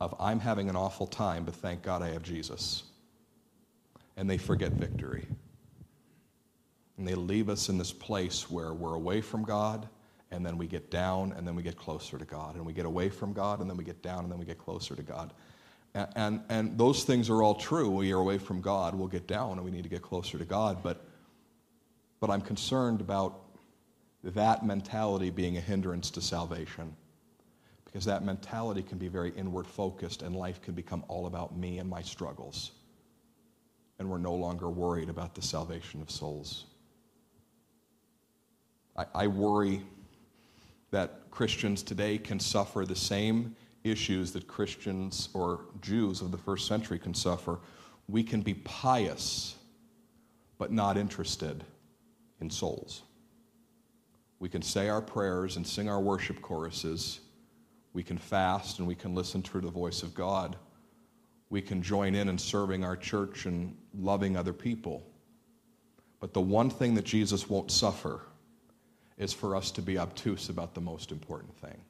of 0.00 0.14
I'm 0.20 0.40
having 0.40 0.68
an 0.68 0.76
awful 0.76 1.06
time, 1.06 1.44
but 1.44 1.54
thank 1.54 1.82
God 1.82 2.02
I 2.02 2.10
have 2.10 2.22
Jesus. 2.22 2.84
And 4.16 4.28
they 4.28 4.38
forget 4.38 4.72
victory. 4.72 5.26
And 6.96 7.06
they 7.06 7.14
leave 7.14 7.48
us 7.48 7.68
in 7.68 7.78
this 7.78 7.92
place 7.92 8.50
where 8.50 8.72
we're 8.72 8.94
away 8.94 9.20
from 9.20 9.42
God, 9.42 9.88
and 10.30 10.44
then 10.44 10.56
we 10.56 10.66
get 10.66 10.90
down, 10.90 11.32
and 11.32 11.46
then 11.46 11.54
we 11.54 11.62
get 11.62 11.76
closer 11.76 12.18
to 12.18 12.24
God. 12.24 12.54
And 12.54 12.64
we 12.64 12.72
get 12.72 12.86
away 12.86 13.08
from 13.08 13.32
God, 13.32 13.60
and 13.60 13.68
then 13.68 13.76
we 13.76 13.84
get 13.84 14.02
down, 14.02 14.20
and 14.24 14.30
then 14.30 14.38
we 14.38 14.44
get 14.44 14.58
closer 14.58 14.94
to 14.94 15.02
God. 15.02 15.32
And, 15.94 16.08
and, 16.16 16.40
and 16.48 16.78
those 16.78 17.04
things 17.04 17.30
are 17.30 17.42
all 17.42 17.54
true. 17.54 17.90
We 17.90 18.12
are 18.12 18.18
away 18.18 18.38
from 18.38 18.60
God, 18.60 18.94
we'll 18.94 19.08
get 19.08 19.26
down, 19.26 19.52
and 19.52 19.64
we 19.64 19.70
need 19.70 19.82
to 19.82 19.88
get 19.88 20.02
closer 20.02 20.38
to 20.38 20.44
God. 20.44 20.82
But, 20.82 21.04
but 22.20 22.30
I'm 22.30 22.40
concerned 22.40 23.00
about 23.00 23.40
that 24.22 24.64
mentality 24.64 25.30
being 25.30 25.56
a 25.56 25.60
hindrance 25.60 26.10
to 26.10 26.20
salvation 26.20 26.96
because 27.84 28.04
that 28.06 28.24
mentality 28.24 28.82
can 28.82 28.98
be 28.98 29.06
very 29.06 29.30
inward 29.36 29.66
focused 29.66 30.22
and 30.22 30.34
life 30.34 30.60
can 30.62 30.74
become 30.74 31.04
all 31.06 31.26
about 31.26 31.56
me 31.56 31.78
and 31.78 31.88
my 31.88 32.02
struggles. 32.02 32.72
And 34.04 34.10
we're 34.10 34.18
no 34.18 34.34
longer 34.34 34.68
worried 34.68 35.08
about 35.08 35.34
the 35.34 35.40
salvation 35.40 36.02
of 36.02 36.10
souls. 36.10 36.66
I, 38.94 39.06
I 39.14 39.26
worry 39.28 39.80
that 40.90 41.22
Christians 41.30 41.82
today 41.82 42.18
can 42.18 42.38
suffer 42.38 42.84
the 42.84 42.94
same 42.94 43.56
issues 43.82 44.30
that 44.32 44.46
Christians 44.46 45.30
or 45.32 45.62
Jews 45.80 46.20
of 46.20 46.32
the 46.32 46.36
first 46.36 46.68
century 46.68 46.98
can 46.98 47.14
suffer. 47.14 47.60
We 48.06 48.22
can 48.22 48.42
be 48.42 48.52
pious, 48.52 49.56
but 50.58 50.70
not 50.70 50.98
interested 50.98 51.64
in 52.42 52.50
souls. 52.50 53.04
We 54.38 54.50
can 54.50 54.60
say 54.60 54.90
our 54.90 55.00
prayers 55.00 55.56
and 55.56 55.66
sing 55.66 55.88
our 55.88 56.02
worship 56.02 56.42
choruses 56.42 57.20
we 57.94 58.02
can 58.02 58.18
fast 58.18 58.80
and 58.80 58.86
we 58.86 58.96
can 58.96 59.14
listen 59.14 59.40
to 59.40 59.60
the 59.62 59.70
voice 59.70 60.02
of 60.02 60.14
God. 60.14 60.56
We 61.50 61.62
can 61.62 61.82
join 61.82 62.14
in 62.14 62.28
in 62.28 62.38
serving 62.38 62.84
our 62.84 62.96
church 62.96 63.46
and 63.46 63.76
loving 63.94 64.36
other 64.36 64.52
people. 64.52 65.06
But 66.20 66.32
the 66.32 66.40
one 66.40 66.70
thing 66.70 66.94
that 66.94 67.04
Jesus 67.04 67.48
won't 67.48 67.70
suffer 67.70 68.22
is 69.18 69.32
for 69.32 69.54
us 69.54 69.70
to 69.72 69.82
be 69.82 69.98
obtuse 69.98 70.48
about 70.48 70.74
the 70.74 70.80
most 70.80 71.12
important 71.12 71.56
thing. 71.56 71.80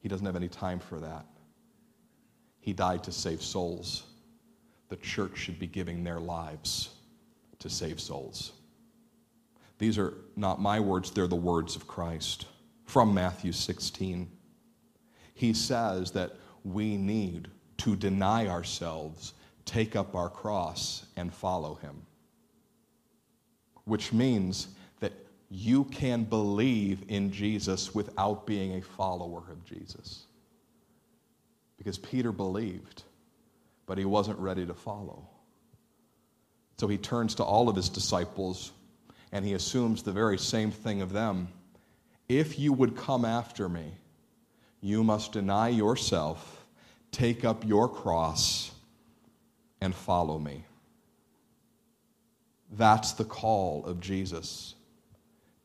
He 0.00 0.08
doesn't 0.08 0.26
have 0.26 0.36
any 0.36 0.48
time 0.48 0.80
for 0.80 0.98
that. 1.00 1.26
He 2.58 2.72
died 2.72 3.04
to 3.04 3.12
save 3.12 3.42
souls. 3.42 4.04
The 4.88 4.96
church 4.96 5.36
should 5.36 5.58
be 5.58 5.66
giving 5.66 6.02
their 6.02 6.20
lives 6.20 6.90
to 7.58 7.70
save 7.70 8.00
souls. 8.00 8.52
These 9.78 9.98
are 9.98 10.14
not 10.36 10.60
my 10.60 10.80
words, 10.80 11.10
they're 11.10 11.26
the 11.26 11.36
words 11.36 11.76
of 11.76 11.86
Christ 11.86 12.46
from 12.84 13.14
Matthew 13.14 13.52
16. 13.52 14.30
He 15.34 15.54
says 15.54 16.10
that 16.12 16.32
we 16.64 16.96
need 16.96 17.48
to 17.78 17.96
deny 17.96 18.46
ourselves, 18.46 19.34
take 19.64 19.96
up 19.96 20.14
our 20.14 20.28
cross, 20.28 21.06
and 21.16 21.32
follow 21.32 21.76
him. 21.76 22.02
Which 23.84 24.12
means 24.12 24.68
that 25.00 25.12
you 25.50 25.84
can 25.84 26.24
believe 26.24 27.04
in 27.08 27.32
Jesus 27.32 27.94
without 27.94 28.46
being 28.46 28.74
a 28.74 28.82
follower 28.82 29.42
of 29.50 29.64
Jesus. 29.64 30.24
Because 31.78 31.98
Peter 31.98 32.32
believed, 32.32 33.04
but 33.86 33.96
he 33.96 34.04
wasn't 34.04 34.38
ready 34.38 34.66
to 34.66 34.74
follow. 34.74 35.26
So 36.76 36.88
he 36.88 36.98
turns 36.98 37.34
to 37.36 37.44
all 37.44 37.68
of 37.68 37.76
his 37.76 37.88
disciples 37.88 38.72
and 39.32 39.44
he 39.44 39.54
assumes 39.54 40.02
the 40.02 40.12
very 40.12 40.38
same 40.38 40.70
thing 40.70 41.02
of 41.02 41.12
them. 41.12 41.48
If 42.28 42.58
you 42.58 42.72
would 42.72 42.96
come 42.96 43.24
after 43.24 43.68
me, 43.68 43.92
you 44.80 45.04
must 45.04 45.32
deny 45.32 45.68
yourself, 45.68 46.64
take 47.12 47.44
up 47.44 47.66
your 47.66 47.88
cross, 47.88 48.70
and 49.80 49.94
follow 49.94 50.38
me. 50.38 50.64
That's 52.72 53.12
the 53.12 53.24
call 53.24 53.84
of 53.84 54.00
Jesus 54.00 54.74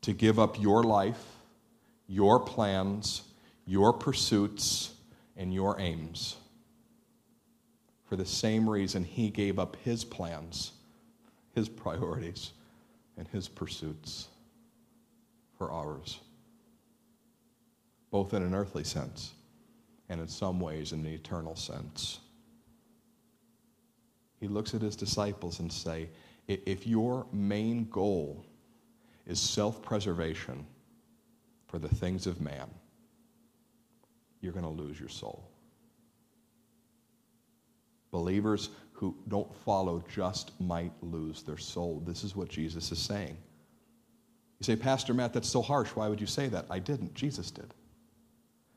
to 0.01 0.13
give 0.13 0.39
up 0.39 0.61
your 0.61 0.83
life, 0.83 1.23
your 2.07 2.39
plans, 2.39 3.23
your 3.65 3.93
pursuits, 3.93 4.93
and 5.35 5.53
your 5.53 5.79
aims. 5.79 6.35
For 8.05 8.15
the 8.15 8.25
same 8.25 8.69
reason 8.69 9.03
he 9.03 9.29
gave 9.29 9.57
up 9.59 9.77
his 9.83 10.03
plans, 10.03 10.71
his 11.53 11.67
priorities, 11.67 12.51
and 13.17 13.27
his 13.27 13.47
pursuits 13.47 14.27
for 15.57 15.71
ours, 15.71 16.19
both 18.15 18.33
in 18.33 18.41
an 18.43 18.55
earthly 18.55 18.85
sense 18.85 19.33
and 20.07 20.21
in 20.21 20.27
some 20.29 20.57
ways 20.57 20.93
in 20.93 21.01
an 21.01 21.13
eternal 21.13 21.53
sense. 21.53 22.19
He 24.39 24.47
looks 24.47 24.73
at 24.73 24.81
his 24.81 24.95
disciples 24.95 25.59
and 25.59 25.69
say, 25.69 26.07
if 26.47 26.87
your 26.87 27.27
main 27.33 27.89
goal 27.89 28.45
is 29.27 29.37
self-preservation 29.37 30.65
for 31.67 31.77
the 31.77 31.89
things 31.89 32.25
of 32.25 32.39
man, 32.39 32.69
you're 34.39 34.53
going 34.53 34.63
to 34.63 34.81
lose 34.81 34.97
your 34.97 35.09
soul. 35.09 35.51
Believers 38.11 38.69
who 38.93 39.13
don't 39.27 39.53
follow 39.65 40.01
just 40.07 40.57
might 40.61 40.93
lose 41.01 41.43
their 41.43 41.57
soul. 41.57 42.01
This 42.05 42.23
is 42.23 42.33
what 42.33 42.47
Jesus 42.47 42.93
is 42.93 42.99
saying. 42.99 43.35
You 44.61 44.63
say, 44.63 44.77
Pastor 44.77 45.13
Matt, 45.13 45.33
that's 45.33 45.49
so 45.49 45.61
harsh. 45.61 45.89
Why 45.89 46.07
would 46.07 46.21
you 46.21 46.27
say 46.27 46.47
that? 46.47 46.65
I 46.69 46.79
didn't. 46.79 47.13
Jesus 47.13 47.51
did. 47.51 47.73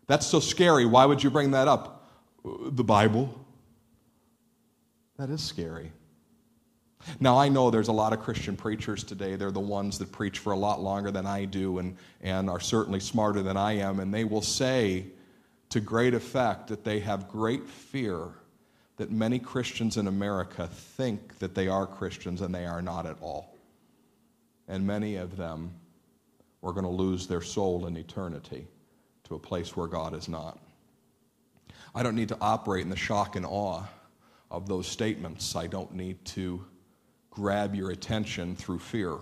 That's 0.09 0.27
so 0.27 0.41
scary. 0.41 0.87
Why 0.87 1.05
would 1.05 1.23
you 1.23 1.31
bring 1.31 1.53
that 1.53 1.69
up? 1.69 2.11
The 2.45 2.83
Bible. 2.83 3.33
That 5.19 5.29
is 5.31 5.45
scary. 5.45 5.93
Now, 7.21 7.39
I 7.39 7.49
know 7.49 7.71
there's 7.71 7.89
a 7.89 7.93
lot 7.93 8.13
of 8.13 8.21
Christian 8.21 8.57
preachers 8.57 9.05
today. 9.05 9.37
They're 9.37 9.51
the 9.51 9.61
ones 9.61 9.99
that 9.99 10.11
preach 10.11 10.39
for 10.39 10.53
a 10.53 10.57
lot 10.57 10.81
longer 10.81 11.11
than 11.11 11.27
I 11.27 11.45
do 11.45 11.79
and, 11.79 11.97
and 12.23 12.49
are 12.51 12.59
certainly 12.59 13.01
smarter 13.01 13.43
than 13.43 13.57
I 13.57 13.75
am. 13.75 14.01
And 14.01 14.13
they 14.13 14.25
will 14.25 14.43
say 14.43 15.05
to 15.69 15.81
great 15.81 16.15
effect 16.15 16.69
that 16.69 16.85
they 16.85 17.01
have 17.01 17.29
great 17.29 17.69
fear 17.69 18.29
that 18.97 19.13
many 19.13 19.39
Christians 19.39 19.97
in 19.97 20.09
America 20.09 20.67
think 20.67 21.39
that 21.39 21.55
they 21.55 21.69
are 21.69 21.87
Christians 21.87 22.41
and 22.41 22.53
they 22.53 22.67
are 22.67 22.83
not 22.83 23.05
at 23.05 23.17
all. 23.21 23.55
And 24.67 24.87
many 24.87 25.17
of 25.17 25.37
them 25.37 25.73
are 26.63 26.73
going 26.73 26.85
to 26.85 26.91
lose 26.91 27.27
their 27.27 27.43
soul 27.43 27.87
in 27.87 27.97
eternity 27.97 28.67
to 29.29 29.35
a 29.35 29.39
place 29.39 29.77
where 29.77 29.87
God 29.87 30.15
is 30.15 30.29
not. 30.29 30.59
I 31.95 32.03
don't 32.03 32.17
need 32.17 32.29
to 32.29 32.39
operate 32.41 32.83
in 32.83 32.91
the 32.91 32.97
shock 32.97 33.37
and 33.37 33.47
awe 33.47 33.85
of 34.51 34.69
those 34.69 34.87
statements. 34.87 35.55
I 35.55 35.67
don't 35.67 35.95
need 35.95 36.25
to 36.27 36.65
grab 37.31 37.75
your 37.75 37.91
attention 37.91 38.57
through 38.57 38.79
fear. 38.79 39.19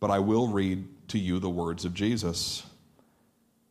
But 0.00 0.10
I 0.10 0.18
will 0.18 0.48
read 0.48 0.86
to 1.08 1.18
you 1.18 1.38
the 1.38 1.50
words 1.50 1.84
of 1.84 1.94
Jesus. 1.94 2.64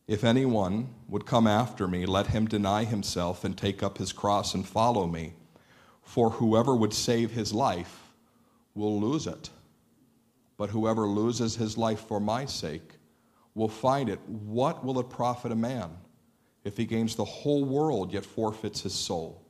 If 0.06 0.24
anyone 0.24 0.88
would 1.08 1.26
come 1.26 1.46
after 1.46 1.88
me, 1.88 2.06
let 2.06 2.28
him 2.28 2.46
deny 2.46 2.84
himself 2.84 3.44
and 3.44 3.56
take 3.56 3.82
up 3.82 3.98
his 3.98 4.12
cross 4.12 4.54
and 4.54 4.66
follow 4.66 5.06
me. 5.06 5.34
For 6.02 6.30
whoever 6.30 6.74
would 6.74 6.94
save 6.94 7.32
his 7.32 7.52
life 7.52 8.12
will 8.74 9.00
lose 9.00 9.26
it. 9.26 9.50
But 10.56 10.70
whoever 10.70 11.06
loses 11.06 11.56
his 11.56 11.76
life 11.76 12.00
for 12.00 12.20
my 12.20 12.44
sake 12.44 12.98
will 13.54 13.68
find 13.68 14.08
it. 14.08 14.20
What 14.26 14.84
will 14.84 14.98
it 15.00 15.10
profit 15.10 15.52
a 15.52 15.56
man 15.56 15.90
if 16.64 16.76
he 16.76 16.84
gains 16.84 17.16
the 17.16 17.24
whole 17.24 17.64
world 17.64 18.12
yet 18.12 18.24
forfeits 18.24 18.82
his 18.82 18.94
soul? 18.94 19.42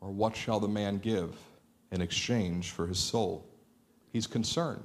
Or 0.00 0.10
what 0.10 0.36
shall 0.36 0.60
the 0.60 0.68
man 0.68 0.98
give 0.98 1.36
in 1.92 2.00
exchange 2.00 2.70
for 2.70 2.86
his 2.86 2.98
soul? 2.98 3.46
He's 4.12 4.26
concerned. 4.26 4.84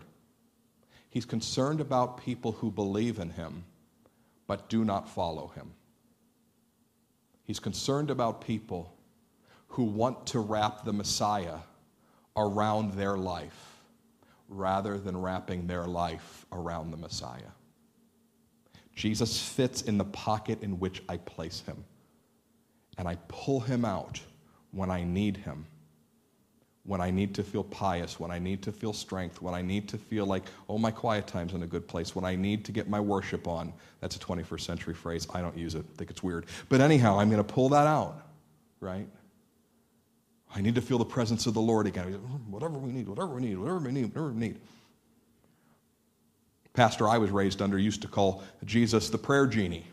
He's 1.09 1.26
concerned 1.26 1.80
about 1.80 2.18
people 2.18 2.51
who 2.53 2.72
believe 2.72 3.20
in 3.20 3.30
him 3.32 3.63
but 4.47 4.70
do 4.70 4.86
not 4.86 5.09
follow 5.09 5.47
him. 5.55 5.74
He's 7.43 7.59
concerned 7.59 8.09
about 8.09 8.41
people 8.41 8.93
who 9.68 9.84
want 9.84 10.28
to 10.28 10.39
wrap 10.39 10.84
the 10.84 10.93
Messiah 10.93 11.59
around 12.36 12.93
their 12.93 13.18
life 13.18 13.82
rather 14.47 14.97
than 14.97 15.20
wrapping 15.20 15.68
their 15.68 15.86
life 15.86 16.45
around 16.51 16.91
the 16.91 16.97
Messiah. 16.97 17.51
Jesus 18.95 19.39
fits 19.39 19.81
in 19.81 19.97
the 19.97 20.05
pocket 20.05 20.63
in 20.63 20.79
which 20.79 21.03
I 21.09 21.17
place 21.17 21.61
him, 21.61 21.83
and 22.97 23.07
I 23.07 23.17
pull 23.27 23.59
him 23.59 23.85
out 23.85 24.19
when 24.71 24.89
I 24.89 25.03
need 25.03 25.37
him 25.37 25.65
when 26.85 27.01
I 27.01 27.09
need 27.09 27.33
to 27.35 27.43
feel 27.43 27.63
pious, 27.63 28.19
when 28.19 28.29
I 28.29 28.37
need 28.37 28.61
to 28.63 28.71
feel 28.71 28.93
strength, 28.93 29.41
when 29.41 29.55
I 29.55 29.61
need 29.61 29.89
to 29.89 29.97
feel 29.97 30.25
like, 30.25 30.43
oh, 30.69 30.77
my 30.77 30.91
quiet 30.91 31.25
time's 31.25 31.53
in 31.53 31.63
a 31.63 31.67
good 31.67 31.87
place, 31.87 32.15
when 32.15 32.23
I 32.23 32.35
need 32.35 32.63
to 32.65 32.71
get 32.71 32.87
my 32.87 32.99
worship 32.99 33.47
on. 33.47 33.73
That's 34.01 34.15
a 34.15 34.19
21st 34.19 34.61
century 34.61 34.93
phrase. 34.93 35.27
I 35.33 35.41
don't 35.41 35.57
use 35.57 35.73
it, 35.73 35.83
I 35.93 35.97
think 35.97 36.11
it's 36.11 36.21
weird. 36.21 36.45
But 36.69 36.81
anyhow, 36.81 37.19
I'm 37.19 37.29
going 37.29 37.43
to 37.43 37.53
pull 37.53 37.69
that 37.69 37.87
out, 37.87 38.27
right? 38.79 39.07
I 40.53 40.61
need 40.61 40.75
to 40.75 40.81
feel 40.81 40.99
the 40.99 41.05
presence 41.05 41.47
of 41.47 41.55
the 41.55 41.61
Lord 41.61 41.87
again. 41.87 42.13
Whatever 42.49 42.77
we 42.77 42.91
need, 42.91 43.09
whatever 43.09 43.33
we 43.33 43.41
need, 43.41 43.57
whatever 43.57 43.79
we 43.79 43.91
need, 43.91 44.05
whatever 44.05 44.29
we 44.29 44.39
need. 44.39 44.59
Pastor 46.76 47.07
I 47.07 47.17
was 47.17 47.32
raised 47.32 47.61
under 47.61 47.78
used 47.78 48.01
to 48.01 48.07
call 48.07 48.43
Jesus 48.65 49.09
the 49.09 49.17
prayer 49.17 49.47
genie. 49.47 49.86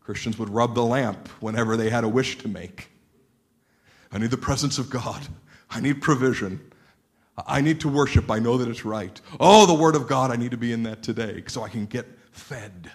Christians 0.00 0.38
would 0.38 0.50
rub 0.50 0.74
the 0.74 0.84
lamp 0.84 1.28
whenever 1.40 1.76
they 1.76 1.88
had 1.88 2.04
a 2.04 2.08
wish 2.08 2.38
to 2.38 2.48
make. 2.48 2.88
I 4.10 4.18
need 4.18 4.30
the 4.30 4.36
presence 4.36 4.78
of 4.78 4.90
God. 4.90 5.26
I 5.70 5.80
need 5.80 6.02
provision. 6.02 6.60
I 7.46 7.60
need 7.62 7.80
to 7.80 7.88
worship. 7.88 8.30
I 8.30 8.38
know 8.38 8.58
that 8.58 8.68
it's 8.68 8.84
right. 8.84 9.18
Oh, 9.40 9.64
the 9.64 9.74
Word 9.74 9.96
of 9.96 10.06
God, 10.06 10.30
I 10.30 10.36
need 10.36 10.50
to 10.50 10.56
be 10.56 10.72
in 10.72 10.82
that 10.82 11.02
today 11.02 11.42
so 11.46 11.62
I 11.62 11.68
can 11.68 11.86
get 11.86 12.06
fed. 12.30 12.90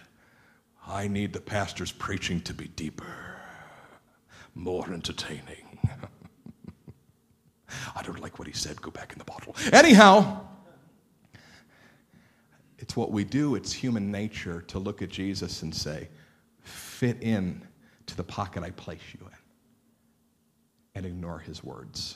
I 0.87 1.07
need 1.07 1.33
the 1.33 1.41
pastor's 1.41 1.91
preaching 1.91 2.39
to 2.41 2.53
be 2.53 2.67
deeper, 2.67 3.35
more 4.53 4.87
entertaining. 4.93 5.79
I 7.95 8.03
don't 8.03 8.21
like 8.21 8.37
what 8.37 8.47
he 8.47 8.53
said. 8.53 8.81
Go 8.81 8.91
back 8.91 9.11
in 9.11 9.17
the 9.17 9.25
bottle. 9.25 9.55
Anyhow, 9.73 10.47
it's 12.87 12.95
what 12.95 13.11
we 13.11 13.25
do. 13.25 13.55
It's 13.55 13.73
human 13.73 14.09
nature 14.09 14.61
to 14.67 14.79
look 14.79 15.01
at 15.01 15.09
Jesus 15.09 15.61
and 15.61 15.75
say, 15.75 16.07
fit 16.61 17.21
in 17.21 17.61
to 18.05 18.15
the 18.15 18.23
pocket 18.23 18.63
I 18.63 18.69
place 18.69 19.01
you 19.13 19.25
in, 19.25 19.37
and 20.95 21.05
ignore 21.05 21.39
his 21.39 21.65
words. 21.65 22.15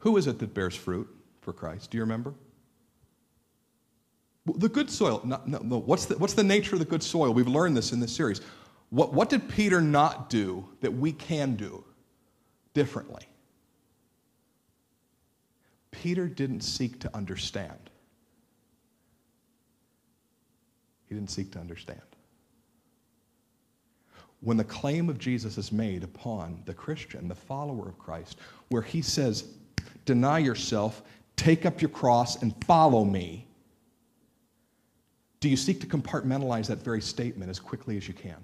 Who 0.00 0.18
is 0.18 0.26
it 0.26 0.38
that 0.40 0.52
bears 0.52 0.76
fruit 0.76 1.08
for 1.40 1.54
Christ? 1.54 1.90
Do 1.90 1.96
you 1.96 2.02
remember? 2.02 2.34
The 4.44 4.68
good 4.68 4.90
soil. 4.90 5.22
No, 5.24 5.40
no, 5.46 5.60
no. 5.60 5.78
What's, 5.78 6.04
the, 6.04 6.18
what's 6.18 6.34
the 6.34 6.44
nature 6.44 6.74
of 6.74 6.80
the 6.80 6.84
good 6.84 7.02
soil? 7.02 7.32
We've 7.32 7.48
learned 7.48 7.78
this 7.78 7.92
in 7.92 8.00
this 8.00 8.14
series. 8.14 8.42
What, 8.90 9.14
what 9.14 9.30
did 9.30 9.48
Peter 9.48 9.80
not 9.80 10.28
do 10.28 10.68
that 10.82 10.92
we 10.92 11.12
can 11.12 11.54
do 11.54 11.82
differently? 12.74 13.22
Peter 15.92 16.28
didn't 16.28 16.60
seek 16.60 17.00
to 17.00 17.16
understand. 17.16 17.87
He 21.08 21.14
didn't 21.14 21.30
seek 21.30 21.50
to 21.52 21.58
understand. 21.58 22.00
When 24.40 24.56
the 24.56 24.64
claim 24.64 25.08
of 25.08 25.18
Jesus 25.18 25.58
is 25.58 25.72
made 25.72 26.04
upon 26.04 26.62
the 26.64 26.74
Christian, 26.74 27.26
the 27.26 27.34
follower 27.34 27.88
of 27.88 27.98
Christ, 27.98 28.38
where 28.68 28.82
he 28.82 29.02
says, 29.02 29.44
deny 30.04 30.38
yourself, 30.38 31.02
take 31.36 31.66
up 31.66 31.80
your 31.80 31.88
cross, 31.88 32.40
and 32.42 32.54
follow 32.64 33.04
me. 33.04 33.46
Do 35.40 35.48
you 35.48 35.56
seek 35.56 35.80
to 35.80 35.86
compartmentalize 35.86 36.66
that 36.66 36.82
very 36.82 37.00
statement 37.00 37.50
as 37.50 37.58
quickly 37.58 37.96
as 37.96 38.06
you 38.06 38.14
can? 38.14 38.36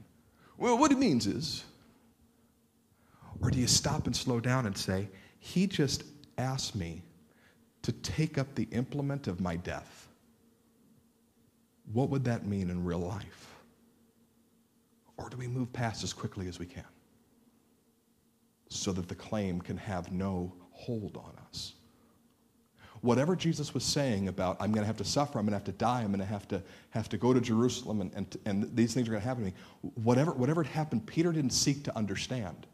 Well, 0.59 0.79
what 0.79 0.93
it 0.93 0.99
means 0.99 1.27
is, 1.27 1.65
or 3.41 3.51
do 3.51 3.59
you 3.59 3.67
stop 3.67 4.07
and 4.07 4.15
slow 4.15 4.41
down 4.41 4.67
and 4.67 4.77
say, 4.77 5.09
He 5.39 5.67
just 5.67 6.05
asked 6.39 6.75
me 6.75 7.03
to 7.83 7.93
take 7.93 8.39
up 8.39 8.55
the 8.55 8.69
implement 8.71 9.27
of 9.27 9.41
my 9.41 9.57
death? 9.57 10.04
What 11.93 12.11
would 12.11 12.25
that 12.25 12.47
mean 12.47 12.71
in 12.71 12.85
real 12.85 12.99
life? 12.99 13.55
Or 15.17 15.29
do 15.29 15.37
we 15.37 15.47
move 15.47 15.73
past 15.73 16.03
as 16.03 16.13
quickly 16.13 16.49
as 16.49 16.59
we 16.59 16.67
can 16.67 16.85
so 18.69 18.93
that 18.93 19.09
the 19.09 19.15
claim 19.15 19.61
can 19.61 19.77
have 19.77 20.11
no 20.11 20.53
hold 20.73 21.17
on 21.17 21.33
us. 21.49 21.75
whatever 23.05 23.37
Jesus 23.37 23.75
was 23.75 23.85
saying 23.85 24.29
about, 24.29 24.57
I'm 24.61 24.73
going 24.73 24.83
to 24.83 24.87
have 24.87 24.97
to 24.97 25.05
suffer, 25.05 25.39
I'm 25.39 25.45
going 25.45 25.53
to 25.53 25.59
have 25.59 25.65
to 25.65 25.73
die, 25.73 26.01
I'm 26.01 26.09
going 26.09 26.21
to 26.21 26.25
have 26.25 26.49
to, 26.49 26.63
have 26.91 27.09
to 27.11 27.19
go 27.19 27.35
to 27.35 27.41
Jerusalem, 27.41 28.01
and, 28.01 28.11
and, 28.15 28.37
and 28.47 28.77
these 28.77 28.95
things 28.95 29.07
are 29.09 29.11
going 29.11 29.23
to 29.23 29.29
happen 29.29 29.45
to 29.45 29.51
me, 29.51 29.57
whatever, 30.03 30.33
whatever 30.33 30.63
had 30.63 30.73
happened, 30.73 31.07
Peter 31.07 31.31
didn't 31.31 31.53
seek 31.53 31.85
to 31.85 31.97
understand. 31.97 32.67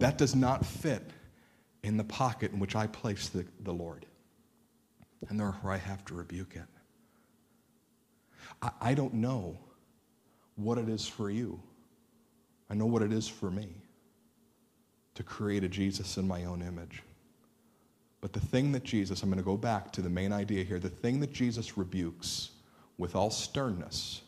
That 0.00 0.18
does 0.18 0.34
not 0.34 0.66
fit 0.66 1.10
in 1.84 1.96
the 1.96 2.04
pocket 2.04 2.52
in 2.52 2.58
which 2.58 2.74
I 2.74 2.88
place 2.88 3.28
the, 3.28 3.46
the 3.60 3.72
Lord. 3.72 4.06
And 5.28 5.38
therefore, 5.38 5.70
I 5.70 5.76
have 5.76 6.04
to 6.06 6.14
rebuke 6.14 6.56
it. 6.56 6.71
I, 8.80 8.94
don't 8.94 9.14
know 9.14 9.58
what 10.54 10.78
it 10.78 10.88
is 10.88 11.06
for 11.06 11.30
you. 11.30 11.60
I 12.70 12.74
know 12.74 12.86
what 12.86 13.02
it 13.02 13.12
is 13.12 13.26
for 13.26 13.50
me 13.50 13.68
to 15.14 15.22
create 15.22 15.64
a 15.64 15.68
Jesus 15.68 16.16
in 16.16 16.26
my 16.26 16.44
own 16.44 16.62
image. 16.62 17.02
But 18.20 18.32
the 18.32 18.40
thing 18.40 18.70
that 18.72 18.84
Jesus, 18.84 19.22
I'm 19.22 19.30
going 19.30 19.38
to 19.38 19.44
go 19.44 19.56
back 19.56 19.90
to 19.92 20.00
the 20.00 20.08
main 20.08 20.32
idea 20.32 20.62
here, 20.62 20.78
the 20.78 20.88
thing 20.88 21.18
that 21.20 21.32
Jesus 21.32 21.76
rebukes 21.76 22.50
with 22.98 23.16
all 23.16 23.30
sternness 23.30 24.22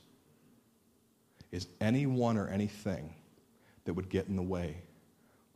is 1.53 1.69
anyone 1.81 2.37
or 2.37 2.49
anything 2.49 3.15
that 3.85 3.95
would 3.95 4.09
get 4.09 4.27
in 4.27 4.35
the 4.35 4.43
way 4.43 4.77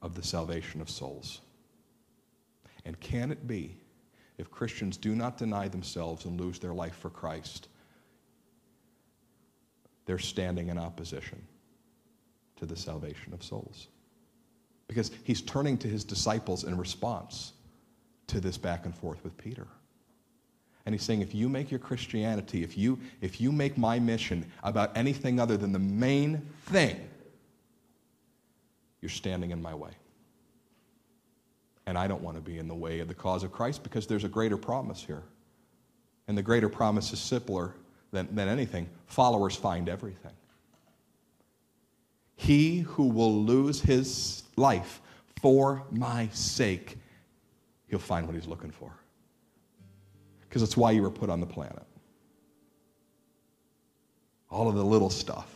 of 0.01 0.15
the 0.15 0.23
salvation 0.23 0.81
of 0.81 0.89
souls. 0.89 1.41
And 2.85 2.99
can 3.01 3.33
it 3.33 3.49
be, 3.49 3.77
if 4.39 4.53
Christians 4.53 4.97
do 4.97 5.17
not 5.17 5.37
deny 5.37 5.67
themselves 5.67 6.25
and 6.25 6.41
lose 6.41 6.61
their 6.61 6.73
life 6.73 6.95
for 6.95 7.11
Christ, 7.11 7.67
they're 10.09 10.19
standing 10.19 10.69
in 10.69 10.79
opposition 10.79 11.41
to 12.57 12.65
the 12.65 12.75
salvation 12.75 13.35
of 13.35 13.45
souls? 13.45 13.89
Because 14.89 15.11
he's 15.23 15.43
turning 15.43 15.77
to 15.79 15.87
his 15.87 16.03
disciples 16.03 16.65
in 16.65 16.79
response 16.79 17.53
to 18.29 18.41
this 18.41 18.57
back 18.57 18.87
and 18.87 18.95
forth 18.95 19.23
with 19.23 19.37
Peter. 19.37 19.67
And 20.87 20.95
he's 20.95 21.03
saying, 21.03 21.21
if 21.21 21.35
you 21.35 21.51
make 21.51 21.71
your 21.71 21.79
Christianity, 21.79 22.63
if 22.63 22.79
you, 22.79 22.99
if 23.21 23.39
you 23.39 23.53
make 23.53 23.77
my 23.77 23.99
mission 23.99 24.51
about 24.63 24.97
anything 24.97 25.39
other 25.39 25.59
than 25.59 25.73
the 25.73 25.79
main 25.79 26.41
thing, 26.65 26.97
you're 29.03 29.11
standing 29.11 29.51
in 29.51 29.61
my 29.61 29.75
way. 29.75 29.91
And 31.85 31.99
I 31.99 32.09
don't 32.09 32.23
want 32.23 32.39
to 32.39 32.41
be 32.41 32.59
in 32.59 32.67
the 32.67 32.75
way 32.75 33.01
of 33.01 33.09
the 33.09 33.15
cause 33.15 33.45
of 33.45 33.53
Christ 33.53 33.83
because 33.83 34.07
there's 34.07 34.25
a 34.25 34.29
greater 34.29 34.57
promise 34.57 35.05
here. 35.05 35.23
And 36.27 36.39
the 36.39 36.43
greater 36.43 36.71
promise 36.71 37.13
is 37.13 37.21
simpler 37.21 37.75
than, 38.11 38.35
than 38.35 38.49
anything 38.49 38.89
followers 39.07 39.57
find 39.57 39.89
everything. 39.89 40.33
He 42.37 42.81
who 42.81 43.05
will 43.05 43.43
lose 43.43 43.81
his 43.81 44.45
life 44.57 45.01
for 45.41 45.83
my 45.91 46.29
sake, 46.33 46.97
he'll 47.89 47.99
find 47.99 48.27
what 48.27 48.35
he's 48.35 48.47
looking 48.47 48.71
for. 48.71 48.93
Because 50.43 50.63
it's 50.63 50.77
why 50.77 50.93
you 50.93 51.03
were 51.03 51.11
put 51.11 51.31
on 51.31 51.41
the 51.41 51.47
planet. 51.47 51.83
All 54.51 54.69
of 54.69 54.77
the 54.77 54.85
little 54.85 55.11
stuff, 55.11 55.53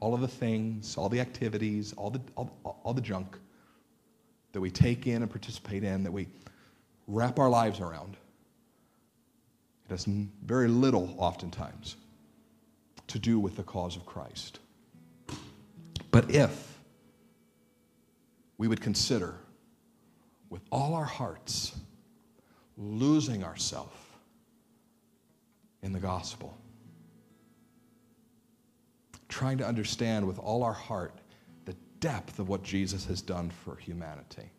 all 0.00 0.14
of 0.14 0.20
the 0.20 0.28
things, 0.28 0.96
all 0.96 1.08
the 1.08 1.20
activities, 1.20 1.92
all 1.96 2.10
the, 2.10 2.20
all, 2.34 2.50
all 2.82 2.94
the 2.94 3.00
junk 3.00 3.38
that 4.52 4.60
we 4.60 4.70
take 4.70 5.06
in 5.06 5.22
and 5.22 5.30
participate 5.30 5.84
in, 5.84 6.02
that 6.02 6.12
we 6.12 6.28
wrap 7.06 7.38
our 7.38 7.48
lives 7.48 7.80
around. 7.80 8.16
It 9.86 9.90
has 9.90 10.04
very 10.04 10.68
little, 10.68 11.14
oftentimes, 11.16 11.96
to 13.06 13.18
do 13.18 13.38
with 13.38 13.56
the 13.56 13.62
cause 13.62 13.96
of 13.96 14.04
Christ. 14.04 14.58
But 16.10 16.30
if 16.30 16.78
we 18.58 18.66
would 18.68 18.80
consider 18.80 19.34
with 20.50 20.62
all 20.72 20.94
our 20.94 21.04
hearts 21.04 21.76
losing 22.76 23.44
ourselves 23.44 23.94
in 25.82 25.92
the 25.92 26.00
gospel, 26.00 26.56
trying 29.28 29.58
to 29.58 29.66
understand 29.66 30.26
with 30.26 30.38
all 30.38 30.62
our 30.64 30.72
heart 30.72 31.20
the 31.64 31.74
depth 32.00 32.38
of 32.38 32.48
what 32.48 32.62
Jesus 32.62 33.04
has 33.04 33.22
done 33.22 33.50
for 33.50 33.76
humanity. 33.76 34.50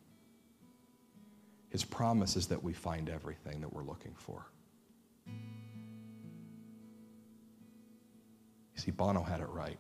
His 1.70 1.84
promise 1.84 2.36
is 2.38 2.48
that 2.48 2.64
we 2.64 2.74
find 2.74 3.10
everything 3.10 3.60
that 3.62 3.74
we're 3.74 3.84
looking 3.84 4.14
for. 4.16 4.46
See, 8.88 8.92
Bono 8.92 9.22
had 9.22 9.42
it 9.42 9.50
right. 9.50 9.78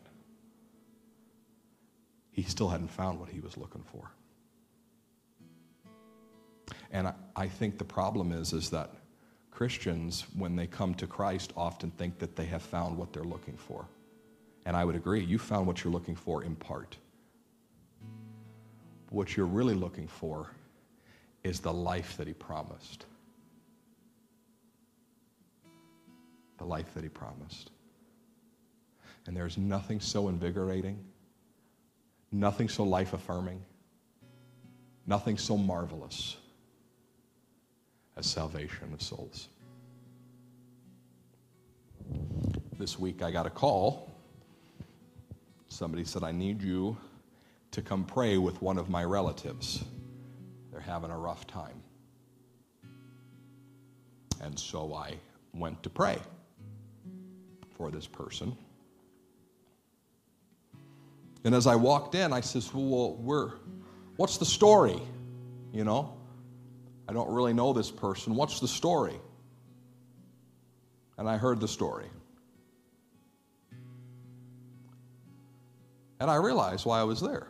He 2.31 2.43
still 2.43 2.67
hadn't 2.67 2.89
found 2.89 3.19
what 3.19 3.29
he 3.29 3.39
was 3.39 3.55
looking 3.55 3.83
for. 3.83 4.11
And 6.91 7.07
I, 7.07 7.13
I 7.35 7.47
think 7.47 7.77
the 7.77 7.85
problem 7.85 8.33
is, 8.33 8.51
is 8.51 8.69
that 8.71 8.91
Christians, 9.49 10.25
when 10.35 10.55
they 10.57 10.67
come 10.67 10.93
to 10.95 11.07
Christ, 11.07 11.53
often 11.55 11.89
think 11.91 12.19
that 12.19 12.35
they 12.35 12.45
have 12.45 12.61
found 12.61 12.97
what 12.97 13.13
they're 13.13 13.23
looking 13.23 13.55
for. 13.55 13.85
And 14.65 14.75
I 14.75 14.83
would 14.83 14.95
agree, 14.95 15.23
you 15.23 15.39
found 15.39 15.67
what 15.67 15.83
you're 15.83 15.93
looking 15.93 16.15
for 16.15 16.43
in 16.43 16.55
part. 16.55 16.97
What 19.09 19.37
you're 19.37 19.45
really 19.45 19.73
looking 19.73 20.07
for 20.07 20.51
is 21.45 21.61
the 21.61 21.71
life 21.71 22.17
that 22.17 22.27
he 22.27 22.33
promised. 22.33 23.05
The 26.57 26.65
life 26.65 26.93
that 26.93 27.03
he 27.03 27.09
promised. 27.09 27.71
And 29.27 29.35
there's 29.35 29.57
nothing 29.57 29.99
so 29.99 30.29
invigorating, 30.29 31.03
nothing 32.31 32.69
so 32.69 32.83
life 32.83 33.13
affirming, 33.13 33.61
nothing 35.05 35.37
so 35.37 35.57
marvelous 35.57 36.37
as 38.15 38.25
salvation 38.25 38.93
of 38.93 39.01
souls. 39.01 39.49
This 42.79 42.97
week 42.97 43.21
I 43.21 43.29
got 43.31 43.45
a 43.45 43.49
call. 43.49 44.09
Somebody 45.67 46.05
said, 46.05 46.23
I 46.23 46.31
need 46.31 46.61
you 46.61 46.95
to 47.71 47.81
come 47.81 48.05
pray 48.05 48.37
with 48.37 48.61
one 48.61 48.77
of 48.77 48.89
my 48.89 49.03
relatives. 49.03 49.83
They're 50.71 50.79
having 50.79 51.11
a 51.11 51.17
rough 51.17 51.45
time. 51.45 51.83
And 54.41 54.57
so 54.57 54.93
I 54.93 55.15
went 55.53 55.83
to 55.83 55.89
pray 55.89 56.17
for 57.77 57.91
this 57.91 58.07
person. 58.07 58.55
And 61.47 61.55
as 61.55 61.65
I 61.65 61.77
walked 61.77 62.13
in, 62.13 62.33
I 62.33 62.41
says, 62.41 62.73
Well, 62.73 63.15
we're, 63.15 63.53
what's 64.17 64.37
the 64.37 64.43
story? 64.43 64.99
You 65.71 65.85
know, 65.85 66.17
I 67.07 67.13
don't 67.13 67.29
really 67.29 67.53
know 67.53 67.71
this 67.71 67.89
person. 67.89 68.35
What's 68.35 68.59
the 68.59 68.67
story? 68.67 69.15
And 71.17 71.29
I 71.29 71.37
heard 71.37 71.61
the 71.61 71.67
story. 71.69 72.07
And 76.19 76.29
I 76.29 76.35
realized 76.35 76.85
why 76.85 76.99
I 76.99 77.03
was 77.03 77.21
there. 77.21 77.47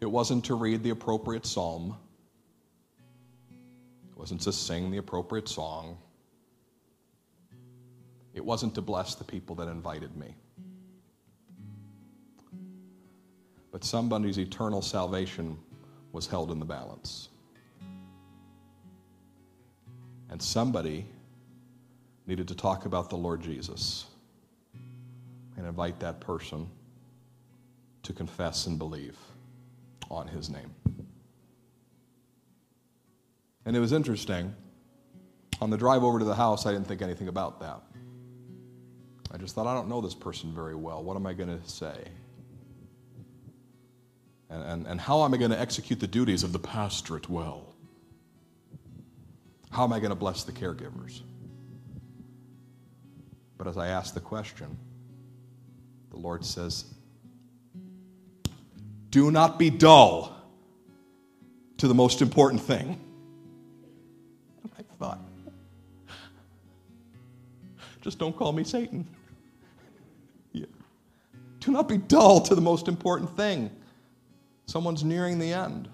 It 0.00 0.06
wasn't 0.06 0.46
to 0.46 0.56
read 0.56 0.82
the 0.82 0.90
appropriate 0.90 1.46
psalm, 1.46 1.96
it 4.10 4.18
wasn't 4.18 4.40
to 4.40 4.52
sing 4.52 4.90
the 4.90 4.98
appropriate 4.98 5.48
song, 5.48 5.98
it 8.34 8.44
wasn't 8.44 8.74
to 8.74 8.82
bless 8.82 9.14
the 9.14 9.22
people 9.22 9.54
that 9.54 9.68
invited 9.68 10.16
me. 10.16 10.34
But 13.76 13.84
somebody's 13.84 14.38
eternal 14.38 14.80
salvation 14.80 15.58
was 16.12 16.26
held 16.26 16.50
in 16.50 16.58
the 16.58 16.64
balance. 16.64 17.28
And 20.30 20.40
somebody 20.40 21.04
needed 22.26 22.48
to 22.48 22.54
talk 22.54 22.86
about 22.86 23.10
the 23.10 23.18
Lord 23.18 23.42
Jesus 23.42 24.06
and 25.58 25.66
invite 25.66 26.00
that 26.00 26.20
person 26.20 26.66
to 28.04 28.14
confess 28.14 28.66
and 28.66 28.78
believe 28.78 29.18
on 30.10 30.26
his 30.26 30.48
name. 30.48 30.74
And 33.66 33.76
it 33.76 33.80
was 33.80 33.92
interesting. 33.92 34.54
On 35.60 35.68
the 35.68 35.76
drive 35.76 36.02
over 36.02 36.18
to 36.18 36.24
the 36.24 36.34
house, 36.34 36.64
I 36.64 36.72
didn't 36.72 36.88
think 36.88 37.02
anything 37.02 37.28
about 37.28 37.60
that. 37.60 37.82
I 39.30 39.36
just 39.36 39.54
thought, 39.54 39.66
I 39.66 39.74
don't 39.74 39.90
know 39.90 40.00
this 40.00 40.14
person 40.14 40.54
very 40.54 40.74
well. 40.74 41.04
What 41.04 41.14
am 41.14 41.26
I 41.26 41.34
going 41.34 41.50
to 41.50 41.68
say? 41.68 42.08
And, 44.56 44.64
and, 44.64 44.86
and 44.86 45.00
how 45.00 45.22
am 45.22 45.34
I 45.34 45.36
going 45.36 45.50
to 45.50 45.60
execute 45.60 46.00
the 46.00 46.06
duties 46.06 46.42
of 46.42 46.52
the 46.52 46.58
pastorate 46.58 47.28
well? 47.28 47.74
How 49.70 49.84
am 49.84 49.92
I 49.92 49.98
going 49.98 50.10
to 50.10 50.16
bless 50.16 50.44
the 50.44 50.52
caregivers? 50.52 51.20
But 53.58 53.66
as 53.66 53.76
I 53.76 53.88
ask 53.88 54.14
the 54.14 54.20
question, 54.20 54.78
the 56.10 56.16
Lord 56.16 56.42
says, 56.42 56.86
do 59.10 59.30
not 59.30 59.58
be 59.58 59.68
dull 59.68 60.34
to 61.76 61.86
the 61.86 61.94
most 61.94 62.22
important 62.22 62.62
thing. 62.62 62.98
I 64.78 64.82
thought, 64.98 65.20
just 68.00 68.18
don't 68.18 68.34
call 68.34 68.52
me 68.52 68.64
Satan. 68.64 69.06
Yeah. 70.52 70.64
Do 71.60 71.72
not 71.72 71.88
be 71.88 71.98
dull 71.98 72.40
to 72.40 72.54
the 72.54 72.62
most 72.62 72.88
important 72.88 73.36
thing. 73.36 73.70
Someone's 74.66 75.04
nearing 75.04 75.38
the 75.38 75.52
end. 75.52 75.88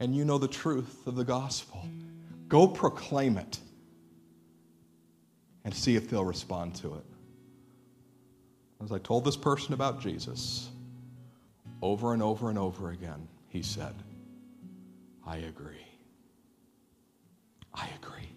and 0.00 0.16
you 0.16 0.24
know 0.24 0.36
the 0.36 0.48
truth 0.48 1.06
of 1.06 1.14
the 1.14 1.22
gospel. 1.24 1.86
Go 2.48 2.66
proclaim 2.66 3.38
it 3.38 3.60
and 5.64 5.72
see 5.72 5.94
if 5.94 6.10
they'll 6.10 6.24
respond 6.24 6.74
to 6.74 6.94
it. 6.94 7.04
As 8.82 8.90
I 8.90 8.98
told 8.98 9.24
this 9.24 9.36
person 9.36 9.74
about 9.74 10.00
Jesus, 10.00 10.70
over 11.82 12.14
and 12.14 12.22
over 12.22 12.50
and 12.50 12.58
over 12.58 12.90
again, 12.90 13.28
he 13.48 13.62
said, 13.62 13.94
I 15.24 15.36
agree. 15.36 15.86
I 17.72 17.88
agree. 18.02 18.28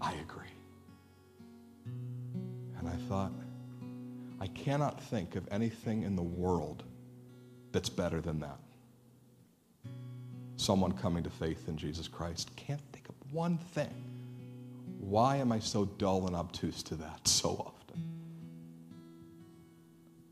I 0.00 0.14
agree. 0.14 0.50
And 2.76 2.88
I 2.88 2.96
thought, 3.08 3.30
I 4.42 4.48
cannot 4.48 5.00
think 5.00 5.36
of 5.36 5.46
anything 5.52 6.02
in 6.02 6.16
the 6.16 6.22
world 6.22 6.82
that's 7.70 7.88
better 7.88 8.20
than 8.20 8.40
that. 8.40 8.58
Someone 10.56 10.90
coming 10.90 11.22
to 11.22 11.30
faith 11.30 11.68
in 11.68 11.76
Jesus 11.76 12.08
Christ. 12.08 12.50
Can't 12.56 12.80
think 12.92 13.08
of 13.08 13.14
one 13.32 13.56
thing. 13.56 13.94
Why 14.98 15.36
am 15.36 15.52
I 15.52 15.60
so 15.60 15.84
dull 15.84 16.26
and 16.26 16.34
obtuse 16.34 16.82
to 16.84 16.96
that 16.96 17.28
so 17.28 17.50
often? 17.50 18.02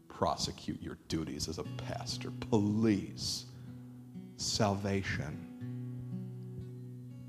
Prosecute 0.09 0.83
your 0.83 0.99
duties 1.07 1.49
as 1.49 1.59
a 1.59 1.65
pastor, 1.87 2.33
please. 2.51 3.45
Salvation. 4.39 5.47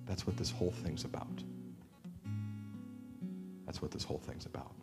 That's 0.07 0.25
what 0.25 0.35
this 0.35 0.49
whole 0.49 0.73
thing's 0.83 1.03
about. 1.05 1.43
That's 3.67 3.83
what 3.83 3.91
this 3.91 4.03
whole 4.03 4.17
thing's 4.25 4.47
about. 4.47 4.73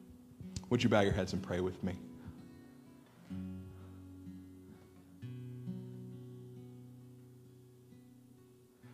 Would 0.70 0.82
you 0.82 0.90
bow 0.90 1.00
your 1.00 1.12
heads 1.12 1.32
and 1.32 1.42
pray 1.42 1.60
with 1.60 1.82
me? 1.82 1.94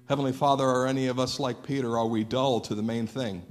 Heavenly 0.06 0.32
Father, 0.32 0.64
are 0.64 0.86
any 0.86 1.06
of 1.06 1.18
us 1.18 1.40
like 1.40 1.62
Peter? 1.62 1.98
Are 1.98 2.06
we 2.06 2.22
dull 2.24 2.60
to 2.60 2.74
the 2.74 2.82
main 2.82 3.06
thing? 3.06 3.42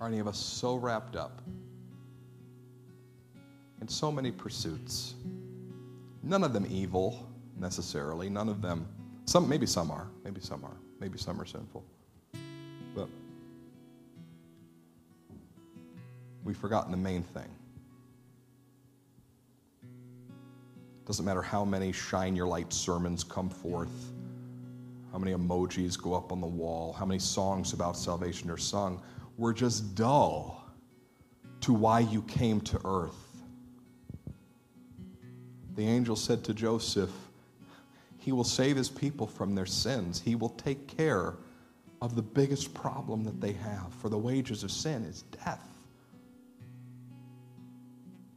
Are 0.00 0.08
any 0.08 0.18
of 0.18 0.26
us 0.26 0.38
so 0.38 0.76
wrapped 0.76 1.14
up 1.14 1.42
in 3.82 3.86
so 3.86 4.10
many 4.10 4.32
pursuits? 4.32 5.14
None 6.22 6.42
of 6.42 6.54
them 6.54 6.66
evil 6.70 7.29
necessarily, 7.60 8.28
none 8.30 8.48
of 8.48 8.62
them, 8.62 8.86
some, 9.26 9.48
maybe 9.48 9.66
some 9.66 9.90
are, 9.90 10.08
maybe 10.24 10.40
some 10.40 10.64
are, 10.64 10.76
maybe 10.98 11.18
some 11.18 11.40
are 11.40 11.44
sinful. 11.44 11.84
But 12.94 13.08
we've 16.42 16.56
forgotten 16.56 16.90
the 16.90 16.98
main 16.98 17.22
thing. 17.22 17.48
Doesn't 21.06 21.24
matter 21.24 21.42
how 21.42 21.64
many 21.64 21.92
shine 21.92 22.36
your 22.36 22.46
light 22.46 22.72
sermons 22.72 23.24
come 23.24 23.50
forth, 23.50 24.12
how 25.12 25.18
many 25.18 25.32
emojis 25.32 26.00
go 26.00 26.14
up 26.14 26.32
on 26.32 26.40
the 26.40 26.46
wall, 26.46 26.92
how 26.92 27.04
many 27.04 27.18
songs 27.18 27.72
about 27.72 27.96
salvation 27.96 28.50
are 28.50 28.56
sung. 28.56 29.02
We're 29.36 29.52
just 29.52 29.94
dull 29.94 30.64
to 31.62 31.72
why 31.72 32.00
you 32.00 32.22
came 32.22 32.60
to 32.62 32.80
earth. 32.84 33.42
The 35.74 35.86
angel 35.86 36.16
said 36.16 36.44
to 36.44 36.54
Joseph, 36.54 37.10
He 38.20 38.32
will 38.32 38.44
save 38.44 38.76
his 38.76 38.90
people 38.90 39.26
from 39.26 39.54
their 39.54 39.66
sins. 39.66 40.20
He 40.20 40.36
will 40.36 40.50
take 40.50 40.86
care 40.86 41.34
of 42.02 42.14
the 42.14 42.22
biggest 42.22 42.74
problem 42.74 43.24
that 43.24 43.40
they 43.40 43.54
have, 43.54 43.92
for 43.94 44.10
the 44.10 44.18
wages 44.18 44.62
of 44.62 44.70
sin 44.70 45.04
is 45.04 45.22
death. 45.44 45.66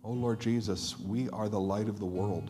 Oh 0.05 0.13
Lord 0.13 0.39
Jesus, 0.39 0.97
we 0.99 1.29
are 1.29 1.49
the 1.49 1.59
light 1.59 1.89
of 1.89 1.99
the 1.99 2.05
world. 2.05 2.49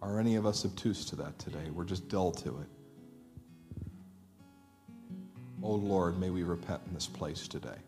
Are 0.00 0.20
any 0.20 0.36
of 0.36 0.46
us 0.46 0.64
obtuse 0.64 1.04
to 1.06 1.16
that 1.16 1.36
today? 1.40 1.70
We're 1.74 1.84
just 1.84 2.08
dull 2.08 2.30
to 2.30 2.60
it. 2.60 2.68
Oh 5.60 5.74
Lord, 5.74 6.20
may 6.20 6.30
we 6.30 6.44
repent 6.44 6.82
in 6.86 6.94
this 6.94 7.08
place 7.08 7.48
today. 7.48 7.78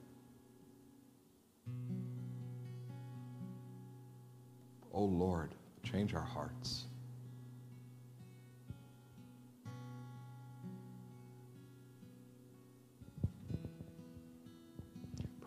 Oh 4.92 5.04
Lord, 5.04 5.54
change 5.84 6.14
our 6.14 6.20
hearts. 6.20 6.87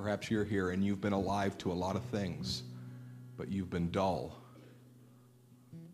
Perhaps 0.02 0.32
you're 0.32 0.44
here 0.44 0.72
and 0.72 0.84
you've 0.84 1.00
been 1.00 1.14
alive 1.14 1.56
to 1.60 1.72
a 1.72 1.74
lot 1.74 1.96
of 1.96 2.04
things, 2.06 2.64
but 3.38 3.50
you've 3.50 3.70
been 3.70 3.92
dull 3.92 4.36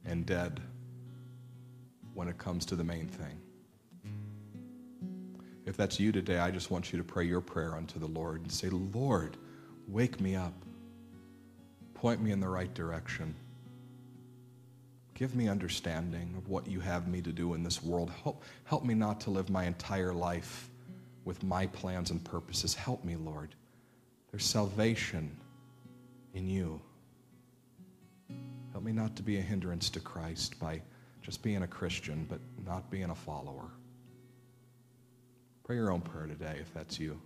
and 0.05 0.25
dead 0.25 0.61
when 2.13 2.29
it 2.29 2.37
comes 2.37 2.65
to 2.67 2.77
the 2.77 2.85
main 2.85 3.09
thing. 3.09 3.37
If 5.65 5.75
that's 5.75 5.99
you 5.99 6.13
today, 6.13 6.39
I 6.39 6.51
just 6.51 6.71
want 6.71 6.93
you 6.93 6.97
to 6.97 7.03
pray 7.03 7.25
your 7.25 7.41
prayer 7.41 7.75
unto 7.75 7.99
the 7.99 8.07
Lord 8.07 8.43
and 8.43 8.49
say, 8.49 8.69
Lord, 8.69 9.35
wake 9.89 10.21
me 10.21 10.37
up. 10.37 10.53
Point 11.93 12.21
me 12.21 12.31
in 12.31 12.39
the 12.39 12.47
right 12.47 12.73
direction. 12.73 13.35
Give 15.15 15.35
me 15.35 15.49
understanding 15.49 16.33
of 16.37 16.47
what 16.47 16.65
you 16.65 16.79
have 16.79 17.09
me 17.09 17.21
to 17.23 17.33
do 17.33 17.55
in 17.55 17.63
this 17.63 17.83
world. 17.83 18.09
Help, 18.23 18.43
help 18.63 18.85
me 18.85 18.93
not 18.93 19.19
to 19.21 19.31
live 19.31 19.49
my 19.49 19.65
entire 19.65 20.13
life 20.13 20.69
with 21.25 21.43
my 21.43 21.67
plans 21.67 22.09
and 22.09 22.23
purposes. 22.23 22.73
Help 22.73 23.03
me, 23.03 23.17
Lord. 23.17 23.53
There's 24.31 24.45
salvation 24.45 25.35
in 26.33 26.47
you. 26.47 26.81
Help 28.71 28.83
me 28.83 28.91
not 28.91 29.15
to 29.15 29.23
be 29.23 29.37
a 29.37 29.41
hindrance 29.41 29.89
to 29.91 29.99
Christ 29.99 30.59
by 30.59 30.81
just 31.21 31.41
being 31.41 31.63
a 31.63 31.67
Christian, 31.67 32.25
but 32.29 32.39
not 32.65 32.89
being 32.91 33.09
a 33.09 33.15
follower. 33.15 33.71
Pray 35.63 35.75
your 35.75 35.91
own 35.91 36.01
prayer 36.01 36.27
today 36.27 36.57
if 36.61 36.73
that's 36.73 36.99
you. 36.99 37.19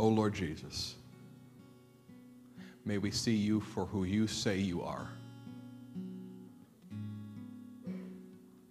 O 0.00 0.08
Lord 0.08 0.32
Jesus, 0.32 0.94
may 2.86 2.96
we 2.96 3.10
see 3.10 3.34
you 3.34 3.60
for 3.60 3.84
who 3.84 4.04
you 4.04 4.26
say 4.26 4.56
you 4.56 4.82
are. 4.82 5.10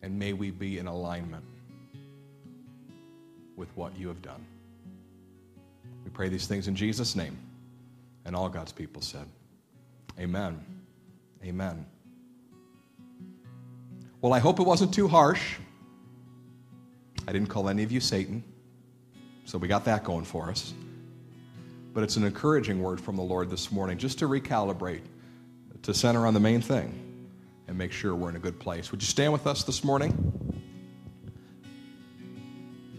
And 0.02 0.18
may 0.18 0.34
we 0.34 0.50
be 0.50 0.80
in 0.80 0.88
alignment 0.88 1.44
with 3.56 3.70
what 3.76 3.96
you 3.96 4.08
have 4.08 4.24
done. 4.24 4.44
We 6.04 6.10
pray 6.10 6.30
these 6.30 6.48
things 6.48 6.68
in 6.68 6.76
Jesus' 6.76 7.16
name. 7.16 7.38
And 8.26 8.36
all 8.36 8.50
God's 8.50 8.72
people 8.72 9.04
said, 9.04 9.28
Amen. 10.20 10.60
Amen. 11.46 11.86
Well, 14.20 14.34
I 14.34 14.40
hope 14.40 14.60
it 14.60 14.64
wasn't 14.64 14.96
too 14.96 15.08
harsh. 15.08 15.58
I 17.28 17.32
didn't 17.32 17.50
call 17.50 17.70
any 17.70 17.84
of 17.84 17.92
you 17.92 18.00
Satan, 18.00 18.44
so 19.46 19.60
we 19.60 19.68
got 19.68 19.86
that 19.86 20.04
going 20.04 20.26
for 20.26 20.50
us. 20.50 20.74
But 21.94 22.04
it's 22.04 22.18
an 22.18 22.24
encouraging 22.24 22.82
word 22.82 23.02
from 23.02 23.16
the 23.16 23.24
Lord 23.24 23.50
this 23.50 23.72
morning, 23.72 23.98
just 23.98 24.20
to 24.20 24.28
recalibrate, 24.28 25.02
to 25.82 25.94
center 25.94 26.26
on 26.26 26.34
the 26.34 26.40
main 26.40 26.62
thing, 26.62 27.28
and 27.68 27.78
make 27.78 27.92
sure 27.92 28.16
we're 28.16 28.30
in 28.30 28.36
a 28.36 28.40
good 28.40 28.60
place. 28.60 28.92
Would 28.92 29.02
you 29.02 29.08
stand 29.08 29.34
with 29.34 29.48
us 29.48 29.64
this 29.64 29.84
morning? 29.84 30.40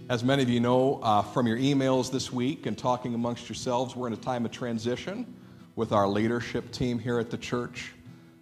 As 0.08 0.24
many 0.24 0.42
of 0.42 0.48
you 0.48 0.58
know 0.58 0.98
uh, 1.04 1.22
from 1.22 1.46
your 1.46 1.56
emails 1.56 2.10
this 2.10 2.32
week 2.32 2.66
and 2.66 2.76
talking 2.76 3.14
amongst 3.14 3.48
yourselves, 3.48 3.94
we're 3.94 4.08
in 4.08 4.12
a 4.12 4.16
time 4.16 4.44
of 4.44 4.50
transition 4.50 5.36
with 5.76 5.92
our 5.92 6.08
leadership 6.08 6.72
team 6.72 6.98
here 6.98 7.20
at 7.20 7.30
the 7.30 7.38
church. 7.38 7.92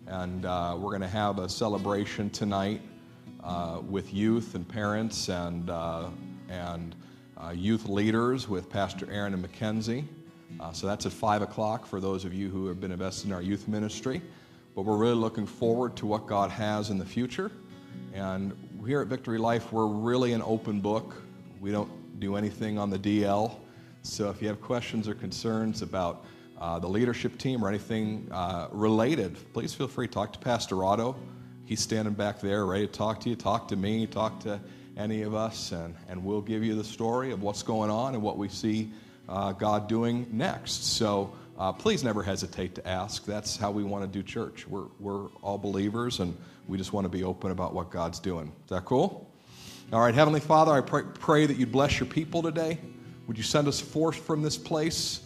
And 0.07 0.47
uh, 0.47 0.75
we're 0.79 0.91
going 0.91 1.03
to 1.03 1.09
have 1.09 1.39
a 1.39 1.49
celebration 1.49 2.31
tonight 2.31 2.81
uh, 3.45 3.81
with 3.87 4.15
youth 4.15 4.55
and 4.55 4.67
parents 4.67 5.29
and, 5.29 5.69
uh, 5.69 6.09
and 6.49 6.97
uh, 7.37 7.51
youth 7.51 7.87
leaders 7.87 8.49
with 8.49 8.71
Pastor 8.71 9.07
Aaron 9.13 9.35
and 9.35 9.43
Mackenzie. 9.43 10.09
Uh, 10.61 10.73
so 10.73 10.87
that's 10.87 11.07
at 11.07 11.13
5 11.13 11.43
o'clock 11.43 11.87
for 11.87 12.01
those 12.01 12.25
of 12.25 12.35
you 12.35 12.49
who 12.49 12.67
have 12.67 12.81
been 12.81 12.91
invested 12.91 13.29
in 13.29 13.33
our 13.33 13.43
youth 13.43 13.69
ministry. 13.69 14.21
But 14.75 14.83
we're 14.83 14.97
really 14.97 15.15
looking 15.15 15.47
forward 15.47 15.97
to 15.97 16.07
what 16.07 16.27
God 16.27 16.51
has 16.51 16.91
in 16.91 16.99
the 16.99 17.05
future. 17.05 17.51
And 18.15 18.53
here 18.87 19.01
at 19.01 19.09
Victory 19.09 19.39
Life, 19.39 19.73
we're 19.73 19.87
really 19.87 20.33
an 20.33 20.43
open 20.43 20.81
book. 20.81 21.15
We 21.61 21.71
don't 21.71 22.21
do 22.21 22.37
anything 22.37 22.79
on 22.79 22.91
the 22.91 22.99
DL. 22.99 23.57
So 24.03 24.31
if 24.31 24.41
you 24.41 24.49
have 24.49 24.61
questions 24.61 25.09
or 25.09 25.15
concerns 25.15 25.83
about 25.83 26.25
uh, 26.61 26.79
the 26.79 26.89
leadership 26.89 27.39
team 27.39 27.65
or 27.65 27.69
anything 27.69 28.29
uh, 28.33 28.69
related, 28.73 29.37
please 29.53 29.75
feel 29.75 29.89
free 29.89 30.09
to 30.09 30.13
talk 30.13 30.33
to 30.33 30.39
Pastor 30.39 30.85
Otto. 30.85 31.17
He's 31.65 31.81
standing 31.81 32.15
back 32.15 32.41
there 32.41 32.65
ready 32.67 32.87
to 32.87 32.93
talk 32.93 33.21
to 33.21 33.29
you, 33.29 33.37
talk 33.37 33.69
to 33.69 33.77
me, 33.77 34.07
talk 34.07 34.41
to 34.41 34.59
any 34.97 35.23
of 35.23 35.35
us, 35.35 35.73
and, 35.73 35.95
and 36.09 36.25
we'll 36.25 36.41
give 36.41 36.65
you 36.65 36.75
the 36.75 36.83
story 36.83 37.31
of 37.31 37.43
what's 37.43 37.63
going 37.63 37.91
on 37.91 38.15
and 38.15 38.23
what 38.23 38.39
we 38.39 38.49
see 38.49 38.91
uh, 39.29 39.53
God 39.53 39.89
doing 39.89 40.27
next. 40.33 40.97
So 40.97 41.33
uh, 41.59 41.73
please 41.73 42.05
never 42.05 42.23
hesitate 42.23 42.75
to 42.77 42.87
ask. 42.87 43.25
That's 43.25 43.57
how 43.57 43.71
we 43.71 43.83
want 43.83 44.05
to 44.05 44.09
do 44.09 44.23
church. 44.23 44.67
We're, 44.69 44.87
we're 45.01 45.27
all 45.43 45.59
believers, 45.59 46.21
and 46.21 46.37
we 46.69 46.79
just 46.79 46.93
want 46.93 47.05
to 47.05 47.09
be 47.09 47.25
open 47.25 47.51
about 47.51 47.75
what 47.75 47.91
God's 47.91 48.21
doing. 48.21 48.53
Is 48.65 48.71
that 48.71 48.85
cool? 48.85 49.31
All 49.93 50.01
right, 50.01 50.15
Heavenly 50.15 50.41
Father, 50.41 50.73
I 50.73 50.81
pray, 50.81 51.03
pray 51.19 51.47
that 51.47 51.57
you'd 51.57 51.73
bless 51.73 51.99
your 51.99 52.09
people 52.09 52.43
today. 52.43 52.79
Would 53.27 53.37
you 53.37 53.43
send 53.43 53.69
us 53.69 53.81
forth 53.81 54.17
from 54.17 54.43
this 54.43 54.57
place? 54.57 55.23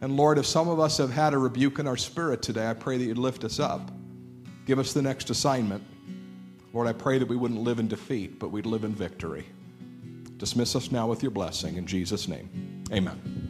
And 0.00 0.16
Lord, 0.16 0.38
if 0.38 0.46
some 0.46 0.68
of 0.68 0.80
us 0.80 0.98
have 0.98 1.10
had 1.10 1.32
a 1.34 1.38
rebuke 1.38 1.78
in 1.78 1.86
our 1.86 1.96
spirit 1.96 2.42
today, 2.42 2.68
I 2.68 2.74
pray 2.74 2.98
that 2.98 3.04
you'd 3.04 3.18
lift 3.18 3.44
us 3.44 3.60
up. 3.60 3.90
Give 4.66 4.78
us 4.78 4.92
the 4.92 5.02
next 5.02 5.30
assignment. 5.30 5.82
Lord, 6.72 6.86
I 6.86 6.92
pray 6.92 7.18
that 7.18 7.28
we 7.28 7.36
wouldn't 7.36 7.60
live 7.60 7.78
in 7.78 7.88
defeat, 7.88 8.38
but 8.38 8.50
we'd 8.50 8.66
live 8.66 8.84
in 8.84 8.94
victory. 8.94 9.46
Dismiss 10.36 10.76
us 10.76 10.90
now 10.90 11.06
with 11.06 11.22
your 11.22 11.30
blessing. 11.30 11.76
In 11.76 11.86
Jesus' 11.86 12.28
name, 12.28 12.84
amen. 12.92 13.45